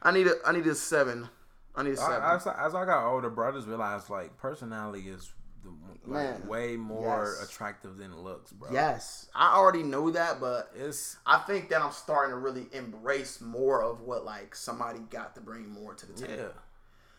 I 0.04 0.12
need 0.12 0.28
a 0.28 0.34
I 0.46 0.52
need 0.52 0.68
a 0.68 0.76
seven. 0.76 1.30
I 1.74 1.84
need 1.84 1.94
a 1.94 1.98
seven. 1.98 2.22
I, 2.22 2.36
as, 2.36 2.46
I, 2.48 2.66
as 2.66 2.76
I 2.76 2.84
got 2.84 3.10
older, 3.10 3.30
bro, 3.30 3.48
I 3.48 3.52
just 3.54 3.68
realized 3.68 4.10
like 4.10 4.38
personality 4.38 5.08
is 5.08 5.32
the, 5.66 5.72
like, 6.12 6.40
Man, 6.40 6.48
way 6.48 6.78
more 6.78 7.36
yes. 7.40 7.50
attractive 7.50 7.98
than 7.98 8.16
looks, 8.18 8.52
bro. 8.52 8.70
yes, 8.72 9.28
I 9.36 9.56
already 9.56 9.84
know 9.84 10.10
that, 10.12 10.40
but 10.40 10.72
It's 10.76 11.18
I 11.26 11.40
think 11.40 11.70
that 11.70 11.82
I'm 11.82 11.92
starting 11.92 12.32
to 12.32 12.38
really 12.38 12.68
embrace 12.72 13.42
more 13.42 13.84
of 13.84 14.02
what 14.02 14.24
like 14.24 14.56
somebody 14.56 15.00
got 15.10 15.36
to 15.36 15.42
bring 15.42 15.68
more 15.68 15.94
to 15.96 16.06
the 16.06 16.14
table. 16.14 16.34
yeah. 16.38 16.48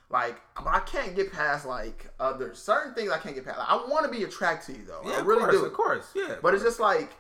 Like, 0.09 0.41
but 0.55 0.69
I 0.69 0.81
can't 0.81 1.17
get 1.17 1.33
past 1.33 1.67
like 1.67 2.09
other 2.21 2.55
certain 2.55 2.95
things. 2.95 3.11
I 3.11 3.19
can't 3.19 3.35
get 3.35 3.45
past. 3.45 3.59
Like, 3.59 3.69
I 3.69 3.77
want 3.77 4.05
to 4.07 4.11
be 4.17 4.23
attracted 4.25 4.75
to 4.77 4.81
you 4.81 4.87
though. 4.87 5.01
Yeah, 5.05 5.17
I 5.17 5.21
of 5.21 5.27
really 5.27 5.41
course, 5.41 5.55
do. 5.57 5.65
of 5.65 5.73
course, 5.73 6.07
yeah. 6.15 6.37
But 6.41 6.55
it's 6.55 6.63
just 6.63 6.79
like 6.79 7.11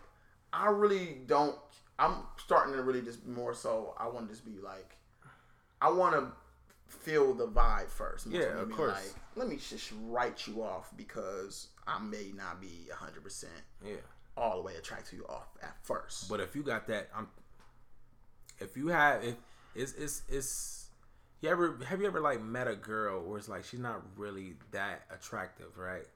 I 0.52 0.68
really 0.70 1.18
don't. 1.26 1.56
I'm 1.98 2.18
starting 2.36 2.74
to 2.74 2.82
really 2.82 3.02
just 3.02 3.26
more 3.26 3.54
so. 3.54 3.94
I 3.98 4.06
want 4.06 4.28
to 4.28 4.32
just 4.34 4.44
be 4.46 4.60
like, 4.62 4.96
I 5.82 5.90
want 5.90 6.14
to 6.14 6.28
feel 6.88 7.34
the 7.34 7.46
vibe 7.46 7.88
first. 7.88 8.26
Yeah, 8.26 8.60
of 8.60 8.70
course. 8.70 8.94
Like, 8.94 9.14
let 9.36 9.48
me 9.48 9.56
just 9.56 9.92
write 10.04 10.46
you 10.46 10.62
off 10.62 10.90
because 10.96 11.68
I 11.86 11.98
may 12.00 12.32
not 12.34 12.60
be 12.60 12.88
hundred 12.92 13.22
percent 13.22 13.52
yeah. 13.84 13.96
all 14.36 14.56
the 14.56 14.62
way 14.62 14.74
attracted 14.76 15.10
to 15.10 15.16
you 15.16 15.26
off 15.28 15.48
at 15.62 15.76
first. 15.82 16.28
But 16.28 16.40
if 16.40 16.54
you 16.54 16.62
got 16.62 16.86
that, 16.88 17.08
I'm. 17.14 17.28
If 18.58 18.76
you 18.76 18.88
have, 18.88 19.22
if 19.22 19.34
it's 19.74 19.92
it's 19.94 20.22
it's, 20.28 20.88
you 21.40 21.50
ever 21.50 21.78
have 21.86 22.00
you 22.00 22.06
ever 22.06 22.20
like 22.20 22.42
met 22.42 22.68
a 22.68 22.76
girl 22.76 23.22
where 23.22 23.38
it's 23.38 23.48
like 23.48 23.64
she's 23.64 23.80
not 23.80 24.02
really 24.16 24.54
that 24.72 25.02
attractive, 25.10 25.76
right? 25.76 26.06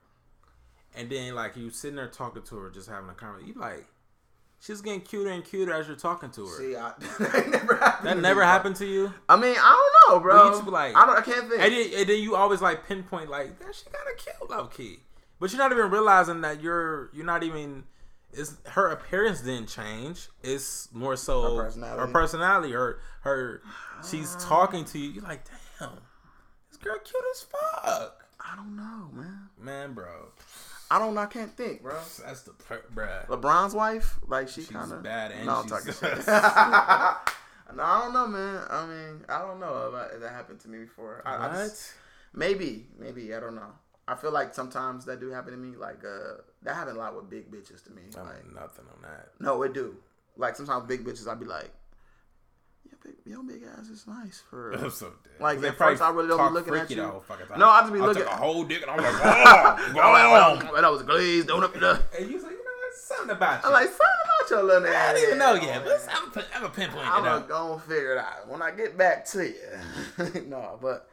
And 0.96 1.08
then 1.10 1.34
like 1.34 1.56
you 1.56 1.70
sitting 1.70 1.96
there 1.96 2.08
talking 2.08 2.42
to 2.42 2.56
her, 2.56 2.70
just 2.70 2.88
having 2.88 3.10
a 3.10 3.14
conversation, 3.14 3.54
you 3.54 3.60
like, 3.60 3.86
she's 4.60 4.80
getting 4.80 5.00
cuter 5.00 5.30
and 5.30 5.44
cuter 5.44 5.72
as 5.72 5.86
you're 5.88 5.96
talking 5.96 6.30
to 6.30 6.46
her. 6.46 6.58
See, 6.58 6.76
I, 6.76 6.92
that 7.18 7.48
never 7.50 7.76
happened. 7.76 8.08
that 8.08 8.14
to 8.14 8.20
never 8.20 8.40
me, 8.40 8.44
bro. 8.44 8.46
happened 8.46 8.76
to 8.76 8.86
you. 8.86 9.12
I 9.28 9.36
mean, 9.36 9.56
I 9.58 9.90
don't 10.06 10.14
know, 10.14 10.20
bro. 10.20 10.34
Well, 10.50 10.58
you 10.58 10.64
be 10.64 10.70
like- 10.70 10.94
I 10.96 11.06
don't. 11.06 11.18
I 11.18 11.22
can't 11.22 11.48
think. 11.48 11.62
And 11.62 11.72
then, 11.72 11.90
and 12.00 12.08
then 12.08 12.20
you 12.22 12.36
always 12.36 12.60
like 12.62 12.86
pinpoint 12.86 13.28
like 13.30 13.58
that 13.58 13.74
she 13.74 13.84
got 13.90 14.02
a 14.12 14.16
cute 14.16 14.50
low 14.50 14.66
key, 14.66 15.00
but 15.38 15.50
you're 15.52 15.58
not 15.58 15.72
even 15.72 15.90
realizing 15.90 16.40
that 16.42 16.62
you're 16.62 17.10
you're 17.12 17.26
not 17.26 17.42
even. 17.42 17.84
It's 18.32 18.54
her 18.68 18.86
appearance 18.90 19.40
didn't 19.40 19.66
change. 19.68 20.28
It's 20.42 20.88
more 20.92 21.16
so 21.16 21.56
Her 21.56 21.64
personality. 21.64 22.00
Her 22.00 22.06
personality. 22.12 22.72
Her 22.72 23.00
her. 23.22 23.62
She's 24.08 24.36
talking 24.36 24.84
to 24.84 24.98
you. 25.00 25.10
You're 25.10 25.24
like, 25.24 25.42
damn, 25.80 25.90
this 26.68 26.78
girl 26.78 26.94
cute 27.04 27.22
as 27.34 27.42
fuck, 27.42 28.24
I 28.38 28.54
don't 28.54 28.76
know, 28.76 29.08
man. 29.12 29.48
man, 29.58 29.94
bro. 29.94 30.28
I 30.90 30.98
don't. 30.98 31.14
know. 31.14 31.20
I 31.20 31.26
can't 31.26 31.56
think, 31.56 31.82
bro. 31.82 31.94
That's 32.24 32.42
the 32.42 32.52
per- 32.52 32.84
bruh. 32.94 33.26
LeBron's 33.28 33.74
wife, 33.74 34.18
like 34.26 34.48
she 34.48 34.64
kind 34.64 34.90
of 34.92 35.02
bad 35.02 35.30
and 35.32 35.46
no, 35.46 35.56
I'm 35.60 35.68
talking 35.68 35.92
shit. 36.00 36.26
no, 36.26 37.82
I 37.82 38.00
don't 38.02 38.12
know, 38.12 38.26
man. 38.26 38.62
I 38.68 38.86
mean, 38.86 39.24
I 39.28 39.38
don't 39.40 39.60
know 39.60 39.92
if, 39.94 40.14
if 40.14 40.20
that 40.20 40.32
happened 40.32 40.60
to 40.60 40.68
me 40.68 40.78
before. 40.80 41.22
I, 41.24 41.34
I 41.36 41.48
What? 41.48 41.52
just- 41.68 41.92
maybe, 42.32 42.86
maybe 42.98 43.34
I 43.34 43.40
don't 43.40 43.54
know. 43.54 43.72
I 44.08 44.16
feel 44.16 44.32
like 44.32 44.54
sometimes 44.54 45.04
that 45.04 45.20
do 45.20 45.30
happen 45.30 45.52
to 45.52 45.58
me. 45.58 45.76
Like 45.76 46.02
uh, 46.04 46.40
that 46.62 46.74
happened 46.74 46.96
a 46.96 47.00
lot 47.00 47.14
with 47.14 47.30
big 47.30 47.50
bitches 47.50 47.84
to 47.84 47.90
me. 47.92 48.02
I 48.16 48.20
Like 48.22 48.52
nothing 48.52 48.86
on 48.94 49.02
that. 49.02 49.28
no, 49.38 49.62
it 49.62 49.72
do. 49.72 49.94
Like 50.36 50.56
sometimes 50.56 50.86
big 50.88 51.04
bitches, 51.04 51.28
I'd 51.28 51.38
be 51.38 51.46
like, 51.46 51.70
big, 53.02 53.14
your 53.24 53.42
big 53.42 53.62
ass 53.78 53.88
is 53.88 54.06
nice 54.06 54.42
for. 54.48 54.72
I'm 54.74 54.90
so 54.90 55.06
dead. 55.24 55.40
Like, 55.40 55.62
at 55.62 55.76
first 55.76 56.02
I 56.02 56.10
really 56.10 56.28
don't 56.28 56.48
be 56.48 56.54
looking 56.54 56.74
at 56.74 56.90
you. 56.90 56.96
the 56.96 57.06
whole 57.08 57.20
fucking 57.20 57.46
time. 57.46 57.58
No, 57.58 57.68
I 57.68 57.80
just 57.80 57.92
be 57.92 58.00
I'll 58.00 58.06
looking- 58.06 58.22
take 58.24 58.32
a 58.32 58.36
whole 58.36 58.64
dick 58.64 58.82
and 58.82 58.90
I'm 58.90 58.96
like, 59.02 59.14
oh, 59.14 59.92
go 59.94 60.00
on. 60.00 60.72
Well, 60.72 60.82
that 60.82 60.90
was 60.92 61.02
glazed. 61.02 61.48
Don't 61.48 61.64
up 61.64 61.72
the. 61.74 62.00
And 62.18 62.30
you 62.30 62.38
say, 62.40 62.46
you 62.48 62.52
know 62.52 62.56
what? 62.58 62.94
Something 62.94 63.30
about 63.36 63.62
you. 63.62 63.68
I'm 63.68 63.72
like, 63.72 63.88
something 63.88 64.06
about 64.24 64.50
your 64.50 64.62
little 64.62 64.88
ass. 64.88 65.08
I 65.08 65.12
don't 65.14 65.22
even 65.24 65.38
know 65.38 65.54
yet, 65.54 65.84
but 65.84 66.08
I'm, 66.12 66.44
I'm 66.54 66.64
a 66.64 66.68
pinpoint 66.70 67.06
I'm 67.06 67.24
gonna 67.24 67.46
go 67.46 67.78
figure 67.86 68.12
it 68.12 68.18
out 68.18 68.48
when 68.48 68.62
I 68.62 68.70
get 68.70 68.96
back 68.96 69.24
to 69.26 69.44
you. 69.48 70.42
no, 70.48 70.78
but 70.80 71.08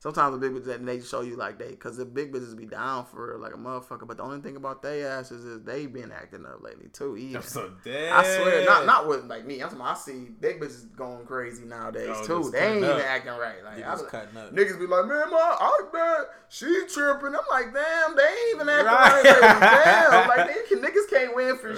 sometimes 0.00 0.32
the 0.34 0.38
big 0.38 0.52
bitches 0.52 0.66
that 0.66 0.84
they 0.84 1.00
show 1.00 1.20
you 1.20 1.36
like 1.36 1.58
they, 1.58 1.76
cause 1.76 1.96
the 1.96 2.04
big 2.04 2.32
bitches 2.32 2.56
be 2.56 2.66
down 2.66 3.06
for 3.06 3.38
like 3.38 3.54
a 3.54 3.56
motherfucker. 3.56 4.06
But 4.06 4.16
the 4.16 4.24
only 4.24 4.40
thing 4.40 4.56
about 4.56 4.82
they 4.82 5.04
asses 5.04 5.44
is 5.44 5.62
they 5.62 5.86
been 5.86 6.10
acting 6.10 6.44
up 6.46 6.60
lately 6.62 6.88
too. 6.92 7.16
Even. 7.16 7.36
I'm 7.36 7.42
so 7.42 7.70
dead. 7.84 8.12
I 8.12 8.22
swear, 8.24 8.64
not 8.64 8.86
not 8.86 9.06
with 9.06 9.24
like 9.26 9.46
me. 9.46 9.60
I'm 9.62 9.68
talking, 9.68 9.84
I 9.84 9.94
see 9.94 10.28
big 10.40 10.60
bitches 10.60 10.94
going 10.96 11.24
crazy 11.26 11.64
nowadays 11.64 12.08
Oh, 12.10 12.26
too. 12.26 12.50
They 12.50 12.58
ain't 12.72 12.80
cutting 12.82 12.96
even 12.96 13.06
acting 13.06 13.32
right. 13.32 13.62
Like 13.64 13.84
I 13.84 13.92
was- 13.92 14.02
cutting 14.02 14.36
up. 14.36 14.52
Niggas 14.54 14.78
be 14.78 14.86
like, 14.86 15.06
man, 15.06 15.30
my 15.30 15.56
I 15.60 15.80
man, 15.92 16.24
she 16.48 16.66
tripping. 16.92 17.28
I'm 17.28 17.40
like, 17.50 17.72
damn, 17.72 18.16
they 18.16 18.22
ain't 18.24 18.54
even 18.56 18.68
acting 18.68 18.86
Right. 18.86 19.22
right. 19.40 19.84
Damn, 19.84 20.28
like 20.28 20.46
they, 20.54 20.62
can- 20.68 20.82
niggas 20.82 21.08
can't 21.10 21.36
win 21.36 21.56
for 21.58 21.68
Right. 21.68 21.76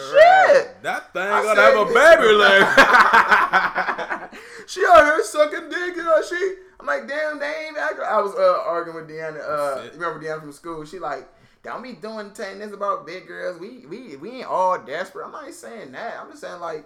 shit. 0.55 0.83
That 0.83 1.13
thing 1.13 1.23
I 1.23 1.43
gonna 1.43 1.61
have 1.61 1.77
a 1.77 1.85
baby 1.93 2.33
leg. 2.33 2.63
she 4.67 4.85
out 4.89 5.05
here 5.05 5.23
sucking 5.25 5.69
dick, 5.69 5.97
you 5.97 6.05
know. 6.05 6.23
She, 6.23 6.55
I'm 6.83 6.87
like, 6.87 7.07
damn, 7.09 7.39
they 7.39 7.67
ain't 7.69 7.79
acting. 7.79 8.05
I 8.05 8.21
was 8.21 8.35
uh, 8.35 8.63
arguing 8.67 8.97
with 9.07 9.09
Deanna. 9.09 9.41
Uh, 9.41 9.89
remember 9.95 10.21
Deanna 10.21 10.41
from 10.41 10.53
school? 10.53 10.85
She 10.85 10.99
like, 10.99 11.29
don't 11.63 11.81
be 11.83 11.93
doing 11.93 12.33
this 12.35 12.73
about 12.73 13.07
big 13.07 13.27
girls. 13.29 13.61
We 13.61 13.87
we 13.87 14.17
we 14.17 14.31
ain't 14.39 14.47
all 14.49 14.79
desperate. 14.79 15.25
I'm 15.27 15.31
not 15.33 15.53
saying 15.55 15.93
that. 15.93 16.19
I'm 16.21 16.29
just 16.31 16.41
saying 16.43 16.61
like. 16.61 16.85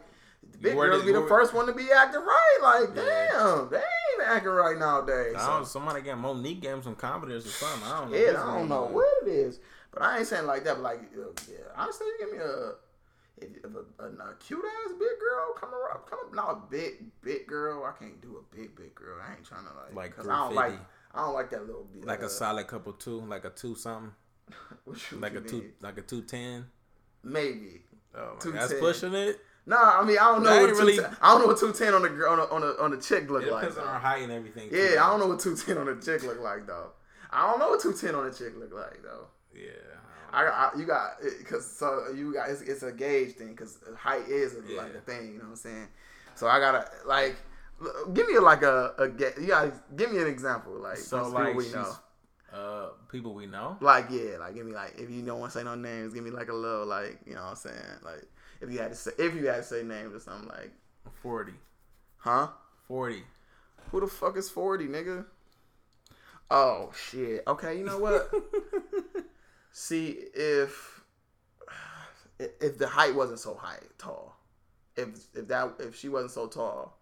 the 0.52 0.59
Big 0.59 0.74
girls 0.74 1.02
be 1.02 1.12
the 1.12 1.26
first 1.26 1.54
one 1.54 1.66
to 1.66 1.72
be 1.72 1.90
acting 1.90 2.20
right. 2.20 2.59
Like, 2.62 2.90
Yeah. 2.94 3.28
damn, 3.32 3.70
they 3.70 3.78
ain't 3.78 4.28
acting 4.28 4.50
right 4.52 4.78
nowadays. 4.78 5.35
I 5.37 5.40
So- 5.40 5.46
don't, 5.46 5.66
somebody 5.66 6.02
get 6.02 6.18
Mo'Nique 6.18 6.61
gave 6.61 6.72
him 6.74 6.82
some 6.82 6.94
confidence 6.94 7.46
or 7.46 7.48
something. 7.48 7.88
I 7.88 8.00
don't 8.00 8.11
know. 8.12 8.16
yeah, 8.18 8.30
I 8.42 8.59
don't 8.59 8.68
know 8.68 8.82
what 8.85 9.09
it 9.26 9.28
is, 9.30 9.59
but 9.92 10.02
I 10.02 10.18
ain't 10.18 10.26
saying 10.26 10.46
like 10.46 10.62
that. 10.64 10.74
But 10.74 10.82
like, 10.82 11.00
uh, 11.18 11.30
yeah, 11.50 11.56
honestly, 11.76 12.06
you 12.06 12.16
give 12.20 12.32
me 12.32 12.38
a 12.44 12.74
if, 13.38 13.49
if 13.59 13.64
a, 13.64 14.03
a, 14.05 14.07
a 14.31 14.35
cute 14.40 14.64
ass 14.64 14.92
big 14.99 15.18
girl 15.20 15.53
come 15.59 15.70
around, 15.75 16.01
come 16.09 16.18
up, 16.27 16.35
not 16.35 16.51
a 16.51 16.70
big 16.70 17.05
big 17.22 17.46
girl. 17.46 17.85
I 17.85 17.92
can't 17.99 18.20
do 18.20 18.38
a 18.38 18.57
big 18.57 18.75
big 18.77 18.94
girl. 18.94 19.18
I 19.27 19.35
ain't 19.35 19.44
trying 19.44 19.64
to 19.64 19.72
like, 19.75 19.94
Like 19.94 20.16
'cause 20.16 20.29
I 20.29 20.37
don't 20.37 20.55
like, 20.55 20.79
I 21.14 21.20
don't 21.20 21.35
like 21.35 21.51
that 21.51 21.66
little 21.66 21.85
bit. 21.85 22.05
Like 22.07 22.22
uh, 22.22 22.27
a 22.27 22.31
solid 22.31 22.66
couple 22.66 22.92
two, 22.94 23.20
like 23.22 23.44
a 23.44 23.51
two 23.51 23.75
something, 23.75 24.12
like 25.18 25.33
a 25.33 25.35
you 25.37 25.40
two, 25.42 25.57
mean? 25.61 25.72
like 25.81 25.99
a 25.99 26.03
two 26.03 26.22
ten. 26.22 26.66
maybe. 27.22 27.83
Oh, 28.14 28.38
my, 28.46 28.51
that's 28.53 28.72
pushing 28.75 29.12
it. 29.14 29.40
Nah, 29.66 30.01
I 30.01 30.05
mean 30.05 30.16
I 30.18 30.27
don't 30.33 30.42
know 30.44 30.61
what 30.62 30.70
really- 30.70 30.99
I 31.20 31.33
don't 31.33 31.40
know 31.40 31.46
what 31.49 31.59
two 31.59 31.72
ten 31.72 31.92
on 31.92 32.03
the 32.03 32.09
girl 32.09 32.33
on 32.33 32.38
a, 32.38 32.44
on 32.44 32.62
a 32.62 32.83
on 32.83 32.92
a 32.94 33.01
chick 33.01 33.29
look 33.29 33.42
It 33.42 33.51
like. 33.53 33.68
depends 33.68 33.79
on 33.87 34.01
height 34.01 34.22
and 34.22 34.33
everything. 34.33 34.70
too. 34.70 34.77
Yeah, 34.77 35.05
I 35.05 35.11
don't 35.11 35.20
know 35.20 35.27
what 35.27 35.40
two 35.40 35.57
ten 35.57 35.77
on 35.77 35.88
a 35.88 36.01
chick 36.01 36.22
look 36.22 36.40
like 36.40 36.66
though. 36.66 36.92
I 37.31 37.46
don't 37.51 37.59
know 37.59 37.68
what 37.70 37.83
two 37.83 37.92
ten 37.92 38.14
on 38.14 38.27
a 38.27 38.33
chick 38.33 38.55
look 38.57 38.72
like 38.72 39.03
though. 39.03 39.27
Yeah. 39.55 39.95
I, 40.33 40.45
I 40.47 40.71
you 40.79 40.85
got 40.87 41.12
because 41.39 41.69
so 41.71 42.12
you 42.15 42.35
got 42.35 42.51
it's, 42.51 42.61
it's 42.62 42.83
a 42.83 42.93
gauge 42.93 43.33
thing 43.35 43.49
because 43.49 43.79
height 43.97 44.29
is 44.29 44.55
a, 44.55 44.73
like 44.77 44.95
a 44.95 45.01
thing. 45.01 45.29
You 45.33 45.39
know 45.39 45.45
what 45.45 45.51
I'm 45.51 45.57
saying? 45.57 45.89
So 46.35 46.47
I 46.49 46.59
gotta 46.61 46.89
like 47.07 47.37
give 48.12 48.27
me 48.29 48.39
like 48.39 48.62
a 48.62 48.93
a 48.99 49.07
you 49.41 49.47
gotta 49.49 49.73
give 49.95 50.12
me 50.12 50.21
an 50.21 50.27
example 50.29 50.75
like 50.81 50.99
So 50.99 51.29
like 51.29 51.49
people 51.49 51.59
we 51.59 51.69
know. 51.73 51.93
uh, 52.53 52.89
people 53.11 53.35
we 53.35 53.47
know. 53.47 53.77
Like 53.81 54.07
yeah, 54.11 54.37
like 54.39 54.55
give 54.55 54.67
me 54.67 54.73
like 54.73 54.95
if 54.99 55.11
you 55.11 55.23
don't 55.23 55.41
want 55.41 55.53
to 55.53 55.59
say 55.59 55.65
no 55.65 55.75
names, 55.75 56.15
give 56.15 56.25
me 56.25 56.31
like 56.31 56.49
a 56.49 56.55
little 56.55 56.87
like 56.87 57.19
you 57.27 57.35
know 57.35 57.43
what 57.43 57.51
I'm 57.51 57.57
saying 57.57 57.77
like 58.05 58.25
if 58.61 58.71
you 58.71 58.79
had 58.79 58.91
to 58.91 58.97
say 58.97 59.12
if 59.19 59.35
you 59.35 59.47
had 59.47 59.57
to 59.57 59.62
say 59.62 59.83
names 59.83 60.15
or 60.15 60.21
something 60.21 60.49
like 60.49 60.73
40. 61.23 61.53
huh? 62.19 62.49
40. 62.89 63.23
Who 63.91 64.01
the 64.01 64.07
fuck 64.07 64.37
is 64.37 64.51
forty, 64.51 64.87
nigga? 64.89 65.25
Oh 66.51 66.93
shit. 66.95 67.43
Okay, 67.47 67.79
you 67.79 67.85
know 67.85 67.99
what? 67.99 68.31
See 69.79 70.21
if 70.35 71.03
if 72.39 72.79
the 72.79 72.87
height 72.89 73.15
wasn't 73.15 73.41
so 73.41 73.55
high, 73.55 73.79
tall. 73.99 74.35
If 74.97 75.09
if 75.35 75.49
that 75.49 75.75
if 75.81 75.95
she 75.95 76.09
wasn't 76.09 76.31
so 76.31 76.47
tall, 76.47 76.99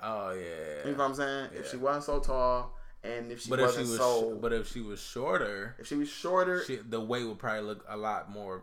Oh 0.00 0.30
yeah. 0.30 0.84
you 0.84 0.92
know 0.92 0.98
what 0.98 1.04
I'm 1.06 1.14
saying? 1.16 1.48
If 1.52 1.68
she 1.68 1.78
wasn't 1.78 2.04
so 2.04 2.20
tall, 2.20 2.78
and 3.02 3.32
if 3.32 3.40
she 3.40 3.50
But 3.50 3.58
if 3.58 3.72
she 3.72 3.78
wasn't 3.80 3.98
so, 3.98 4.38
but 4.40 4.52
if 4.52 4.70
she 4.72 4.80
was 4.80 5.00
shorter, 5.00 5.74
if 5.80 5.88
she 5.88 5.96
was 5.96 6.08
shorter, 6.08 6.62
she, 6.64 6.76
the 6.76 7.00
weight 7.00 7.26
would 7.26 7.40
probably 7.40 7.62
look 7.62 7.84
a 7.88 7.96
lot 7.96 8.30
more. 8.30 8.62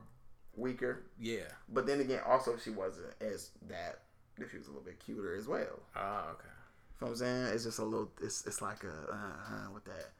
weaker. 0.55 1.03
Yeah. 1.19 1.49
But 1.67 1.85
then 1.85 1.99
again, 1.99 2.21
also 2.25 2.53
if 2.53 2.63
she 2.63 2.69
wasn't 2.69 3.13
as 3.19 3.49
that. 3.67 3.99
If 4.37 4.51
she 4.51 4.57
was 4.57 4.67
a 4.67 4.69
little 4.69 4.85
bit 4.85 5.01
cuter 5.01 5.35
as 5.35 5.47
well. 5.49 5.81
Oh 5.97 6.27
okay. 6.31 6.47
You 6.47 7.07
know 7.07 7.07
what 7.07 7.09
I'm 7.09 7.15
saying? 7.17 7.45
It's 7.53 7.65
just 7.65 7.79
a 7.79 7.83
little. 7.83 8.09
It's 8.21 8.45
it's 8.47 8.61
like 8.61 8.85
a 8.85 9.13
uh, 9.13 9.15
uh, 9.53 9.71
with 9.73 9.83
that. 9.83 10.11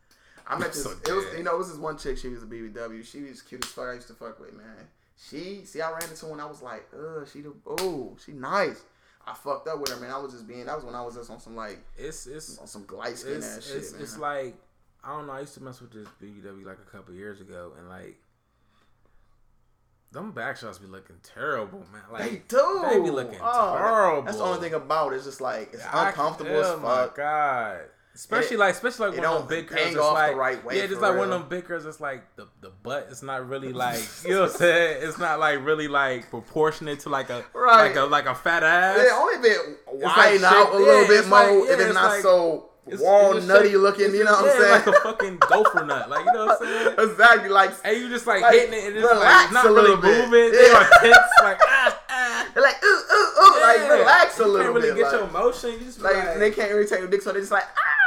I 0.47 0.57
met 0.57 0.73
this. 0.73 0.83
So 0.83 0.91
it 0.91 1.11
was 1.11 1.25
you 1.37 1.43
know 1.43 1.55
it 1.55 1.57
was 1.57 1.69
this 1.69 1.77
one 1.77 1.97
chick. 1.97 2.17
She 2.17 2.29
was 2.29 2.43
a 2.43 2.45
BBW. 2.47 3.03
She 3.05 3.21
was 3.21 3.41
cute 3.41 3.63
as 3.65 3.71
fuck. 3.71 3.87
I 3.89 3.93
used 3.93 4.07
to 4.07 4.13
fuck 4.13 4.39
with 4.39 4.53
man. 4.53 4.65
She 5.29 5.65
see 5.65 5.81
I 5.81 5.91
ran 5.91 6.03
into 6.03 6.25
her 6.27 6.31
and 6.31 6.41
I 6.41 6.45
was 6.45 6.61
like, 6.61 6.87
ugh, 6.93 7.27
she 7.31 7.41
the 7.41 7.53
oh 7.67 8.15
she 8.23 8.31
nice. 8.33 8.81
I 9.27 9.33
fucked 9.33 9.67
up 9.67 9.79
with 9.79 9.89
her 9.89 9.97
man. 9.99 10.11
I 10.11 10.17
was 10.17 10.31
just 10.31 10.47
being. 10.47 10.65
That 10.65 10.75
was 10.75 10.85
when 10.85 10.95
I 10.95 11.01
was 11.03 11.15
just 11.15 11.29
on 11.29 11.39
some 11.39 11.55
like 11.55 11.79
It's 11.97 12.25
it's 12.25 12.57
on 12.57 12.67
some 12.67 12.85
light 12.91 13.17
skin 13.17 13.35
it's 13.37 13.57
ass 13.57 13.67
shit. 13.67 13.77
it's, 13.77 13.91
man. 13.93 14.01
it's 14.01 14.17
like 14.17 14.55
I 15.03 15.13
don't 15.15 15.27
know. 15.27 15.33
I 15.33 15.41
used 15.41 15.53
to 15.55 15.63
mess 15.63 15.81
with 15.81 15.91
this 15.91 16.07
BBW 16.21 16.65
like 16.65 16.77
a 16.79 16.89
couple 16.91 17.13
years 17.13 17.39
ago, 17.41 17.73
and 17.77 17.87
like 17.89 18.17
them 20.11 20.31
back 20.31 20.57
shots 20.57 20.79
be 20.79 20.87
looking 20.87 21.17
terrible, 21.21 21.85
man. 21.93 22.01
Like 22.11 22.23
they 22.31 22.41
do. 22.47 22.85
They 22.89 22.99
be 22.99 23.11
looking 23.11 23.39
Oh, 23.41 23.75
terrible. 23.77 24.21
That's 24.23 24.37
the 24.37 24.43
only 24.43 24.59
thing 24.59 24.73
about 24.73 25.13
it. 25.13 25.17
It's 25.17 25.25
just 25.25 25.41
like 25.41 25.73
it's 25.73 25.85
I- 25.85 26.07
uncomfortable 26.09 26.59
as 26.59 26.65
oh 26.67 26.79
fuck. 26.79 27.15
god. 27.15 27.79
Especially 28.19 28.57
It- 28.57 28.59
like, 28.59 28.73
especially 28.75 29.07
like 29.11 29.17
one 29.17 29.25
of 29.25 29.39
them 29.39 29.47
big 29.47 29.69
That's 29.69 29.93
the 29.95 30.01
like, 30.01 30.35
right 30.35 30.59
yeah, 30.71 30.87
just 30.87 30.99
like 30.99 31.15
one 31.15 31.31
of 31.31 31.39
them 31.39 31.47
big 31.47 31.65
girls. 31.65 31.85
That's 31.85 32.01
like 32.01 32.35
the 32.35 32.47
the 32.59 32.69
butt. 32.83 33.07
It's 33.09 33.23
not 33.23 33.47
really 33.47 33.71
like 33.71 34.01
you 34.25 34.31
know 34.31 34.41
what 34.41 34.51
I'm 34.51 34.57
saying. 34.57 34.97
It's 35.07 35.17
not 35.17 35.39
like 35.39 35.63
really 35.63 35.87
like 35.87 36.29
proportionate 36.29 36.99
to 37.01 37.09
like 37.09 37.29
a 37.29 37.45
Right. 37.53 37.87
like 37.87 37.95
a 37.95 38.01
like 38.03 38.25
a 38.25 38.35
fat 38.35 38.61
ass. 38.63 38.97
Yeah, 39.01 39.15
only 39.17 39.35
if 39.35 39.45
it 39.55 39.79
like 40.03 40.43
out 40.43 40.65
shape- 40.65 40.73
a 40.73 40.77
little 40.77 41.01
yeah, 41.03 41.07
bit 41.07 41.27
more. 41.27 41.39
like- 41.39 41.47
yeah, 41.69 41.73
if 41.73 41.79
it's, 41.79 41.81
it's 41.85 41.93
not 41.93 42.03
like- 42.09 42.21
so 42.21 42.65
It's- 42.87 43.01
walnutty 43.01 43.65
it's 43.67 43.75
looking, 43.75 44.05
it's 44.07 44.15
you 44.15 44.23
know 44.25 44.31
what 44.33 44.51
I'm 44.51 44.59
saying? 44.61 44.71
Like 44.71 44.87
a 44.87 44.93
fucking 44.99 45.37
gopher 45.37 45.85
nut. 45.85 46.09
Like 46.09 46.25
you 46.25 46.33
know 46.33 46.45
what 46.47 46.61
I'm 46.61 46.67
saying. 46.67 46.95
exactly. 47.11 47.49
Like 47.49 47.71
And 47.85 47.97
you 47.97 48.09
just 48.09 48.27
like, 48.27 48.41
Like, 48.41 48.53
hitting 48.53 48.73
it 48.73 48.83
and 48.87 48.97
it's 48.97 49.13
like 49.15 49.51
not 49.53 49.65
really 49.65 49.95
bit. 49.95 50.29
moving. 50.29 50.51
They 50.51 50.69
are 50.71 50.89
tense. 50.99 51.17
Like 51.41 51.59
ah 51.61 51.99
ah. 52.09 52.47
they're 52.53 52.63
like 52.63 52.83
ooh 52.83 52.87
ooh 52.87 53.43
ooh, 53.43 53.61
like 53.61 53.89
relax 53.99 54.39
a 54.39 54.43
You 54.43 54.49
little 54.49 54.73
can't 54.73 54.75
really 54.83 55.01
get 55.01 55.11
your 55.13 55.23
emotion. 55.23 55.71
You 55.71 55.79
just 55.85 56.01
like, 56.01 56.37
they 56.39 56.51
can't 56.51 56.71
really 56.73 56.87
take 56.87 56.99
the 57.01 57.07
dick, 57.07 57.21
so 57.21 57.31
they 57.31 57.39
just 57.39 57.51
like 57.51 57.63
ow, 57.63 57.98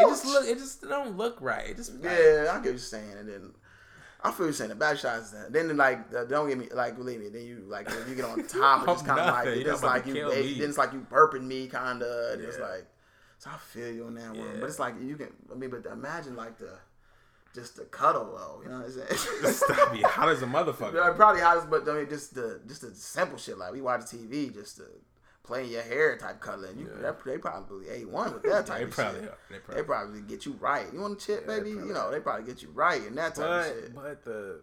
it 0.00 0.08
just 0.10 0.26
look. 0.26 0.46
It 0.46 0.58
just 0.58 0.82
don't 0.82 1.16
look 1.16 1.38
right. 1.40 1.70
It 1.70 1.76
just 1.76 1.94
like, 1.94 2.04
Yeah, 2.04 2.46
I 2.50 2.54
get 2.54 2.56
what 2.56 2.64
you're 2.64 2.78
saying, 2.78 3.12
and 3.18 3.28
then 3.28 3.50
I 4.22 4.30
feel 4.32 4.46
you 4.46 4.52
saying 4.52 4.70
the 4.70 4.76
bad 4.76 4.98
shots. 4.98 5.34
Then 5.50 5.76
like 5.76 6.00
uh, 6.14 6.24
don't 6.24 6.48
get 6.48 6.58
me 6.58 6.68
like 6.72 6.96
believe 6.96 7.20
me. 7.20 7.28
Then 7.28 7.46
you 7.46 7.64
like 7.68 7.88
you 8.08 8.14
get 8.14 8.24
on 8.24 8.42
top, 8.46 8.88
it's 8.88 9.02
kind 9.02 9.20
of 9.20 9.34
like 9.34 9.46
it's 9.48 9.64
just 9.64 9.82
like 9.82 10.06
you. 10.06 10.14
Then 10.14 10.68
it's 10.68 10.78
like 10.78 10.92
you 10.92 11.06
burping 11.10 11.44
me, 11.44 11.66
kind 11.66 12.02
of. 12.02 12.34
And 12.34 12.42
It's 12.42 12.58
like 12.58 12.86
so 13.38 13.48
I 13.50 13.56
feel 13.56 13.90
you 13.90 14.04
on 14.04 14.14
that 14.16 14.36
one, 14.36 14.60
but 14.60 14.68
it's 14.68 14.78
like 14.78 14.94
you 15.00 15.16
can. 15.16 15.28
I 15.50 15.54
mean, 15.54 15.70
but 15.70 15.86
imagine 15.90 16.36
like 16.36 16.58
the 16.58 16.72
just 17.54 17.76
the 17.76 17.84
cuddle 17.84 18.36
though. 18.36 18.62
You 18.62 18.70
know 18.70 18.84
what 18.84 18.86
I'm 18.86 18.92
saying? 18.92 19.54
Stop 19.54 19.92
be 19.92 20.02
hot 20.02 20.28
as 20.28 20.42
a 20.42 20.46
motherfucker. 20.56 20.94
Yeah, 20.94 21.12
probably 21.16 21.40
hottest, 21.40 21.70
but 21.70 21.88
I 21.88 21.94
mean, 21.94 22.08
just 22.08 22.34
the 22.34 22.60
just 22.66 22.82
the 22.82 22.94
simple 22.94 23.38
shit 23.38 23.56
like 23.56 23.72
we 23.72 23.80
watch 23.80 24.02
TV, 24.02 24.52
just 24.52 24.76
the 24.76 24.88
playing 25.42 25.70
your 25.70 25.82
hair 25.82 26.16
type 26.16 26.40
cuddling. 26.40 26.78
You, 26.78 26.90
Yeah. 26.94 27.02
that, 27.02 27.24
they 27.24 27.38
probably 27.38 27.88
a 27.90 28.04
one 28.06 28.32
with 28.34 28.42
that 28.44 28.66
type 28.66 28.78
They 28.78 28.84
of 28.84 28.90
probably, 28.90 29.20
shit. 29.20 29.28
are. 29.30 29.38
they 29.48 29.54
They 29.56 29.60
probably. 29.60 29.82
probably 29.84 30.20
get 30.22 30.46
you 30.46 30.52
right. 30.60 30.86
You 30.92 31.00
want 31.00 31.18
to 31.18 31.26
chip, 31.26 31.44
Yeah, 31.48 31.56
baby? 31.56 31.72
probably 31.72 31.88
You 31.88 31.94
know, 31.94 32.00
are. 32.06 32.10
they 32.12 32.20
probably 32.20 32.46
get 32.46 32.62
you 32.62 32.70
right 32.70 33.02
and 33.06 33.16
that 33.18 33.34
type 33.34 33.44
of 33.44 33.50
But 33.50 33.66
shit. 33.82 33.94
but 33.94 34.24
the 34.24 34.60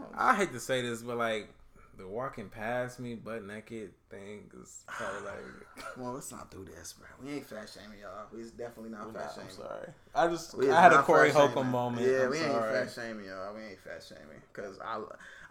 oh. 0.00 0.06
I 0.14 0.34
hate 0.34 0.52
to 0.52 0.60
say 0.60 0.82
this, 0.82 1.02
but 1.02 1.16
like 1.16 1.48
the 1.96 2.06
walking 2.06 2.48
past 2.48 3.00
me 3.00 3.16
butt 3.16 3.44
naked 3.44 3.90
thing 4.08 4.48
is 4.60 4.84
of 5.00 5.24
like. 5.24 5.86
Well, 5.96 6.12
let's 6.12 6.30
not 6.30 6.48
do 6.50 6.64
this, 6.64 6.92
bro. 6.94 7.06
We 7.24 7.34
ain't 7.36 7.46
fat 7.46 7.68
shaming 7.68 7.98
y'all. 8.00 8.26
We 8.32 8.42
definitely 8.56 8.90
not 8.90 9.12
fat 9.12 9.32
I'm 9.36 9.42
shaming. 9.48 9.56
sorry. 9.56 9.88
I 10.14 10.28
just 10.28 10.54
We 10.56 10.70
I 10.70 10.80
had 10.80 10.92
a 10.92 11.02
Corey 11.02 11.30
fat 11.30 11.38
Holcomb 11.50 11.70
moment. 11.70 12.06
Yeah, 12.06 12.24
I'm 12.24 12.30
we 12.30 12.38
ain't 12.38 12.52
sorry. 12.52 12.72
fat 12.86 12.92
shaming 12.92 13.24
y'all. 13.26 13.54
We 13.54 13.62
ain't 13.62 13.80
fat 13.80 14.02
shaming 14.08 14.40
because 14.52 14.78
I, 14.78 15.00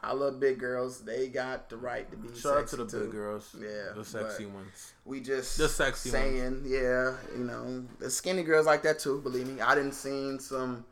I 0.01 0.13
love 0.13 0.39
big 0.39 0.59
girls. 0.59 1.01
They 1.01 1.27
got 1.27 1.69
the 1.69 1.77
right 1.77 2.09
to 2.11 2.17
be. 2.17 2.37
Shout 2.39 2.57
out 2.57 2.67
to 2.67 2.75
the 2.77 2.85
too. 2.85 3.01
big 3.01 3.11
girls. 3.11 3.55
Yeah, 3.59 3.93
the 3.95 4.05
sexy 4.05 4.45
ones. 4.45 4.93
We 5.05 5.19
just 5.21 5.57
The 5.57 5.67
sexy 5.67 6.11
ones. 6.11 6.21
saying, 6.23 6.63
yeah, 6.65 7.15
you 7.35 7.43
know, 7.43 7.83
the 7.99 8.09
skinny 8.11 8.43
girls 8.43 8.65
like 8.67 8.83
that 8.83 8.99
too. 8.99 9.19
Believe 9.21 9.47
me, 9.47 9.59
I 9.61 9.73
didn't 9.75 9.93
seen 9.93 10.39
some 10.39 10.85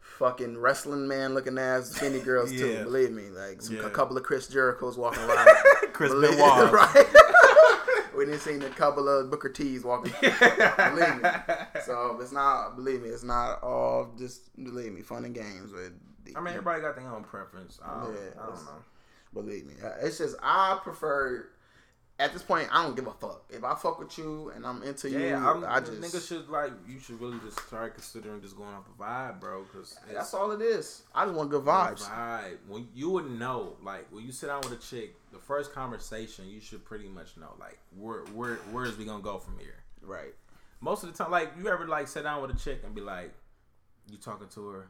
fucking 0.00 0.58
wrestling 0.58 1.06
man 1.08 1.34
looking 1.34 1.56
ass 1.58 1.90
skinny 1.90 2.18
girls 2.24 2.50
too. 2.50 2.82
Believe 2.84 3.12
me, 3.12 3.28
like 3.30 3.62
some, 3.62 3.76
Yeah. 3.76 3.86
a 3.86 3.90
couple 3.90 4.16
of 4.16 4.22
Chris 4.24 4.48
Jericho's 4.48 4.98
walking 4.98 5.22
around. 5.28 5.48
Chris 5.92 6.10
Believe- 6.12 6.30
Benoit. 6.32 6.72
right? 6.72 7.06
we 8.16 8.26
didn't 8.26 8.40
see 8.40 8.54
a 8.56 8.70
couple 8.70 9.08
of 9.08 9.30
Booker 9.30 9.48
T's 9.48 9.84
walking. 9.84 10.12
believe 10.20 11.22
me. 11.22 11.28
So 11.86 12.18
it's 12.20 12.32
not. 12.32 12.76
Believe 12.76 13.02
me, 13.02 13.08
it's 13.08 13.22
not 13.24 13.62
all 13.62 14.12
just 14.18 14.54
believe 14.62 14.92
me. 14.92 15.02
Fun 15.02 15.24
and 15.24 15.34
games 15.34 15.72
with. 15.72 15.92
I 16.36 16.40
mean, 16.40 16.48
everybody 16.48 16.80
got 16.80 16.96
their 16.96 17.08
own 17.08 17.24
preference. 17.24 17.78
I 17.84 18.04
don't, 18.04 18.14
Yeah, 18.14 18.42
I 18.42 18.46
don't 18.46 18.64
know. 18.64 18.84
Believe 19.34 19.66
me, 19.66 19.74
it's 20.02 20.18
just 20.18 20.36
I 20.42 20.78
prefer. 20.82 21.48
At 22.20 22.32
this 22.32 22.42
point, 22.42 22.68
I 22.70 22.84
don't 22.84 22.94
give 22.94 23.06
a 23.06 23.12
fuck. 23.12 23.42
If 23.48 23.64
I 23.64 23.74
fuck 23.74 23.98
with 23.98 24.16
you 24.16 24.52
and 24.54 24.64
I'm 24.66 24.82
into 24.82 25.10
you, 25.10 25.18
Yeah, 25.18 25.50
I'm, 25.50 25.64
I 25.64 25.80
just 25.80 26.00
niggas 26.00 26.28
should 26.28 26.48
like 26.50 26.70
you 26.86 27.00
should 27.00 27.20
really 27.20 27.38
just 27.44 27.58
start 27.66 27.94
considering 27.94 28.40
just 28.42 28.56
going 28.56 28.68
off 28.68 28.84
the 28.84 29.02
vibe, 29.02 29.40
bro. 29.40 29.64
Because 29.64 29.98
That's 30.12 30.32
all 30.34 30.52
it 30.52 30.60
is. 30.60 31.02
I 31.14 31.24
just 31.24 31.34
want 31.34 31.50
good 31.50 31.64
vibes. 31.64 32.02
Vibe. 32.02 32.58
When 32.68 32.86
you 32.94 33.10
would 33.10 33.30
know, 33.30 33.76
like 33.82 34.06
when 34.12 34.24
you 34.24 34.30
sit 34.30 34.48
down 34.48 34.60
with 34.60 34.72
a 34.72 34.76
chick, 34.76 35.16
the 35.32 35.38
first 35.38 35.72
conversation 35.72 36.48
you 36.48 36.60
should 36.60 36.84
pretty 36.84 37.08
much 37.08 37.36
know, 37.38 37.54
like 37.58 37.78
where 37.98 38.20
where 38.34 38.56
where 38.70 38.84
is 38.84 38.96
we 38.98 39.04
gonna 39.06 39.22
go 39.22 39.38
from 39.38 39.58
here? 39.58 39.82
Right. 40.02 40.34
Most 40.80 41.02
of 41.02 41.10
the 41.10 41.16
time, 41.16 41.32
like 41.32 41.52
you 41.58 41.68
ever 41.68 41.88
like 41.88 42.06
sit 42.08 42.24
down 42.24 42.42
with 42.42 42.50
a 42.54 42.58
chick 42.58 42.82
and 42.84 42.94
be 42.94 43.00
like, 43.00 43.32
you 44.10 44.18
talking 44.18 44.48
to 44.48 44.68
her 44.68 44.86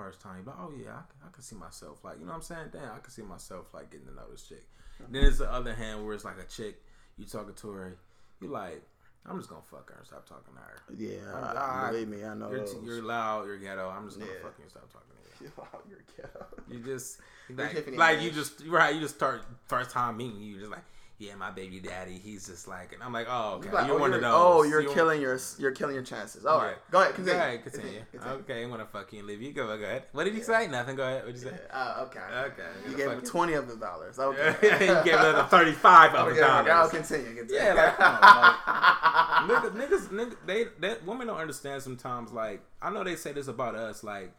first 0.00 0.20
time, 0.20 0.38
you 0.38 0.44
be 0.44 0.50
oh 0.58 0.72
yeah, 0.76 0.90
I, 0.92 1.02
can- 1.08 1.20
I 1.26 1.30
can 1.32 1.42
see 1.42 1.56
myself, 1.56 2.02
like 2.04 2.18
you 2.18 2.24
know 2.24 2.32
what 2.32 2.36
I'm 2.38 2.42
saying? 2.42 2.66
Damn, 2.72 2.94
I 2.96 2.98
can 2.98 3.10
see 3.10 3.22
myself 3.22 3.66
like 3.74 3.90
getting 3.90 4.06
to 4.06 4.14
know 4.14 4.22
this 4.30 4.42
chick. 4.48 4.64
Mm-hmm. 5.02 5.12
Then 5.12 5.22
there's 5.22 5.38
the 5.38 5.50
other 5.52 5.74
hand 5.74 6.04
where 6.04 6.14
it's 6.14 6.24
like 6.24 6.38
a 6.38 6.44
chick, 6.48 6.82
you 7.18 7.24
talking 7.26 7.54
to 7.54 7.70
her, 7.70 7.96
you 8.40 8.48
like, 8.48 8.82
I'm 9.26 9.36
just 9.38 9.50
gonna 9.50 9.62
fuck 9.70 9.90
her 9.90 9.96
and 9.98 10.06
stop 10.06 10.26
talking 10.28 10.54
to 10.54 10.60
her. 10.60 10.82
Yeah. 10.96 11.32
I- 11.34 11.52
I- 11.52 11.86
ah, 11.86 11.90
believe 11.90 12.08
me, 12.08 12.24
I 12.24 12.34
know. 12.34 12.50
You're, 12.50 12.64
t- 12.66 12.78
you're 12.84 13.02
loud, 13.02 13.46
you're 13.46 13.58
ghetto. 13.58 13.88
I'm 13.90 14.06
just 14.06 14.18
gonna 14.18 14.30
Yeah. 14.32 14.38
fuck 14.42 14.54
you 14.58 14.62
and 14.64 14.70
stop 14.70 14.90
talking 14.92 15.08
to 15.10 15.44
you. 15.44 15.50
you're 15.90 16.04
ghetto. 16.16 16.46
You 16.70 16.78
just 16.80 17.18
You're 17.48 17.58
like, 17.58 17.96
like 17.96 18.20
you 18.22 18.30
just 18.30 18.62
right. 18.66 18.94
You 18.94 19.00
just 19.00 19.14
start 19.16 19.42
first 19.68 19.90
time 19.90 20.16
meeting 20.18 20.40
you, 20.40 20.58
just 20.58 20.70
like 20.70 20.84
yeah, 21.20 21.34
my 21.36 21.50
baby 21.50 21.80
daddy. 21.80 22.18
He's 22.18 22.46
just 22.46 22.66
like, 22.66 22.94
and 22.94 23.02
I'm 23.02 23.12
like, 23.12 23.26
oh, 23.28 23.56
okay, 23.56 23.66
You're 23.66 23.74
like, 23.74 23.86
you're 23.86 23.96
oh, 23.96 24.00
one 24.00 24.10
you're, 24.10 24.16
of 24.16 24.22
those. 24.22 24.32
oh, 24.34 24.62
you're 24.62 24.80
You're- 24.80 24.94
killing 24.94 25.20
your 25.20 25.38
you're 25.58 25.70
killing 25.72 25.94
your 25.94 26.02
chances. 26.02 26.46
All 26.46 26.58
Yeah. 26.60 26.64
right, 26.68 26.76
go 26.90 27.02
ahead, 27.02 27.14
continue. 27.14 27.38
Go 27.38 27.44
ahead, 27.46 27.62
continue. 27.62 28.00
Continue. 28.10 28.34
Okay, 28.38 28.64
I'm 28.64 28.70
gonna 28.70 28.86
fuck 28.86 29.12
you 29.12 29.18
and 29.18 29.28
leave 29.28 29.42
you. 29.42 29.52
Go, 29.52 29.66
go 29.66 29.84
ahead. 29.84 30.04
What 30.12 30.24
did 30.24 30.34
you 30.34 30.42
say? 30.42 30.66
Nothing. 30.66 30.96
Go 30.96 31.02
ahead. 31.04 31.24
What 31.26 31.34
did 31.34 31.42
you 31.44 31.50
say? 31.50 31.56
Uh, 31.70 32.06
okay. 32.06 32.20
Okay. 32.46 32.62
You 32.90 32.96
gave 32.96 33.10
him 33.10 33.20
twenty 33.20 33.52
of 33.52 33.68
the 33.68 33.76
dollars. 33.76 34.16
Yeah, 34.18 34.24
Okay. 34.64 34.86
you 34.88 35.04
gave 35.04 35.20
the 35.20 35.46
thirty-five 35.50 36.14
of 36.14 36.28
Okay, 36.28 36.40
the 36.40 36.58
okay, 36.60 36.70
I'll 36.70 36.88
continue. 36.88 37.34
continue. 37.36 37.54
Yeah, 37.54 37.74
like, 37.74 37.96
come 37.96 38.18
on, 38.22 39.48
niggas, 39.50 39.72
niggas, 39.76 40.08
niggas, 40.08 40.36
they, 40.46 40.64
that 40.80 41.04
women 41.06 41.26
don't 41.26 41.36
understand 41.38 41.82
sometimes. 41.82 42.32
Like, 42.32 42.62
I 42.80 42.90
know 42.90 43.04
they 43.04 43.16
say 43.16 43.32
this 43.32 43.46
about 43.48 43.74
us. 43.74 44.02
Like, 44.02 44.32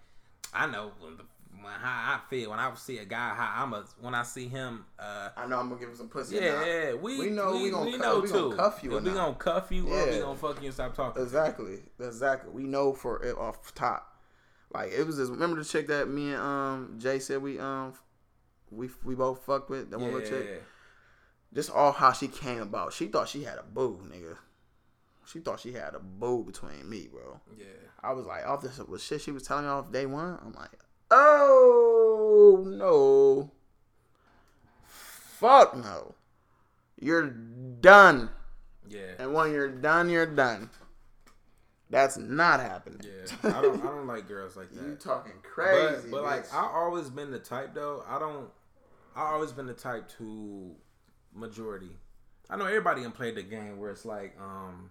I 0.53 0.65
know 0.65 0.91
when 0.99 1.17
the, 1.17 1.23
when, 1.61 1.73
how 1.73 2.15
I 2.15 2.19
feel 2.29 2.49
when 2.49 2.59
I 2.59 2.73
see 2.75 2.97
a 2.97 3.05
guy. 3.05 3.33
How 3.35 3.63
I'm 3.63 3.73
a 3.73 3.85
when 3.99 4.13
I 4.15 4.23
see 4.23 4.47
him. 4.47 4.85
uh 4.99 5.29
I 5.35 5.45
know 5.47 5.59
I'm 5.59 5.69
gonna 5.69 5.79
give 5.79 5.89
him 5.89 5.95
some 5.95 6.09
pussy. 6.09 6.35
Yeah, 6.35 6.65
yeah, 6.65 6.93
we, 6.93 7.19
We 7.19 7.29
know 7.29 7.53
we 7.53 7.69
gonna 7.69 7.85
we 7.85 7.97
know 7.97 8.19
we 8.19 8.29
gonna 8.29 8.55
cuff 8.55 8.79
you 8.83 8.97
If 8.97 9.03
we 9.03 9.09
not. 9.09 9.15
gonna 9.15 9.35
cuff 9.35 9.71
you 9.71 9.87
or 9.87 10.05
we 10.09 10.19
gonna 10.19 10.35
fuck 10.37 10.59
you 10.59 10.65
and 10.67 10.73
stop 10.73 10.95
talking. 10.95 11.21
Exactly, 11.21 11.79
exactly. 11.99 12.51
We 12.51 12.63
know 12.63 12.93
for 12.93 13.23
it 13.23 13.37
off 13.37 13.73
top. 13.75 14.17
Like 14.73 14.91
it 14.91 15.05
was 15.05 15.17
this. 15.17 15.29
Remember 15.29 15.57
the 15.57 15.65
chick 15.65 15.87
that 15.87 16.07
me 16.09 16.33
and 16.33 16.41
um 16.41 16.95
Jay 16.97 17.19
said 17.19 17.41
we 17.41 17.59
um 17.59 17.93
we 18.69 18.89
we 19.03 19.15
both 19.15 19.45
fucked 19.45 19.69
with 19.69 19.91
that 19.91 19.99
one 19.99 20.13
little 20.13 20.27
chick. 20.27 20.63
Just 21.53 21.69
all 21.69 21.91
how 21.91 22.13
she 22.13 22.27
came 22.29 22.61
about. 22.61 22.93
She 22.93 23.07
thought 23.07 23.27
she 23.27 23.43
had 23.43 23.57
a 23.57 23.63
boo, 23.63 23.99
nigga. 24.09 24.37
She 25.25 25.39
thought 25.39 25.59
she 25.59 25.73
had 25.73 25.93
a 25.95 25.99
boo 25.99 26.43
between 26.43 26.89
me, 26.89 27.09
bro. 27.11 27.39
Yeah. 27.57 27.65
I 28.01 28.13
was 28.13 28.25
like, 28.25 28.47
off 28.47 28.61
this 28.61 28.79
was 28.79 29.03
shit 29.03 29.21
she 29.21 29.31
was 29.31 29.43
telling 29.43 29.65
me 29.65 29.69
off 29.69 29.91
day 29.91 30.05
one. 30.05 30.39
I'm 30.43 30.53
like, 30.53 30.71
oh 31.11 32.63
no, 32.65 33.51
fuck 34.85 35.75
no, 35.75 36.15
you're 36.99 37.29
done. 37.29 38.29
Yeah. 38.87 39.13
And 39.19 39.33
when 39.33 39.51
you're 39.51 39.69
done, 39.69 40.09
you're 40.09 40.25
done. 40.25 40.69
That's 41.89 42.17
not 42.17 42.61
happening. 42.61 43.01
Yeah. 43.03 43.57
I 43.57 43.61
don't 43.61 43.81
I 43.83 43.87
don't 43.87 44.07
like 44.07 44.27
girls 44.27 44.55
like 44.55 44.69
that. 44.73 44.81
you 44.81 44.95
talking 44.95 45.33
crazy? 45.43 46.07
But, 46.09 46.11
but 46.11 46.23
like. 46.23 46.53
I 46.53 46.69
always 46.73 47.09
been 47.09 47.31
the 47.31 47.39
type 47.39 47.73
though. 47.75 48.03
I 48.07 48.17
don't. 48.17 48.49
I 49.15 49.33
always 49.33 49.51
been 49.51 49.67
the 49.67 49.73
type 49.73 50.09
to 50.17 50.71
majority. 51.35 51.97
I 52.49 52.55
know 52.55 52.65
everybody 52.65 53.01
can 53.01 53.11
play 53.11 53.31
the 53.31 53.43
game 53.43 53.77
where 53.77 53.91
it's 53.91 54.05
like 54.05 54.37
um 54.39 54.89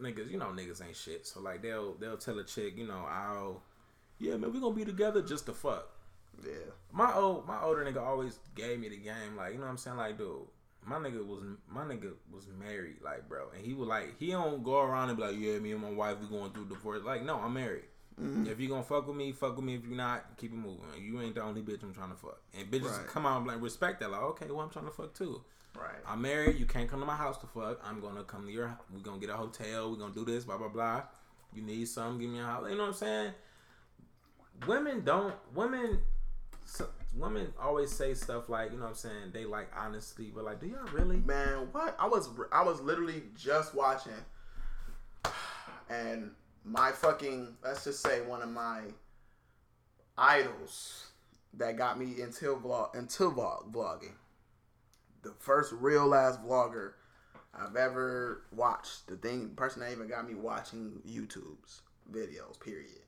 niggas. 0.00 0.30
You 0.30 0.38
know 0.38 0.46
niggas 0.46 0.84
ain't 0.84 0.96
shit. 0.96 1.26
So 1.26 1.40
like 1.40 1.62
they'll 1.62 1.94
they'll 1.94 2.16
tell 2.18 2.38
a 2.40 2.44
chick 2.44 2.76
you 2.76 2.86
know 2.88 3.06
I'll 3.08 3.62
yeah 4.20 4.36
man 4.36 4.52
we 4.52 4.60
gonna 4.60 4.74
be 4.74 4.84
together 4.84 5.22
just 5.22 5.46
to 5.46 5.52
fuck. 5.52 5.88
yeah, 6.44 6.52
My 6.92 7.12
old 7.14 7.46
my 7.48 7.60
older 7.62 7.84
nigga 7.84 8.00
always 8.00 8.38
gave 8.54 8.78
me 8.78 8.88
the 8.88 8.96
game 8.98 9.36
like 9.36 9.52
you 9.52 9.58
know 9.58 9.64
what 9.64 9.70
I'm 9.70 9.78
saying? 9.78 9.96
Like 9.96 10.16
dude 10.18 10.46
my 10.86 10.96
nigga 10.96 11.24
was 11.26 11.42
my 11.68 11.82
nigga 11.82 12.12
was 12.32 12.46
married 12.58 12.96
like 13.04 13.28
bro. 13.28 13.48
And 13.56 13.64
he 13.64 13.74
was 13.74 13.88
like 13.88 14.18
he 14.18 14.28
don't 14.30 14.62
go 14.62 14.80
around 14.80 15.08
and 15.10 15.18
be 15.18 15.24
like 15.24 15.36
yeah 15.38 15.58
me 15.58 15.72
and 15.72 15.82
my 15.82 15.90
wife 15.90 16.16
we 16.20 16.26
going 16.28 16.52
through 16.52 16.68
divorce. 16.68 17.02
Like 17.04 17.24
no 17.24 17.36
I'm 17.36 17.52
married. 17.54 17.84
Mm-hmm. 18.20 18.46
If 18.46 18.60
you 18.60 18.68
gonna 18.68 18.82
fuck 18.82 19.06
with 19.06 19.16
me 19.16 19.32
fuck 19.32 19.56
with 19.56 19.64
me. 19.64 19.74
If 19.74 19.84
you 19.86 19.94
not 19.96 20.36
keep 20.38 20.52
it 20.52 20.56
moving. 20.56 20.84
You 20.98 21.20
ain't 21.22 21.34
the 21.34 21.42
only 21.42 21.62
bitch 21.62 21.82
I'm 21.82 21.92
trying 21.94 22.10
to 22.10 22.16
fuck. 22.16 22.40
And 22.58 22.70
bitches 22.70 22.96
Right. 22.98 23.06
come 23.06 23.26
out 23.26 23.38
and 23.38 23.46
like 23.46 23.60
respect 23.62 24.00
that. 24.00 24.10
Like 24.10 24.22
okay 24.22 24.46
well 24.48 24.60
I'm 24.60 24.70
trying 24.70 24.86
to 24.86 24.90
fuck 24.90 25.12
too. 25.14 25.42
Right. 25.76 26.00
I'm 26.06 26.20
married. 26.22 26.58
You 26.58 26.66
can't 26.66 26.88
come 26.88 27.00
to 27.00 27.06
my 27.06 27.14
house 27.14 27.38
to 27.38 27.46
fuck. 27.46 27.80
I'm 27.84 28.00
gonna 28.00 28.24
come 28.24 28.46
to 28.46 28.52
your 28.52 28.76
we 28.94 29.00
gonna 29.02 29.18
get 29.20 29.30
a 29.30 29.36
hotel. 29.36 29.90
We 29.90 29.98
gonna 29.98 30.14
do 30.14 30.24
this 30.24 30.44
blah 30.44 30.56
blah 30.58 30.68
blah. 30.68 31.02
You 31.54 31.62
need 31.62 31.88
something 31.88 32.18
give 32.20 32.30
me 32.30 32.40
a 32.40 32.44
house. 32.44 32.64
You 32.70 32.76
know 32.76 32.82
what 32.84 32.88
I'm 32.88 32.94
saying 32.94 33.32
women 34.66 35.02
don't 35.04 35.34
women 35.54 36.00
so, 36.64 36.88
women 37.14 37.52
always 37.60 37.90
say 37.90 38.14
stuff 38.14 38.48
like 38.48 38.70
you 38.70 38.76
know 38.76 38.84
what 38.84 38.90
I'm 38.90 38.96
saying 38.96 39.30
they 39.32 39.44
like 39.44 39.70
honesty 39.76 40.30
but 40.34 40.44
like 40.44 40.60
do 40.60 40.66
y'all 40.66 40.86
really 40.92 41.10
Man, 41.26 41.68
what? 41.70 41.96
I 41.98 42.08
was 42.08 42.28
I 42.50 42.62
was 42.62 42.80
literally 42.80 43.22
just 43.36 43.74
watching, 43.74 44.12
and 45.88 46.32
my 46.64 46.90
fucking 46.90 47.56
let's 47.62 47.84
just 47.84 48.02
say 48.02 48.22
one 48.22 48.42
of 48.42 48.48
my 48.48 48.80
idols 50.18 51.06
that 51.54 51.76
got 51.76 51.98
me 51.98 52.20
into 52.20 52.46
vlog 52.56 52.96
into 52.96 53.30
vlog 53.30 53.72
vlogging. 53.72 54.14
The 55.22 55.32
first 55.38 55.72
real 55.72 56.14
ass 56.14 56.36
vlogger 56.38 56.94
I've 57.54 57.76
ever 57.76 58.42
watched. 58.52 59.06
The 59.06 59.16
thing, 59.16 59.50
person 59.50 59.82
that 59.82 59.92
even 59.92 60.08
got 60.08 60.28
me 60.28 60.34
watching 60.34 61.00
YouTube's 61.06 61.82
videos. 62.10 62.58
Period. 62.58 63.02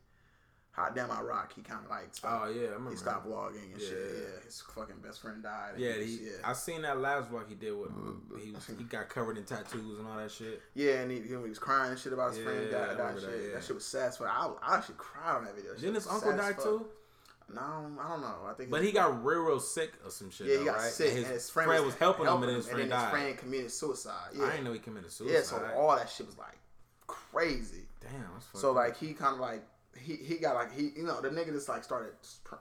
Hot 0.72 0.94
damn, 0.94 1.10
I 1.10 1.20
rock. 1.20 1.52
He 1.54 1.60
kind 1.60 1.80
of 1.84 1.90
like 1.90 2.14
stopped, 2.14 2.46
Oh 2.46 2.50
yeah, 2.50 2.68
I 2.68 2.70
remember. 2.72 2.90
he 2.92 2.96
stopped 2.96 3.26
vlogging 3.28 3.72
and 3.74 3.80
shit. 3.80 3.90
Yeah. 3.92 4.20
Yeah, 4.22 4.44
his 4.46 4.62
fucking 4.74 4.96
best 5.04 5.20
friend 5.20 5.42
died. 5.42 5.72
Yeah, 5.76 5.98
was- 5.98 6.06
he, 6.06 6.12
yeah. 6.24 6.30
I 6.44 6.54
seen 6.54 6.80
that 6.82 6.98
last 6.98 7.30
vlog 7.30 7.46
he 7.48 7.54
did 7.54 7.72
with 7.72 7.90
mm-hmm. 7.90 8.38
he 8.38 8.52
was, 8.52 8.66
he 8.66 8.84
got 8.84 9.10
covered 9.10 9.36
in 9.36 9.44
tattoos 9.44 9.98
and 9.98 10.08
all 10.08 10.16
that 10.16 10.30
shit. 10.30 10.62
Yeah, 10.74 11.00
and 11.00 11.10
he, 11.10 11.20
he 11.20 11.36
was 11.36 11.58
crying 11.58 11.90
and 11.90 11.98
shit 12.00 12.14
about 12.14 12.32
his 12.34 12.42
friend 12.42 12.68
Yeah, 12.70 12.78
I 12.78 12.80
died. 12.86 12.96
remember 12.96 13.20
shit. 13.20 13.30
that, 13.30 13.52
That, 13.54 13.64
shit 13.64 13.74
was 13.74 13.84
sad 13.84 14.14
fuck. 14.14 14.28
I, 14.28 14.50
I 14.66 14.76
actually 14.78 14.94
cried 14.96 15.36
on 15.36 15.44
that 15.44 15.54
video. 15.56 15.72
That 15.72 15.80
Didn't 15.80 15.94
his 15.96 16.06
uncle 16.06 16.36
die 16.36 16.52
too? 16.54 16.86
No, 17.54 17.60
I 17.60 18.08
don't 18.08 18.22
know. 18.22 18.36
I 18.48 18.54
think. 18.54 18.70
But 18.70 18.82
he 18.82 18.92
got 18.92 19.22
real, 19.22 19.40
real 19.40 19.60
sick 19.60 19.92
or 20.06 20.10
some 20.10 20.30
shit. 20.30 20.46
yeah, 20.46 20.58
he 20.60 20.64
got 20.64 20.78
right? 20.78 20.90
sick, 20.90 21.08
And 21.08 21.18
and 21.18 21.26
his, 21.26 21.34
his 21.42 21.50
friend, 21.50 21.68
was, 21.84 21.94
helping 21.96 22.24
him, 22.26 22.42
and 22.44 22.56
his 22.56 22.64
and 22.66 22.74
friend 22.76 22.90
then 22.90 22.98
his 22.98 23.04
died. 23.04 23.10
friend 23.10 23.36
committed 23.36 23.70
suicide. 23.70 24.30
Yeah, 24.34 24.44
I 24.46 24.50
didn't 24.52 24.64
know 24.64 24.72
he 24.72 24.78
committed 24.78 25.12
suicide. 25.12 25.34
yeah. 25.34 25.42
So 25.42 25.62
all 25.76 25.94
that 25.96 26.08
shit 26.08 26.24
was 26.26 26.38
like 26.38 26.56
crazy. 27.06 27.82
Damn, 28.00 28.24
So 28.54 28.72
like 28.72 28.96
he 28.96 29.12
kind 29.12 29.34
of 29.34 29.40
like 29.40 29.62
he 29.98 30.16
he 30.16 30.36
got 30.36 30.54
like 30.54 30.72
he 30.72 30.90
you 30.96 31.04
know 31.04 31.20
the 31.20 31.28
nigga 31.28 31.52
just 31.52 31.68
like 31.68 31.84
started 31.84 32.12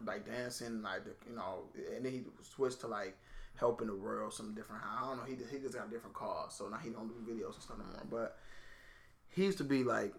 like 0.06 0.26
dancing 0.26 0.82
like 0.82 1.02
you 1.28 1.36
know 1.36 1.64
and 1.96 2.06
then 2.06 2.12
he 2.12 2.22
switched 2.44 2.82
to 2.82 2.88
like 2.88 3.18
helping 3.56 3.88
the 3.88 3.96
world 3.96 4.34
some 4.34 4.54
different 4.54 4.82
I 4.84 5.02
don't 5.02 5.18
know 5.18 5.24
he 5.24 5.36
he 5.52 5.62
just 5.62 5.76
got 5.76 5.88
a 5.88 5.90
different 5.90 6.14
cause 6.14 6.56
so 6.58 6.68
now 6.68 6.78
he 6.78 6.90
don't 6.90 7.08
do 7.08 7.32
videos 7.32 7.56
and 7.56 7.64
stuff 7.64 7.78
no 7.78 7.86
more 7.86 8.04
but 8.10 8.38
he 9.30 9.46
used 9.46 9.58
to 9.60 9.64
be 9.64 9.84
like 9.84 10.14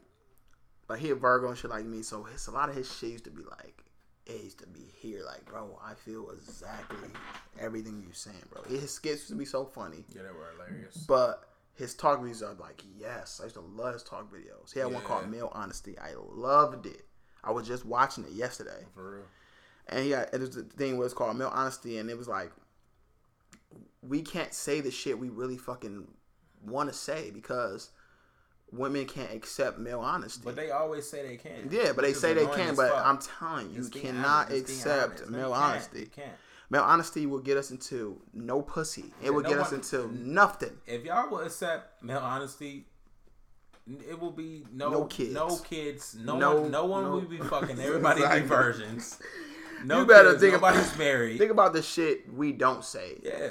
like 0.89 1.01
he 1.01 1.11
a 1.11 1.15
Virgo 1.15 1.49
and 1.49 1.59
shit 1.59 1.71
like 1.71 1.85
me 1.85 2.03
so 2.03 2.23
his 2.23 2.47
a 2.47 2.51
lot 2.51 2.69
of 2.69 2.75
his 2.75 2.93
shit 2.93 3.11
used 3.11 3.25
to 3.25 3.31
be 3.31 3.43
like 3.43 3.85
it 4.27 4.45
used 4.45 4.59
to 4.61 4.67
be 4.67 4.85
here 5.01 5.23
like 5.25 5.45
bro 5.45 5.79
I 5.85 5.95
feel 5.95 6.31
exactly 6.31 7.09
everything 7.59 8.03
you're 8.05 8.15
saying 8.15 8.37
bro 8.51 8.63
his 8.63 8.91
skits 8.93 9.21
used 9.21 9.29
to 9.29 9.35
be 9.35 9.45
so 9.45 9.65
funny 9.65 10.05
yeah, 10.15 10.23
they 10.23 10.29
were 10.29 10.51
hilarious. 10.53 10.97
but 11.09 11.52
his 11.75 11.95
talk 11.95 12.21
videos 12.21 12.43
are 12.43 12.55
like, 12.55 12.83
yes, 12.99 13.41
I 13.41 13.45
used 13.45 13.57
to 13.57 13.63
love 13.63 13.95
his 13.95 14.03
talk 14.03 14.33
videos. 14.33 14.73
He 14.73 14.81
had 14.81 14.93
one 14.93 15.03
called 15.03 15.29
Male 15.31 15.51
Honesty. 15.53 15.99
I 15.99 16.13
loved 16.17 16.87
it. 16.87 17.07
I 17.43 17.51
was 17.51 17.67
just 17.67 17.85
watching 17.85 18.25
it 18.25 18.33
yesterday. 18.33 18.87
For 18.95 19.13
real. 19.17 19.25
And 19.89 20.07
yeah, 20.07 20.27
it 20.33 20.41
was 20.41 20.51
the 20.55 20.63
thing 20.63 20.97
was 20.97 21.13
called 21.13 21.37
Male 21.37 21.51
Honesty, 21.53 21.99
and 21.99 22.09
it 22.09 22.17
was 22.17 22.29
like, 22.29 22.53
we 24.03 24.23
can't 24.23 24.55
say 24.55 24.81
the 24.81 24.91
shit 24.91 25.19
we 25.19 25.29
really 25.29 25.57
fucking 25.57 26.07
want 26.65 26.89
to 26.91 26.95
say 26.95 27.31
because 27.31 27.91
women 28.73 29.05
can't 29.07 29.33
accept 29.33 29.79
male 29.79 30.01
honesty. 30.01 30.43
But 30.45 30.57
they 30.57 30.71
always 30.71 31.09
say 31.09 31.27
they 31.27 31.37
can. 31.37 31.69
yeah, 31.71 31.93
but 31.93 32.03
they 32.03 32.13
say 32.13 32.35
they 32.35 32.47
can, 32.47 32.75
but 32.75 32.91
fuck. 32.91 33.07
I'm 33.07 33.19
telling 33.19 33.71
you, 33.73 33.83
you 33.83 33.89
cannot 33.89 34.47
honest, 34.47 34.63
accept 34.63 35.21
honest. 35.21 35.31
Male 35.31 35.49
you 35.49 35.55
honesty. 35.55 36.01
You 36.01 36.07
can't. 36.07 36.33
Male 36.73 36.85
honesty 36.85 37.27
will 37.27 37.41
get 37.41 37.59
us 37.59 37.71
into 37.71 38.19
no 38.33 38.63
pussy. 38.63 39.03
It 39.21 39.27
Yeah, 39.27 39.31
will 39.33 39.43
get 39.43 39.57
no 39.57 39.63
us 39.63 39.73
into 39.73 40.11
nothing. 40.17 40.73
If 40.87 41.05
y'all 41.05 41.29
will 41.29 41.41
accept 41.41 42.03
male 42.03 42.21
honesty, 42.21 42.87
it 44.09 44.19
will 44.19 44.31
be 44.31 44.65
no 44.73 44.89
No 44.89 45.05
kids. 45.05 45.35
no 45.35 45.57
kids, 45.59 46.17
no, 46.19 46.39
No- 46.39 46.61
one, 46.63 46.71
no 46.71 46.87
one 46.87 47.05
no- 47.05 47.11
will 47.11 47.21
be 47.21 47.37
fucking. 47.37 47.79
Everybody 47.89 48.21
Exactly. 48.23 48.41
be 48.41 48.47
virgins. 48.49 49.19
No 49.85 50.01
You 50.01 50.07
better 50.07 50.31
kids, 50.31 50.41
think 50.41 50.55
about- 50.55 50.75
nobody's 50.75 50.97
married. 50.97 51.37
Think 51.39 51.51
about 51.51 51.75
the 51.75 51.83
shit 51.83 52.33
we 52.33 52.53
don't 52.53 52.83
say. 52.83 53.21
yeah, 53.23 53.51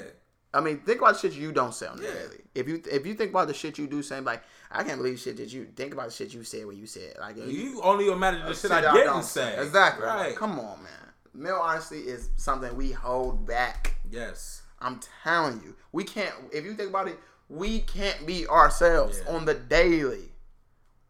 I 0.52 0.60
mean, 0.60 0.80
think 0.80 0.98
about 1.00 1.14
the 1.14 1.20
shit 1.20 1.34
you 1.34 1.52
don't 1.52 1.72
say 1.74 1.86
on 1.86 1.98
the 1.98 2.02
Yeah. 2.02 2.14
daily. 2.14 2.40
If 2.56 2.66
you 2.66 2.82
if 2.90 3.06
you 3.06 3.14
think 3.14 3.30
about 3.30 3.46
the 3.46 3.54
shit 3.54 3.78
you 3.78 3.86
do, 3.86 4.02
saying 4.02 4.24
like, 4.24 4.42
I 4.70 4.82
can't 4.82 4.98
believe 4.98 5.20
shit 5.20 5.36
that 5.36 5.52
you 5.52 5.66
think 5.76 5.92
about 5.92 6.06
the 6.08 6.12
shit 6.12 6.34
you 6.34 6.42
said 6.42 6.66
when 6.66 6.76
you 6.76 6.86
said 6.86 7.14
like 7.20 7.36
you 7.36 7.80
only 7.82 8.08
imagine 8.10 8.40
the 8.40 8.48
shit 8.48 8.62
shit 8.62 8.72
I 8.72 8.90
I 8.90 8.94
didn't 8.94 9.22
say. 9.22 9.62
Exactly. 9.62 10.04
Right. 10.06 10.34
Come 10.34 10.58
on, 10.58 10.82
man. 10.82 11.01
Male 11.34 11.56
honesty 11.62 11.98
is 12.00 12.28
something 12.36 12.74
we 12.76 12.92
hold 12.92 13.46
back. 13.46 13.94
Yes. 14.10 14.62
I'm 14.80 15.00
telling 15.22 15.60
you, 15.64 15.74
we 15.92 16.04
can't. 16.04 16.34
If 16.52 16.64
you 16.64 16.74
think 16.74 16.90
about 16.90 17.08
it, 17.08 17.18
we 17.48 17.80
can't 17.80 18.26
be 18.26 18.46
ourselves 18.46 19.20
Yeah. 19.24 19.34
on 19.34 19.44
the 19.44 19.54
daily. 19.54 20.30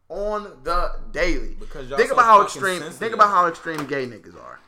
On 0.09 0.45
the 0.63 0.97
daily. 1.11 1.57
Because 1.59 1.89
y'all 1.89 1.97
think 1.97 2.11
so 2.11 2.15
about 2.15 2.25
how 2.27 2.43
extreme. 2.45 2.79
sensitive. 2.81 2.95
Think 2.99 3.15
about 3.15 3.31
how 3.31 3.47
extreme 3.49 3.87
gay 3.87 4.07
niggas 4.07 4.37
are. 4.41 4.61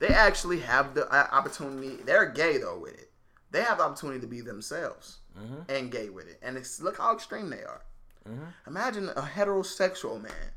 They 0.00 0.08
actually 0.08 0.60
have 0.60 0.94
the 0.94 1.08
uh, 1.08 1.28
opportunity. 1.32 1.96
They're 2.04 2.26
gay 2.26 2.58
though 2.58 2.78
with 2.78 2.94
it. 2.94 3.10
They 3.50 3.62
have 3.62 3.78
the 3.78 3.84
opportunity 3.84 4.20
to 4.20 4.26
be 4.26 4.40
themselves 4.40 5.18
Mm-hmm. 5.40 5.62
and 5.70 5.90
gay 5.90 6.10
with 6.10 6.28
it. 6.28 6.38
And 6.42 6.58
it's 6.58 6.78
look 6.82 6.98
how 6.98 7.14
extreme 7.14 7.48
they 7.48 7.62
are. 7.64 7.80
Imagine 8.66 9.08
a 9.08 9.22
heterosexual 9.22 10.20
man 10.22 10.50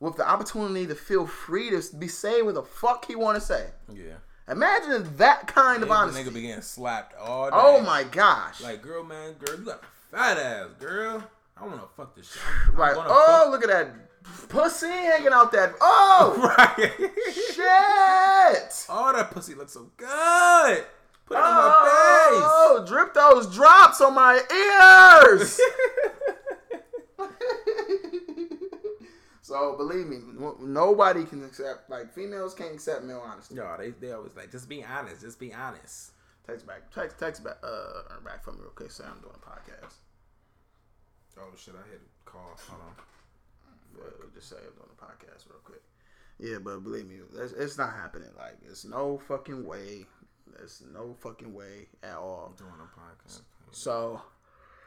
with 0.00 0.16
the 0.16 0.28
opportunity 0.28 0.86
to 0.86 0.94
feel 0.94 1.26
free 1.26 1.70
to 1.70 1.82
be 1.96 2.08
say 2.08 2.42
what 2.42 2.54
the 2.54 2.62
fuck 2.62 3.04
he 3.06 3.16
want 3.16 3.36
to 3.36 3.40
say. 3.40 3.66
Yeah. 3.92 4.14
Imagine 4.50 5.16
that 5.16 5.46
kind 5.46 5.82
of 5.82 5.90
honesty. 5.90 6.22
nigga 6.22 6.32
be 6.32 6.40
getting 6.42 6.62
slapped 6.62 7.14
all 7.18 7.50
day. 7.50 7.56
Oh 7.58 7.82
my 7.82 8.04
gosh! 8.04 8.62
Like, 8.62 8.80
girl, 8.80 9.04
man, 9.04 9.34
girl, 9.34 9.58
you 9.58 9.64
got 9.66 9.82
a 9.82 10.16
fat 10.16 10.38
ass, 10.38 10.68
girl. 10.78 11.22
I 11.60 11.66
want 11.66 11.80
to 11.82 11.88
fuck 11.96 12.14
this 12.16 12.32
shit. 12.32 12.40
I'm, 12.68 12.74
right? 12.76 12.96
I'm 12.96 13.04
Oh, 13.08 13.48
look 13.50 13.62
at 13.62 13.68
that 13.68 14.48
pussy 14.48 14.86
hanging 14.86 15.32
out 15.32 15.52
that. 15.52 15.74
Oh 15.82 16.54
right. 16.58 16.92
shit! 17.34 18.86
Oh, 18.88 19.12
that 19.14 19.30
pussy 19.32 19.54
looks 19.54 19.72
so 19.72 19.90
good. 19.98 20.84
Put 21.26 21.36
it 21.36 21.40
on 21.44 21.54
my 21.54 21.70
face. 21.84 22.42
Oh, 22.42 22.84
drip 22.88 23.12
those 23.12 23.54
drops 23.54 24.00
on 24.00 24.14
my 24.14 24.40
ears. 25.30 25.60
my 27.18 27.28
so 29.48 29.76
believe 29.76 30.06
me, 30.06 30.18
nobody 30.60 31.24
can 31.24 31.44
accept 31.44 31.88
like 31.90 32.12
females 32.14 32.54
can't 32.54 32.74
accept 32.74 33.04
male 33.04 33.22
honesty. 33.24 33.54
face. 33.54 33.64
Yo, 33.64 33.76
they 33.78 33.90
they 33.90 34.12
always 34.12 34.36
like 34.36 34.50
just 34.52 34.68
be 34.68 34.84
honest. 34.84 35.22
Just 35.22 35.40
be 35.40 35.52
honest. 35.52 36.12
Text 36.46 36.66
back, 36.66 36.90
text, 36.92 37.18
text 37.18 37.44
back, 37.44 37.56
uh, 37.62 38.20
back 38.24 38.42
from 38.44 38.56
me 38.56 38.62
real 38.62 38.70
quick. 38.70 38.90
Say 38.90 39.04
I'm 39.04 39.20
doing 39.20 39.34
a 39.34 39.46
podcast. 39.48 39.94
Oh 41.38 41.50
shit, 41.56 41.74
I 41.74 41.88
hit 41.90 42.00
call. 42.24 42.56
Hold 42.68 42.82
on. 42.82 42.94
But 43.94 44.34
just 44.34 44.48
say 44.50 44.56
I'm 44.56 44.74
doing 44.74 44.90
a 44.96 45.04
podcast 45.04 45.48
real 45.48 45.60
quick. 45.64 45.82
Yeah, 46.38 46.58
but 46.62 46.84
believe 46.84 47.06
me, 47.08 47.16
it's, 47.36 47.52
it's 47.52 47.78
not 47.78 47.92
happening. 47.94 48.28
Like, 48.36 48.58
it's 48.70 48.84
no 48.84 49.18
fucking 49.26 49.64
way. 49.66 50.06
There's 50.56 50.82
no 50.94 51.14
fucking 51.20 51.52
way 51.52 51.88
at 52.04 52.14
all. 52.16 52.46
I'm 52.50 52.56
Doing 52.56 52.70
a 52.80 52.84
podcast. 53.00 53.40
So, 53.72 54.20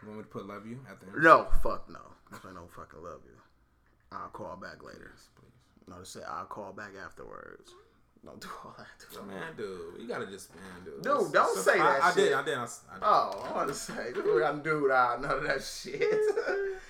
You 0.01 0.07
want 0.07 0.19
me 0.19 0.23
to 0.23 0.29
put 0.29 0.45
love 0.47 0.65
you 0.65 0.79
at 0.89 0.99
the 1.01 1.07
end? 1.07 1.23
no, 1.23 1.47
fuck 1.61 1.89
no. 1.89 1.99
I 2.31 2.53
don't 2.53 2.71
fucking 2.73 3.03
love 3.03 3.19
you. 3.25 3.35
I'll 4.11 4.29
call 4.29 4.55
back 4.57 4.83
later. 4.83 5.13
Please. 5.35 5.87
No, 5.87 5.99
to 5.99 6.05
say 6.05 6.19
I'll 6.27 6.45
call 6.45 6.73
back 6.73 6.91
afterwards. 7.03 7.71
Don't 8.23 8.39
do 8.39 8.47
all 8.63 8.75
that. 8.77 8.85
Dude, 9.11 9.27
Man, 9.27 9.41
dude, 9.57 9.99
you 9.99 10.07
gotta 10.07 10.27
just 10.27 10.53
man, 10.53 10.63
dude. 10.85 11.01
Dude, 11.01 11.33
don't 11.33 11.57
say 11.57 11.73
I, 11.73 11.77
that 11.77 12.03
I 12.03 12.13
did, 12.13 12.27
shit. 12.27 12.35
I 12.35 12.43
did, 12.43 12.57
I, 12.57 12.63
s- 12.63 12.81
I 12.89 12.93
did. 12.93 13.03
Oh, 13.03 13.47
I 13.49 13.55
want 13.55 13.67
to 13.69 13.73
say, 13.73 14.13
dude, 14.13 14.43
I'm 14.43 14.61
dude 14.61 14.91
out. 14.91 15.21
None 15.23 15.31
of 15.31 15.43
that 15.43 15.63
shit. 15.63 16.01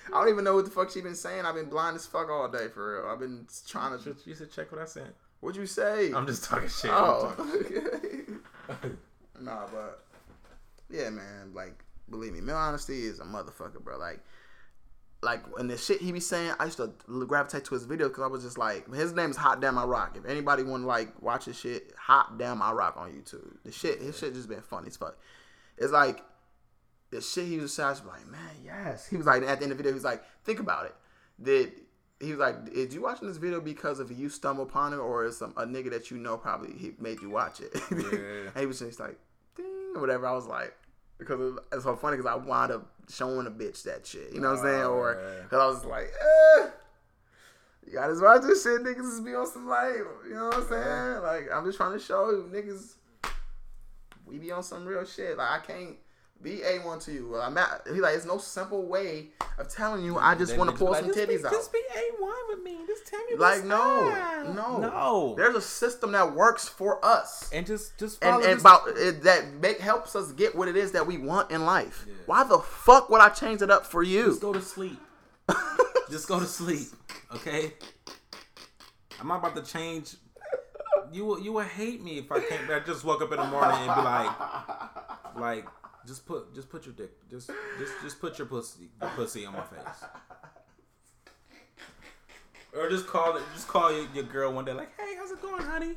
I 0.08 0.10
don't 0.10 0.28
even 0.28 0.44
know 0.44 0.54
what 0.56 0.66
the 0.66 0.70
fuck 0.70 0.90
she 0.90 1.00
been 1.00 1.14
saying. 1.14 1.46
I've 1.46 1.54
been 1.54 1.70
blind 1.70 1.96
as 1.96 2.04
fuck 2.04 2.28
all 2.28 2.48
day 2.50 2.68
for 2.68 3.00
real. 3.02 3.10
I've 3.10 3.18
been 3.18 3.46
trying 3.66 3.98
to. 3.98 4.14
You 4.26 4.34
should 4.34 4.52
check 4.52 4.70
what 4.72 4.80
I 4.82 4.84
sent. 4.84 5.14
What'd 5.40 5.58
you 5.58 5.66
say? 5.66 6.12
I'm 6.12 6.26
just 6.26 6.44
talking 6.44 6.68
shit. 6.68 6.90
Oh. 6.92 7.32
talking- 7.34 8.40
nah, 9.40 9.66
but 9.72 10.04
yeah, 10.90 11.08
man. 11.10 11.52
Like, 11.54 11.82
believe 12.10 12.34
me, 12.34 12.42
male 12.42 12.56
honesty 12.56 13.06
is 13.06 13.20
a 13.20 13.24
motherfucker, 13.24 13.82
bro. 13.82 13.96
Like, 13.98 14.20
like 15.22 15.56
when 15.56 15.68
the 15.68 15.76
shit 15.76 16.00
he 16.00 16.10
be 16.10 16.20
saying, 16.20 16.52
I 16.58 16.64
used 16.64 16.78
to 16.78 16.92
gravitate 17.26 17.64
to 17.66 17.74
his 17.74 17.86
videos 17.86 18.08
because 18.08 18.24
I 18.24 18.26
was 18.26 18.42
just 18.42 18.58
like, 18.58 18.92
his 18.92 19.12
name 19.12 19.30
is 19.30 19.36
Hot 19.36 19.60
Damn 19.60 19.78
I 19.78 19.84
Rock. 19.84 20.16
If 20.16 20.26
anybody 20.28 20.62
want 20.64 20.82
to 20.82 20.86
like 20.86 21.20
watch 21.22 21.44
his 21.44 21.58
shit, 21.58 21.92
Hot 21.96 22.38
Damn 22.38 22.60
I 22.60 22.72
Rock 22.72 22.96
on 22.96 23.10
YouTube. 23.12 23.56
The 23.64 23.72
shit, 23.72 24.00
his 24.00 24.18
shit 24.18 24.34
just 24.34 24.48
been 24.48 24.62
funny 24.62 24.88
as 24.88 24.96
fuck. 24.96 25.16
It's 25.78 25.92
like 25.92 26.22
the 27.10 27.20
shit 27.20 27.46
he 27.46 27.58
was 27.58 27.72
saying. 27.72 27.86
I 27.86 27.90
was 27.90 28.02
like, 28.04 28.26
man, 28.28 28.40
yes. 28.64 29.06
He 29.06 29.16
was 29.16 29.26
like 29.26 29.42
at 29.42 29.58
the 29.58 29.64
end 29.64 29.72
of 29.72 29.78
the 29.78 29.82
video, 29.84 29.92
he 29.92 29.94
was 29.94 30.04
like, 30.04 30.22
think 30.44 30.58
about 30.58 30.86
it. 30.86 30.94
Did 31.40 31.72
he 32.22 32.30
was 32.30 32.38
like, 32.38 32.68
"Is 32.72 32.94
you 32.94 33.02
watching 33.02 33.26
this 33.26 33.36
video 33.36 33.60
because 33.60 33.98
of 33.98 34.12
you 34.12 34.28
stumble 34.28 34.62
upon 34.62 34.92
it, 34.92 34.96
or 34.96 35.24
is 35.24 35.38
some 35.38 35.52
a 35.56 35.66
nigga 35.66 35.90
that 35.90 36.10
you 36.10 36.18
know 36.18 36.36
probably 36.36 36.72
he 36.78 36.92
made 37.00 37.20
you 37.20 37.30
watch 37.30 37.60
it?" 37.60 37.72
Yeah. 37.90 38.50
and 38.54 38.60
he 38.60 38.66
was 38.66 38.78
just 38.78 39.00
like, 39.00 39.18
"Ding" 39.56 39.92
or 39.96 40.00
whatever. 40.00 40.26
I 40.26 40.32
was 40.32 40.46
like, 40.46 40.72
because 41.26 41.58
it's 41.72 41.84
so 41.84 41.96
funny 41.96 42.16
because 42.16 42.30
I 42.30 42.36
wound 42.36 42.72
up 42.72 42.86
showing 43.10 43.46
a 43.46 43.50
bitch 43.50 43.82
that 43.84 44.06
shit. 44.06 44.32
You 44.32 44.40
know 44.40 44.50
what 44.50 44.58
I'm 44.60 44.64
saying? 44.64 44.82
Oh, 44.82 44.92
Or 44.92 45.42
because 45.42 45.58
I 45.60 45.66
was 45.66 45.84
like, 45.84 46.10
eh, 46.20 46.68
"You 47.86 47.92
gotta 47.94 48.14
watch 48.20 48.42
this 48.42 48.62
shit, 48.62 48.82
niggas. 48.82 48.96
Just 48.96 49.24
be 49.24 49.34
on 49.34 49.46
some 49.46 49.68
like, 49.68 49.94
you 50.28 50.34
know 50.34 50.46
what 50.46 50.56
I'm 50.56 50.68
saying? 50.68 51.22
Like 51.22 51.48
I'm 51.52 51.64
just 51.64 51.76
trying 51.78 51.92
to 51.92 51.98
show 51.98 52.30
you, 52.30 52.50
niggas, 52.52 52.94
we 54.26 54.38
be 54.38 54.52
on 54.52 54.62
some 54.62 54.84
real 54.86 55.04
shit. 55.04 55.36
Like 55.36 55.50
I 55.50 55.64
can't." 55.64 55.96
Be 56.42 56.60
a 56.62 56.78
one 56.78 56.98
to 57.00 57.12
you. 57.12 57.36
I'm 57.36 57.56
at, 57.56 57.82
he 57.86 58.00
like, 58.00 58.16
it's 58.16 58.26
no 58.26 58.36
simple 58.38 58.84
way 58.84 59.28
of 59.58 59.68
telling 59.68 60.04
you. 60.04 60.18
I 60.18 60.34
just 60.34 60.56
want 60.56 60.70
to 60.70 60.76
pull 60.76 60.90
like, 60.90 61.04
some 61.04 61.14
just 61.14 61.28
be- 61.28 61.34
titties 61.36 61.44
out. 61.44 61.52
Just 61.52 61.72
be 61.72 61.78
a 61.94 62.20
one 62.20 62.34
with 62.48 62.64
me. 62.64 62.78
Just 62.84 63.06
tell 63.06 63.24
me. 63.26 63.36
Like 63.36 63.64
no, 63.64 64.42
no, 64.52 64.78
no. 64.78 65.34
There's 65.36 65.54
a 65.54 65.60
system 65.60 66.12
that 66.12 66.34
works 66.34 66.68
for 66.68 67.04
us, 67.04 67.48
and 67.52 67.64
just 67.64 67.96
just 67.96 68.24
and, 68.24 68.42
and 68.42 68.60
about 68.60 68.88
it, 68.88 69.22
that 69.22 69.52
make 69.60 69.78
helps 69.78 70.16
us 70.16 70.32
get 70.32 70.56
what 70.56 70.66
it 70.66 70.76
is 70.76 70.90
that 70.92 71.06
we 71.06 71.16
want 71.16 71.52
in 71.52 71.64
life. 71.64 72.06
Yeah. 72.08 72.14
Why 72.26 72.44
the 72.44 72.58
fuck 72.58 73.08
would 73.08 73.20
I 73.20 73.28
change 73.28 73.62
it 73.62 73.70
up 73.70 73.86
for 73.86 74.02
you? 74.02 74.24
Just 74.30 74.40
go 74.40 74.52
to 74.52 74.62
sleep. 74.62 74.98
just 76.10 76.26
go 76.26 76.40
to 76.40 76.46
sleep. 76.46 76.88
Okay. 77.36 77.72
I'm 79.20 79.28
not 79.28 79.38
about 79.38 79.64
to 79.64 79.72
change. 79.72 80.16
You 81.12 81.24
will 81.24 81.40
you 81.40 81.52
will 81.52 81.60
hate 81.60 82.02
me 82.02 82.18
if 82.18 82.32
I 82.32 82.40
can't. 82.40 82.68
I 82.68 82.80
just 82.80 83.04
woke 83.04 83.22
up 83.22 83.30
in 83.30 83.38
the 83.38 83.46
morning 83.46 83.76
and 83.76 83.94
be 83.94 84.02
like, 84.02 85.36
like 85.36 85.66
Just 86.06 86.26
put 86.26 86.54
just 86.54 86.68
put 86.68 86.84
your 86.84 86.94
dick 86.94 87.10
just 87.30 87.50
just 87.78 87.92
just 88.02 88.20
put 88.20 88.38
your 88.38 88.46
pussy 88.46 88.88
the 88.98 89.06
pussy 89.08 89.44
on 89.46 89.52
my 89.52 89.62
face. 89.62 90.04
Or 92.76 92.88
just 92.88 93.06
call 93.06 93.36
it 93.36 93.42
just 93.54 93.68
call 93.68 93.92
your, 93.92 94.06
your 94.14 94.24
girl 94.24 94.52
one 94.52 94.64
day 94.64 94.72
like, 94.72 94.90
hey, 94.98 95.14
how's 95.16 95.30
it 95.30 95.42
going, 95.42 95.62
honey? 95.62 95.94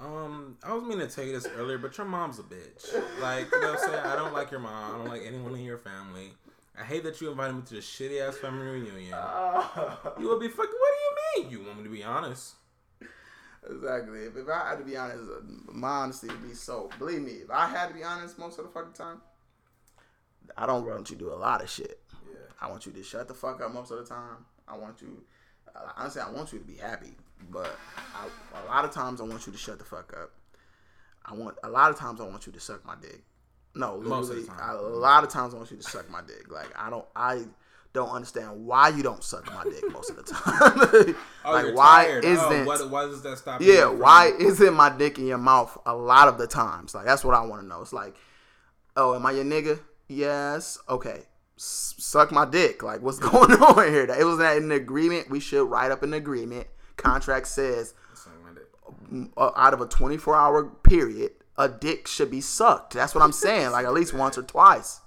Um, 0.00 0.56
I 0.64 0.72
was 0.72 0.82
meaning 0.82 1.06
to 1.06 1.14
tell 1.14 1.24
you 1.24 1.32
this 1.32 1.46
earlier, 1.58 1.76
but 1.76 1.96
your 1.98 2.06
mom's 2.06 2.38
a 2.38 2.42
bitch. 2.42 2.94
Like, 3.20 3.50
you 3.52 3.60
know 3.60 3.72
what 3.72 3.82
I'm 3.82 3.90
saying? 3.90 4.06
I 4.06 4.16
don't 4.16 4.32
like 4.32 4.50
your 4.50 4.60
mom. 4.60 4.94
I 4.94 4.96
don't 4.98 5.08
like 5.08 5.22
anyone 5.26 5.54
in 5.54 5.60
your 5.62 5.76
family. 5.76 6.32
I 6.78 6.84
hate 6.84 7.04
that 7.04 7.20
you 7.20 7.30
invited 7.30 7.56
me 7.56 7.62
to 7.66 7.74
this 7.74 7.84
shitty 7.84 8.26
ass 8.26 8.38
family 8.38 8.66
reunion. 8.66 9.14
You 10.18 10.28
would 10.28 10.40
be 10.40 10.48
fucking. 10.48 10.72
What 10.72 10.92
do 11.36 11.42
you 11.42 11.44
mean? 11.44 11.50
You 11.52 11.66
want 11.66 11.78
me 11.78 11.84
to 11.84 11.90
be 11.90 12.02
honest? 12.02 12.54
Exactly. 13.68 14.20
If, 14.20 14.36
if 14.36 14.48
I 14.48 14.70
had 14.70 14.78
to 14.78 14.84
be 14.84 14.96
honest, 14.96 15.22
my 15.72 15.88
honesty 15.88 16.28
would 16.28 16.42
be 16.46 16.54
so. 16.54 16.88
Believe 16.98 17.20
me, 17.22 17.32
if 17.32 17.50
I 17.50 17.66
had 17.68 17.88
to 17.88 17.94
be 17.94 18.02
honest 18.02 18.38
most 18.38 18.58
of 18.58 18.64
the 18.64 18.70
fucking 18.70 18.92
time, 18.94 19.20
I 20.56 20.66
don't 20.66 20.86
want 20.86 21.10
you 21.10 21.16
to 21.16 21.24
do 21.24 21.32
a 21.32 21.36
lot 21.36 21.62
of 21.62 21.68
shit. 21.70 22.00
Yeah. 22.26 22.38
I 22.60 22.68
want 22.70 22.86
you 22.86 22.92
to 22.92 23.02
shut 23.02 23.28
the 23.28 23.34
fuck 23.34 23.60
up 23.60 23.72
most 23.72 23.90
of 23.90 23.98
the 23.98 24.04
time. 24.04 24.44
I 24.66 24.76
want 24.76 25.00
you, 25.02 25.22
uh, 25.74 25.92
honestly, 25.96 26.22
I 26.22 26.30
want 26.30 26.52
you 26.52 26.58
to 26.58 26.64
be 26.64 26.76
happy, 26.76 27.14
but 27.50 27.70
I, 28.14 28.28
a 28.64 28.66
lot 28.66 28.84
of 28.84 28.92
times 28.92 29.20
I 29.20 29.24
want 29.24 29.46
you 29.46 29.52
to 29.52 29.58
shut 29.58 29.78
the 29.78 29.84
fuck 29.84 30.12
up. 30.20 30.30
I 31.26 31.34
want 31.34 31.56
a 31.62 31.68
lot 31.68 31.90
of 31.90 31.98
times 31.98 32.20
I 32.20 32.24
want 32.24 32.46
you 32.46 32.52
to 32.52 32.60
suck 32.60 32.84
my 32.84 32.94
dick. 33.00 33.22
No, 33.74 34.00
Most 34.00 34.30
of 34.30 34.36
the 34.36 34.40
literally, 34.42 34.46
time. 34.48 34.58
I- 34.60 34.72
a 34.72 34.80
lot 34.80 35.22
of 35.22 35.30
times 35.30 35.54
I 35.54 35.58
want 35.58 35.70
you 35.70 35.76
to 35.76 35.82
suck 35.82 36.08
my 36.10 36.22
dick. 36.22 36.50
Like 36.50 36.68
I 36.76 36.88
don't, 36.90 37.04
I 37.14 37.42
don't 37.92 38.10
understand 38.10 38.64
why 38.66 38.88
you 38.88 39.02
don't 39.02 39.22
suck 39.24 39.46
my 39.52 39.64
dick 39.64 39.82
most 39.92 40.10
of 40.10 40.16
the 40.16 40.22
time. 40.22 41.14
Oh, 41.44 41.52
like 41.52 41.64
you're 41.66 41.74
why 41.74 42.04
tired. 42.04 42.24
isn't 42.26 42.44
Oh, 42.52 42.64
what, 42.66 42.90
why 42.90 43.04
does 43.06 43.22
that 43.22 43.38
stop? 43.38 43.60
yeah, 43.62 43.86
why 43.86 44.30
isn't 44.38 44.74
my 44.74 44.90
dick 44.90 45.18
in 45.18 45.26
your 45.26 45.38
mouth 45.38 45.76
a 45.86 45.94
lot 45.96 46.28
of 46.28 46.36
the 46.38 46.46
times? 46.46 46.94
Like 46.94 47.06
that's 47.06 47.24
what 47.24 47.34
I 47.34 47.40
want 47.46 47.62
to 47.62 47.66
know. 47.66 47.80
It's 47.80 47.94
like, 47.94 48.14
oh, 48.96 49.14
am 49.16 49.24
I 49.24 49.32
your 49.32 49.44
nigga? 49.44 49.80
Yes. 50.06 50.78
Okay. 50.88 51.22
S- 51.56 51.94
suck 51.98 52.30
my 52.30 52.44
dick. 52.44 52.82
Like 52.82 53.00
what's 53.00 53.18
going 53.30 53.52
on 53.52 53.88
here? 53.88 54.04
It 54.04 54.24
was 54.24 54.36
that 54.38 54.58
an 54.58 54.70
agreement. 54.70 55.30
We 55.30 55.40
should 55.40 55.64
write 55.64 55.90
up 55.90 56.02
an 56.02 56.12
agreement. 56.12 56.66
Contract 56.98 57.48
says 57.48 57.94
Suck 58.12 58.32
my 58.44 58.52
dick. 58.52 59.30
uh, 59.38 59.50
out 59.56 59.72
of 59.72 59.80
a 59.80 59.86
24 59.86 60.36
hour 60.36 60.64
period, 60.64 61.32
a 61.56 61.68
dick 61.70 62.06
should 62.06 62.30
be 62.30 62.42
sucked. 62.42 62.92
That's 62.92 63.14
what 63.14 63.24
I'm 63.24 63.32
saying. 63.32 63.70
Like 63.70 63.86
at 63.86 63.94
least 63.94 64.12
once 64.12 64.36
or 64.36 64.42
twice. 64.42 65.00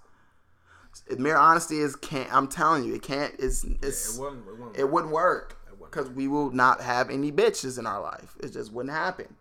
Mere 1.17 1.35
honesty 1.37 1.79
is 1.79 1.95
can't. 1.95 2.33
I'm 2.33 2.47
telling 2.47 2.85
you, 2.85 2.95
it 2.95 3.01
can't. 3.01 3.33
It's 3.39 3.63
it's 3.81 4.17
It 4.17 4.21
wouldn't. 4.21 4.47
It 4.47 4.51
wouldn't. 4.57 4.77
it 4.77 4.89
wouldn't 4.89 5.13
work 5.13 5.57
because 5.79 6.09
we 6.09 6.27
will 6.27 6.49
not 6.51 6.81
have 6.81 7.09
any 7.09 7.31
bitches 7.31 7.77
in 7.77 7.85
our 7.85 8.01
life. 8.01 8.35
It 8.41 8.49
just 8.53 8.71
wouldn't 8.71 8.93
happen. 8.93 9.35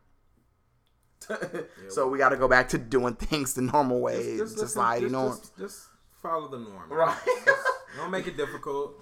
so 1.88 2.08
we 2.08 2.18
got 2.18 2.30
to 2.30 2.36
go 2.36 2.48
back 2.48 2.68
to 2.70 2.78
doing 2.78 3.14
things 3.16 3.54
the 3.54 3.62
normal 3.62 4.00
way, 4.00 4.36
Just- 4.38 4.56
just 4.56 4.58
society 4.58 5.02
just- 5.02 5.12
norms. 5.12 5.38
Just, 5.40 5.56
just 5.58 5.88
follow 6.20 6.48
the 6.48 6.58
norm. 6.58 6.90
Right. 6.90 7.16
Don't 7.96 8.10
make 8.10 8.26
it 8.26 8.36
difficult. 8.36 8.94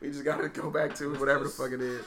we 0.00 0.08
just 0.08 0.24
got 0.24 0.38
to 0.38 0.48
go 0.48 0.70
back 0.70 0.94
to 0.96 1.14
whatever 1.14 1.44
the 1.44 1.50
fuck 1.50 1.72
it 1.72 1.80
is, 1.80 2.04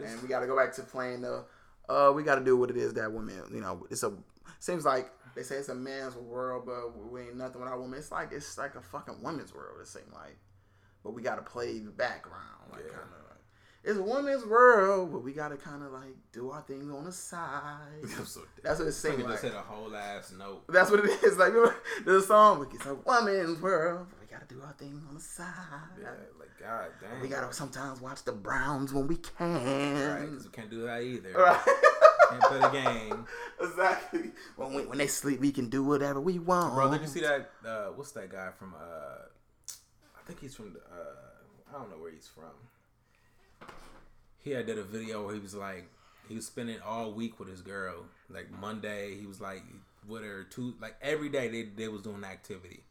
and 0.00 0.20
we 0.22 0.28
got 0.28 0.40
to 0.40 0.46
go 0.46 0.56
back 0.56 0.72
to 0.74 0.82
playing 0.82 1.22
the. 1.22 1.44
Uh, 1.88 2.12
we 2.14 2.22
got 2.22 2.36
to 2.36 2.44
do 2.44 2.56
what 2.56 2.70
it 2.70 2.76
is 2.76 2.94
that 2.94 3.10
women. 3.12 3.40
You 3.52 3.60
know, 3.60 3.86
it's 3.90 4.02
a. 4.02 4.12
Seems 4.58 4.84
like 4.84 5.10
they 5.40 5.44
say 5.44 5.54
it's 5.56 5.70
a 5.70 5.74
man's 5.74 6.16
world, 6.16 6.64
but 6.66 6.94
we 7.10 7.22
ain't 7.22 7.36
nothing 7.36 7.62
without 7.62 7.80
women. 7.80 7.98
It's 7.98 8.12
like 8.12 8.30
it's 8.30 8.58
like 8.58 8.74
a 8.74 8.82
fucking 8.82 9.22
women's 9.22 9.54
world. 9.54 9.78
It 9.80 9.86
seems 9.86 10.12
like, 10.12 10.36
but 11.02 11.12
we 11.14 11.22
got 11.22 11.36
to 11.36 11.42
play 11.42 11.78
the 11.78 11.90
background, 11.90 12.44
like 12.70 12.82
Yeah. 12.84 12.90
kind 12.92 13.04
of 13.04 13.24
like 13.30 13.38
it's 13.82 13.98
a 13.98 14.02
woman's 14.02 14.44
world, 14.44 15.10
but 15.10 15.20
we 15.24 15.32
got 15.32 15.48
to 15.48 15.56
kind 15.56 15.82
of 15.82 15.92
like 15.92 16.14
do 16.32 16.50
our 16.50 16.60
things 16.60 16.92
on 16.92 17.04
the 17.04 17.12
side. 17.12 18.02
So 18.26 18.42
That's 18.62 18.78
what 18.80 18.88
it 18.88 18.92
seems 18.92 19.16
just 19.16 19.28
like. 19.28 19.40
hit 19.40 19.54
a 19.54 19.62
whole 19.62 19.96
ass 19.96 20.30
note. 20.38 20.64
That's 20.68 20.90
what 20.90 21.00
it 21.00 21.22
is. 21.24 21.36
Like 21.38 21.54
the 22.04 22.20
song, 22.20 22.66
it's 22.74 22.84
a 22.84 22.94
woman's 22.96 23.62
world. 23.62 24.08
but 24.10 24.20
We 24.20 24.26
gotta 24.26 24.44
do 24.46 24.60
our 24.62 24.74
thing 24.74 25.02
on 25.08 25.14
the 25.14 25.20
side. 25.22 25.46
Yeah, 25.98 26.10
like 26.38 26.50
god 26.60 26.88
damn. 27.00 27.22
We 27.22 27.28
gotta 27.28 27.50
sometimes 27.54 28.02
watch 28.02 28.22
the 28.24 28.32
Browns 28.32 28.92
when 28.92 29.06
we 29.06 29.16
can. 29.16 30.20
Right, 30.20 30.30
we 30.30 30.50
can't 30.52 30.68
do 30.70 30.82
that 30.82 31.00
either. 31.02 31.32
Right. 31.32 31.58
Play 32.42 32.58
the 32.58 32.68
game. 32.68 33.26
exactly. 33.60 34.30
When 34.56 34.74
we, 34.74 34.86
when 34.86 34.98
they 34.98 35.06
sleep, 35.06 35.40
we 35.40 35.52
can 35.52 35.68
do 35.68 35.82
whatever 35.82 36.20
we 36.20 36.38
want. 36.38 36.74
Bro, 36.74 36.92
did 36.92 37.00
you 37.02 37.06
see 37.06 37.20
that? 37.20 37.50
Uh, 37.66 37.86
what's 37.96 38.12
that 38.12 38.30
guy 38.30 38.50
from? 38.58 38.74
Uh, 38.74 39.24
I 40.16 40.22
think 40.26 40.40
he's 40.40 40.54
from. 40.54 40.76
Uh, 40.90 41.74
I 41.74 41.78
don't 41.78 41.90
know 41.90 41.96
where 41.96 42.12
he's 42.12 42.28
from. 42.28 43.68
He 44.42 44.50
had 44.52 44.66
did 44.66 44.78
a 44.78 44.82
video 44.84 45.24
where 45.24 45.34
he 45.34 45.40
was 45.40 45.54
like, 45.54 45.88
he 46.28 46.34
was 46.34 46.46
spending 46.46 46.80
all 46.80 47.12
week 47.12 47.38
with 47.38 47.48
his 47.48 47.60
girl. 47.60 48.04
Like 48.28 48.50
Monday, 48.50 49.16
he 49.18 49.26
was 49.26 49.40
like 49.40 49.62
with 50.06 50.22
her 50.22 50.44
two. 50.44 50.74
Like 50.80 50.96
every 51.02 51.28
day, 51.28 51.48
they 51.48 51.62
they 51.62 51.88
was 51.88 52.02
doing 52.02 52.24
activity. 52.24 52.84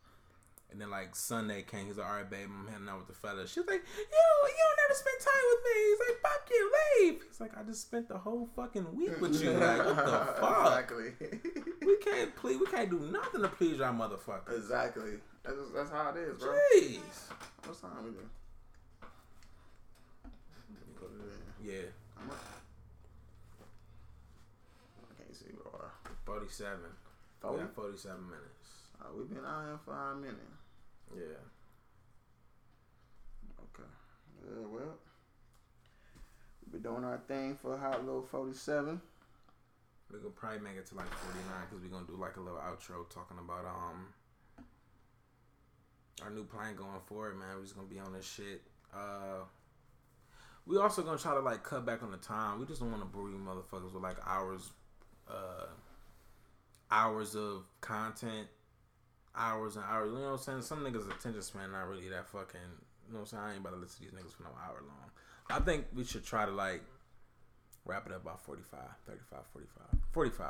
And 0.71 0.79
then 0.79 0.91
like 0.91 1.15
Sunday 1.15 1.63
came, 1.63 1.87
he's 1.87 1.97
like, 1.97 2.07
all 2.07 2.15
right, 2.17 2.29
babe, 2.29 2.47
I'm 2.47 2.67
heading 2.71 2.87
out 2.87 2.99
with 2.99 3.07
the 3.07 3.13
fellas. 3.13 3.51
She 3.51 3.59
was 3.59 3.67
like, 3.67 3.81
you 3.97 4.03
you 4.03 4.63
don't 4.63 4.79
never 4.87 4.93
spend 4.93 5.19
time 5.19 5.45
with 5.49 5.61
me. 5.65 5.81
He's 5.89 5.99
like, 5.99 6.21
fuck 6.21 6.49
you, 6.49 6.71
leave. 7.01 7.23
He's 7.27 7.41
like, 7.41 7.57
I 7.57 7.63
just 7.63 7.81
spent 7.81 8.07
the 8.07 8.17
whole 8.19 8.47
fucking 8.55 8.95
week 8.95 9.19
with 9.19 9.41
you. 9.41 9.51
Like, 9.51 9.79
what 9.83 9.95
the 9.95 10.03
fuck? 10.39 10.91
Exactly. 10.91 11.13
We 11.85 11.97
can't 11.97 12.35
please. 12.35 12.59
We 12.59 12.67
can't 12.67 12.89
do 12.91 12.99
nothing 12.99 13.41
to 13.41 13.47
please 13.47 13.79
y'all 13.79 13.93
motherfuckers. 13.93 14.55
exactly. 14.57 15.13
That's, 15.43 15.57
that's 15.73 15.89
how 15.89 16.09
it 16.15 16.17
is, 16.17 16.37
bro. 16.37 16.53
Jeez. 16.75 16.99
What's 17.65 17.81
time 17.81 17.91
we 18.03 18.11
do? 18.11 18.29
Yeah, 21.63 21.81
I'm 22.21 22.29
up. 22.29 22.37
I 25.09 25.23
can't 25.23 25.35
see, 25.35 25.51
bro. 25.51 25.81
forty-seven. 26.25 26.79
We 27.43 27.57
got 27.57 27.75
forty-seven 27.75 28.21
minutes. 28.25 28.69
Uh, 29.01 29.05
we've 29.17 29.29
been 29.29 29.45
out 29.45 29.65
here 29.65 29.79
for 29.85 29.93
a 29.93 30.15
minute. 30.15 30.35
Yeah. 31.15 31.41
Okay. 33.59 33.89
Yeah, 34.43 34.67
well, 34.67 34.97
we've 36.61 36.71
been 36.71 36.81
doing 36.81 37.03
our 37.03 37.19
thing 37.27 37.57
for 37.61 37.75
a 37.75 37.77
hot 37.77 38.05
little 38.05 38.21
47. 38.21 39.01
We 40.11 40.19
could 40.19 40.35
probably 40.35 40.59
make 40.59 40.75
it 40.75 40.87
to 40.87 40.95
like 40.95 41.07
forty-nine 41.07 41.67
because 41.69 41.83
we're 41.83 41.91
gonna 41.91 42.07
do 42.07 42.17
like 42.19 42.37
a 42.37 42.41
little 42.41 42.57
outro 42.57 43.07
talking 43.13 43.37
about 43.37 43.65
um 43.65 44.07
our 46.23 46.31
new 46.31 46.43
plan 46.43 46.75
going 46.75 46.99
forward, 47.05 47.37
man. 47.37 47.55
We're 47.55 47.61
just 47.61 47.75
gonna 47.75 47.87
be 47.87 47.99
on 47.99 48.13
this 48.13 48.25
shit. 48.27 48.63
Uh, 48.91 49.45
we 50.65 50.77
also 50.77 51.03
gonna 51.03 51.19
try 51.19 51.35
to 51.35 51.41
like 51.41 51.63
cut 51.63 51.85
back 51.85 52.01
on 52.01 52.09
the 52.09 52.17
time. 52.17 52.59
We 52.59 52.65
just 52.65 52.81
don't 52.81 52.89
want 52.91 53.03
to 53.03 53.07
bore 53.07 53.29
you 53.29 53.37
motherfuckers 53.37 53.93
with 53.93 54.01
like 54.01 54.17
hours, 54.25 54.71
uh, 55.29 55.67
hours 56.89 57.35
of 57.35 57.65
content, 57.81 58.47
hours 59.35 59.75
and 59.75 59.85
hours. 59.85 60.11
You 60.11 60.19
know 60.19 60.25
what 60.25 60.31
I'm 60.31 60.37
saying? 60.37 60.61
Some 60.63 60.79
niggas' 60.83 61.09
attention 61.09 61.41
span 61.41 61.71
not 61.71 61.87
really 61.87 62.09
that 62.09 62.27
fucking. 62.27 62.59
You 63.07 63.13
know 63.13 63.19
what 63.19 63.21
I'm 63.21 63.25
saying? 63.27 63.43
I 63.43 63.49
ain't 63.51 63.59
about 63.61 63.71
to 63.71 63.77
listen 63.77 64.05
to 64.05 64.11
these 64.11 64.19
niggas 64.19 64.33
for 64.35 64.43
no 64.43 64.49
hour 64.49 64.81
long. 64.81 65.09
I 65.49 65.59
think 65.63 65.85
we 65.95 66.03
should 66.03 66.23
try 66.23 66.45
to 66.45 66.51
like 66.51 66.83
wrap 67.85 68.05
it 68.05 68.13
up 68.13 68.23
by 68.23 68.33
45, 68.45 68.79
35, 69.07 69.39
45, 69.51 69.99
45. 70.11 70.45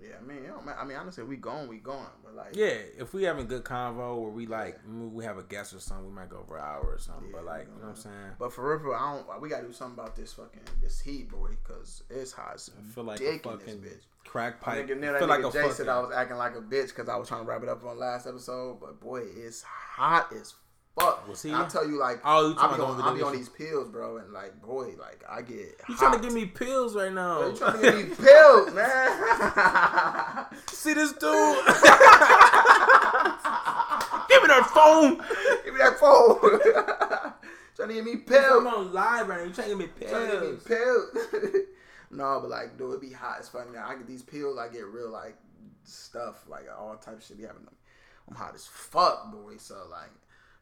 Yeah, 0.00 0.08
I 0.20 0.26
mean, 0.26 0.38
I 0.78 0.84
mean, 0.84 0.96
honestly, 0.96 1.22
we 1.22 1.36
going, 1.36 1.68
we 1.68 1.76
going, 1.76 2.06
but 2.24 2.34
like, 2.34 2.56
Yeah, 2.56 2.74
if 2.98 3.12
we 3.12 3.24
having 3.24 3.46
good 3.46 3.62
convo 3.62 4.20
where 4.20 4.30
we 4.30 4.46
like 4.46 4.80
we 4.88 5.24
have 5.24 5.36
a 5.36 5.42
guest 5.42 5.74
or 5.74 5.80
something, 5.80 6.06
we 6.06 6.12
might 6.12 6.30
go 6.30 6.38
over 6.38 6.56
an 6.56 6.64
hour 6.64 6.94
or 6.94 6.98
something. 6.98 7.30
but 7.30 7.44
Yeah, 7.44 7.50
like, 7.50 7.66
we 7.68 7.74
you 7.74 7.80
know 7.80 7.88
what 7.88 7.96
I'm 7.96 8.02
saying? 8.02 8.14
But 8.38 8.52
for 8.52 8.70
real, 8.70 8.80
for 8.80 8.96
I 8.96 9.14
don't. 9.16 9.40
We 9.40 9.48
gotta 9.48 9.66
do 9.66 9.72
something 9.72 10.02
about 10.02 10.16
this 10.16 10.32
fucking 10.32 10.62
this 10.80 10.98
heat, 11.00 11.30
boy, 11.30 11.50
because 11.62 12.02
it's 12.08 12.32
hot. 12.32 12.54
as 12.54 12.70
I 12.76 12.82
feel 12.94 13.04
like 13.04 13.20
a 13.20 13.24
dick 13.24 13.46
in 13.46 13.52
this 13.52 13.60
fucking 13.60 13.80
bitch. 13.82 14.00
Crack 14.26 14.56
I 14.62 14.64
pipe. 14.64 14.90
I 14.90 14.94
that 14.94 15.18
feel 15.18 15.28
like 15.28 15.44
a 15.44 15.50
Jay 15.50 15.70
said 15.70 15.88
I 15.88 16.00
was 16.00 16.12
acting 16.14 16.36
like 16.36 16.56
a 16.56 16.60
bitch 16.60 16.88
because 16.88 17.08
I 17.08 17.16
was 17.16 17.28
trying 17.28 17.44
to 17.44 17.48
wrap 17.48 17.62
it 17.62 17.68
up 17.68 17.84
on 17.84 17.98
last 17.98 18.26
episode, 18.26 18.80
but 18.80 19.00
boy, 19.00 19.22
it's 19.36 19.62
hot 19.62 20.32
as 20.32 20.54
fuck. 20.98 21.28
Was 21.28 21.42
he? 21.42 21.52
I'll 21.52 21.66
tell 21.66 21.88
you, 21.88 21.98
like, 21.98 22.20
Oh, 22.24 22.48
you 22.50 22.54
I'll 22.58 22.76
be, 22.76 22.82
on, 22.82 23.00
I'll 23.00 23.14
be 23.14 23.22
on 23.22 23.32
these 23.34 23.48
pills, 23.48 23.88
bro, 23.88 24.18
and 24.18 24.32
like, 24.32 24.60
boy, 24.62 24.94
like, 24.98 25.22
I 25.28 25.42
get. 25.42 25.76
You 25.88 25.96
trying 25.96 26.14
to 26.14 26.18
give 26.20 26.32
me 26.32 26.46
pills 26.46 26.94
right 26.94 27.12
now? 27.12 27.46
You 27.46 27.56
trying 27.56 27.80
to 27.80 27.82
give 27.82 28.08
me 28.08 28.14
pills, 28.14 28.74
man? 28.74 30.46
See 30.68 30.94
this 30.94 31.12
dude? 31.12 31.20
give 34.28 34.42
me 34.42 34.48
that 34.48 34.70
phone. 34.74 35.16
give 35.64 35.74
me 35.74 35.78
that 35.78 35.98
phone. 35.98 36.38
trying 37.76 37.88
to 37.88 37.94
give 37.94 38.04
me 38.04 38.16
pills. 38.16 38.44
I'm 38.60 38.66
on 38.66 38.92
live 38.92 39.28
right 39.28 39.40
now. 39.40 39.44
You 39.46 39.52
trying 39.52 39.70
to 39.70 39.76
give 39.76 39.78
me 39.78 39.86
pills? 39.98 40.10
Trying 40.10 40.30
to 40.30 40.40
give 40.40 40.52
me 40.52 40.58
pills? 40.76 41.66
Pills. 42.12 42.18
no, 42.18 42.40
but 42.40 42.50
like, 42.50 42.76
dude, 42.78 42.94
it 42.94 43.00
be 43.00 43.12
hot. 43.12 43.38
as 43.40 43.48
fuck 43.48 43.72
now. 43.72 43.86
I 43.88 43.94
get 43.96 44.06
these 44.06 44.22
pills. 44.22 44.58
I 44.58 44.68
get 44.68 44.86
real 44.86 45.10
like 45.10 45.36
stuff, 45.84 46.44
like 46.48 46.66
all 46.78 46.94
type 46.96 47.16
of 47.18 47.24
shit 47.24 47.38
be 47.38 47.44
having 47.44 47.64
them. 47.64 47.74
I'm 48.28 48.36
hot 48.36 48.54
as 48.54 48.66
fuck, 48.66 49.32
boy. 49.32 49.56
So 49.58 49.76
like, 49.90 50.10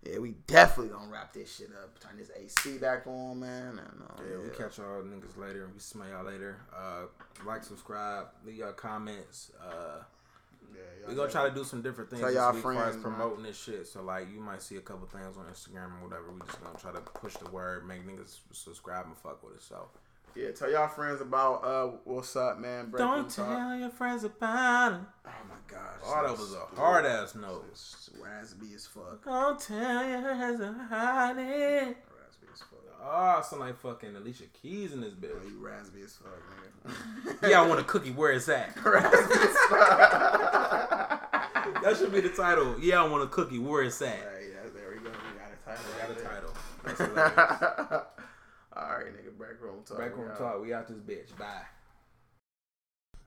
yeah, 0.02 0.18
we 0.18 0.30
definitely 0.46 0.92
gonna 0.94 1.10
wrap 1.12 1.32
this 1.34 1.54
shit 1.56 1.70
up. 1.82 1.98
Turn 2.00 2.16
this 2.16 2.30
AC 2.34 2.78
back 2.78 3.06
on, 3.06 3.40
man. 3.40 3.78
And, 3.78 4.02
uh, 4.08 4.22
Yeah, 4.22 4.38
we 4.42 4.48
catch 4.48 4.78
y'all 4.78 5.02
niggas 5.02 5.36
later. 5.36 5.68
We 5.72 5.78
smell 5.78 6.08
y'all 6.08 6.24
later. 6.24 6.56
Uh, 6.74 7.02
like, 7.44 7.62
subscribe, 7.64 8.28
leave 8.46 8.56
y'all 8.56 8.72
comments. 8.72 9.52
Uh, 9.62 10.02
Yeah, 10.72 11.08
we 11.08 11.14
gonna 11.14 11.30
try 11.30 11.48
to 11.48 11.54
do 11.54 11.64
some 11.64 11.82
different 11.82 12.08
things 12.08 12.20
Tell 12.20 12.30
this 12.30 12.36
y'all 12.36 12.52
week 12.52 12.64
as 12.64 12.70
as 12.70 12.76
friends, 12.76 12.94
man. 12.96 13.02
promoting 13.02 13.42
this 13.42 13.58
shit. 13.60 13.86
So 13.88 14.02
like, 14.02 14.28
you 14.32 14.40
might 14.40 14.62
see 14.62 14.76
a 14.76 14.80
couple 14.80 15.06
things 15.06 15.36
on 15.36 15.44
Instagram 15.44 16.00
or 16.00 16.08
whatever. 16.08 16.30
We 16.32 16.40
just 16.46 16.62
gonna 16.62 16.78
try 16.78 16.92
to 16.92 17.00
push 17.00 17.34
the 17.36 17.50
word, 17.50 17.86
make 17.86 18.06
niggas 18.06 18.38
subscribe 18.52 19.04
and 19.06 19.16
fuck 19.18 19.42
with 19.42 19.56
us. 19.58 19.64
So 19.68 19.90
Yeah, 20.36 20.50
tell 20.52 20.70
y'all 20.70 20.86
friends 20.88 21.20
about 21.20 21.64
uh 21.64 21.88
what's 22.04 22.34
up, 22.36 22.58
man. 22.58 22.88
Break 22.90 22.98
Don't 23.00 23.28
talk. 23.28 23.46
tell 23.46 23.74
your 23.76 23.90
friends 23.90 24.22
about 24.24 24.92
it. 24.94 25.00
Oh 25.26 25.30
my 25.48 25.56
gosh. 25.66 25.98
Oh, 26.04 26.22
that 26.26 26.38
was 26.38 26.54
a 26.54 26.64
hard 26.80 27.04
ass 27.04 27.34
note. 27.34 27.66
It's 27.70 28.08
raspy 28.22 28.72
as 28.74 28.86
fuck. 28.86 29.24
Don't 29.24 29.60
tell 29.60 30.08
your 30.08 30.22
friends 30.22 30.60
about 30.60 31.36
it. 31.38 31.96
Raspy 32.16 32.46
as 32.52 32.60
fuck. 32.60 32.78
Oh, 33.02 33.38
I 33.38 33.42
sound 33.42 33.60
like 33.62 33.78
fucking 33.80 34.14
Alicia 34.16 34.44
Keys 34.62 34.92
in 34.92 35.00
this 35.00 35.14
Oh, 35.16 35.20
bitch. 35.26 35.50
you 35.50 35.58
raspy 35.58 36.02
as 36.04 36.16
fuck, 36.16 36.38
nigga. 37.42 37.42
Yeah, 37.50 37.62
I 37.62 37.66
want 37.66 37.80
a 37.80 37.84
cookie. 37.84 38.10
Where 38.12 38.30
is 38.32 38.46
that? 38.46 38.76
raspy 38.84 39.34
as 39.34 39.56
fuck. 39.68 39.80
That 41.82 41.96
should 41.98 42.12
be 42.12 42.20
the 42.20 42.28
title. 42.30 42.76
Yeah, 42.80 43.02
I 43.02 43.06
want 43.08 43.24
a 43.24 43.26
cookie. 43.26 43.58
Where 43.58 43.82
is 43.82 43.98
that? 43.98 44.18
Alright, 44.20 44.44
yeah, 44.52 44.68
there 44.74 44.88
we 44.90 44.96
go. 44.96 45.10
We 45.10 45.38
got 45.38 45.52
a 45.52 45.56
title. 45.66 45.84
We 45.92 45.98
got 46.00 46.10
a 46.10 46.14
title. 46.24 46.52
That's. 46.84 47.00
All 48.76 48.88
right, 48.88 49.06
nigga. 49.06 49.29
Break 49.50 49.62
room 49.62 49.82
talk. 49.84 49.98
Back 49.98 50.16
We 50.16 50.22
room 50.22 50.30
out. 50.30 50.38
talk. 50.38 50.62
We 50.62 50.72
out 50.72 50.86
this 50.86 50.98
bitch. 50.98 51.36
Bye. 51.36 51.64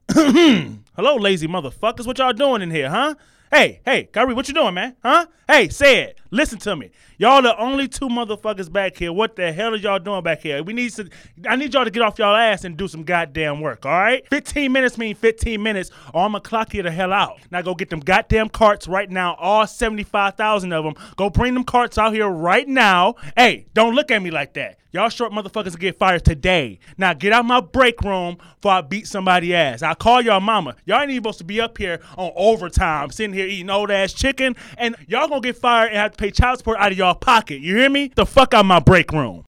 Hello, 0.96 1.16
lazy 1.18 1.50
motherfuckers. 1.50 2.08
What 2.08 2.18
y'all 2.18 2.32
doing 2.32 2.62
in 2.62 2.72
here, 2.72 2.90
huh? 2.90 3.16
Hey, 3.52 3.82
hey, 3.84 4.06
Kyrie, 4.06 4.34
what 4.34 4.48
you 4.48 4.54
doing, 4.54 4.74
man? 4.74 4.96
Huh? 5.04 5.26
Hey, 5.50 5.68
say 5.68 6.02
it. 6.04 6.20
Listen 6.32 6.60
to 6.60 6.78
me. 6.78 6.92
Y'all 7.18 7.42
the 7.42 7.58
only 7.58 7.90
two 7.90 8.08
motherfuckers 8.08 8.72
back 8.72 8.96
here. 8.96 9.12
What 9.12 9.36
the 9.36 9.52
hell 9.52 9.74
are 9.74 9.78
y'all 9.78 10.00
doing 10.00 10.24
back 10.24 10.40
here? 10.40 10.64
We 10.64 10.72
need 10.72 10.92
to 10.94 11.10
I 11.46 11.58
need 11.58 11.74
y'all 11.74 11.84
to 11.84 11.92
get 11.92 12.02
off 12.02 12.18
y'all 12.18 12.38
ass 12.38 12.64
and 12.64 12.78
do 12.78 12.88
some 12.88 13.04
goddamn 13.04 13.60
work, 13.60 13.86
all 13.86 13.92
right? 13.92 14.26
15 14.30 14.72
minutes 14.72 14.98
mean 14.98 15.16
15 15.16 15.62
minutes, 15.62 15.92
or 16.14 16.24
I'm 16.24 16.32
gonna 16.32 16.40
clock 16.42 16.74
you 16.74 16.84
the 16.84 16.92
hell 16.92 17.12
out. 17.12 17.42
Now 17.52 17.62
go 17.62 17.76
get 17.76 17.90
them 17.90 18.00
goddamn 18.00 18.48
carts 18.48 18.88
right 18.88 19.12
now, 19.12 19.34
all 19.34 19.68
75,000 19.68 20.72
of 20.72 20.86
them. 20.86 20.94
Go 21.18 21.30
bring 21.30 21.54
them 21.54 21.66
carts 21.66 21.98
out 21.98 22.14
here 22.14 22.30
right 22.30 22.68
now. 22.68 23.16
Hey, 23.36 23.66
don't 23.74 23.94
look 23.94 24.10
at 24.10 24.24
me 24.24 24.32
like 24.32 24.54
that. 24.54 24.80
Y'all 24.94 25.10
short 25.10 25.32
motherfuckers 25.32 25.78
get 25.80 25.98
fired 25.98 26.24
today. 26.24 26.78
Now 27.00 27.14
get 27.14 27.34
out 27.34 27.46
my 27.46 27.62
break 27.62 28.00
room 28.04 28.38
before 28.58 28.74
I 28.74 28.82
beat 28.82 29.08
somebody 29.08 29.56
ass. 29.56 29.82
I 29.82 29.96
call 29.96 30.22
y'all 30.22 30.40
mama. 30.40 30.76
Y'all 30.86 31.02
ain't 31.02 31.10
even 31.10 31.24
supposed 31.24 31.40
to 31.40 31.44
be 31.44 31.60
up 31.60 31.80
here 31.80 32.00
on 32.16 32.32
overtime, 32.36 33.10
sitting 33.10 33.34
here 33.34 33.48
eating 33.48 33.72
old 33.72 33.90
ass 33.90 34.14
chicken, 34.14 34.56
and 34.78 34.96
y'all 35.08 35.28
gonna 35.28 35.42
get 35.42 35.58
fired 35.58 35.88
and 35.88 35.98
have 35.98 36.12
to 36.12 36.18
pay 36.18 36.30
child 36.30 36.60
support 36.60 36.78
out 36.78 36.92
of 36.92 36.98
y'all 37.00 37.16
pocket. 37.16 37.60
You 37.60 37.76
hear 37.78 37.90
me? 37.90 38.12
The 38.14 38.28
fuck 38.28 38.54
out 38.54 38.68
my 38.68 38.80
break 38.80 39.12
room. 39.12 39.42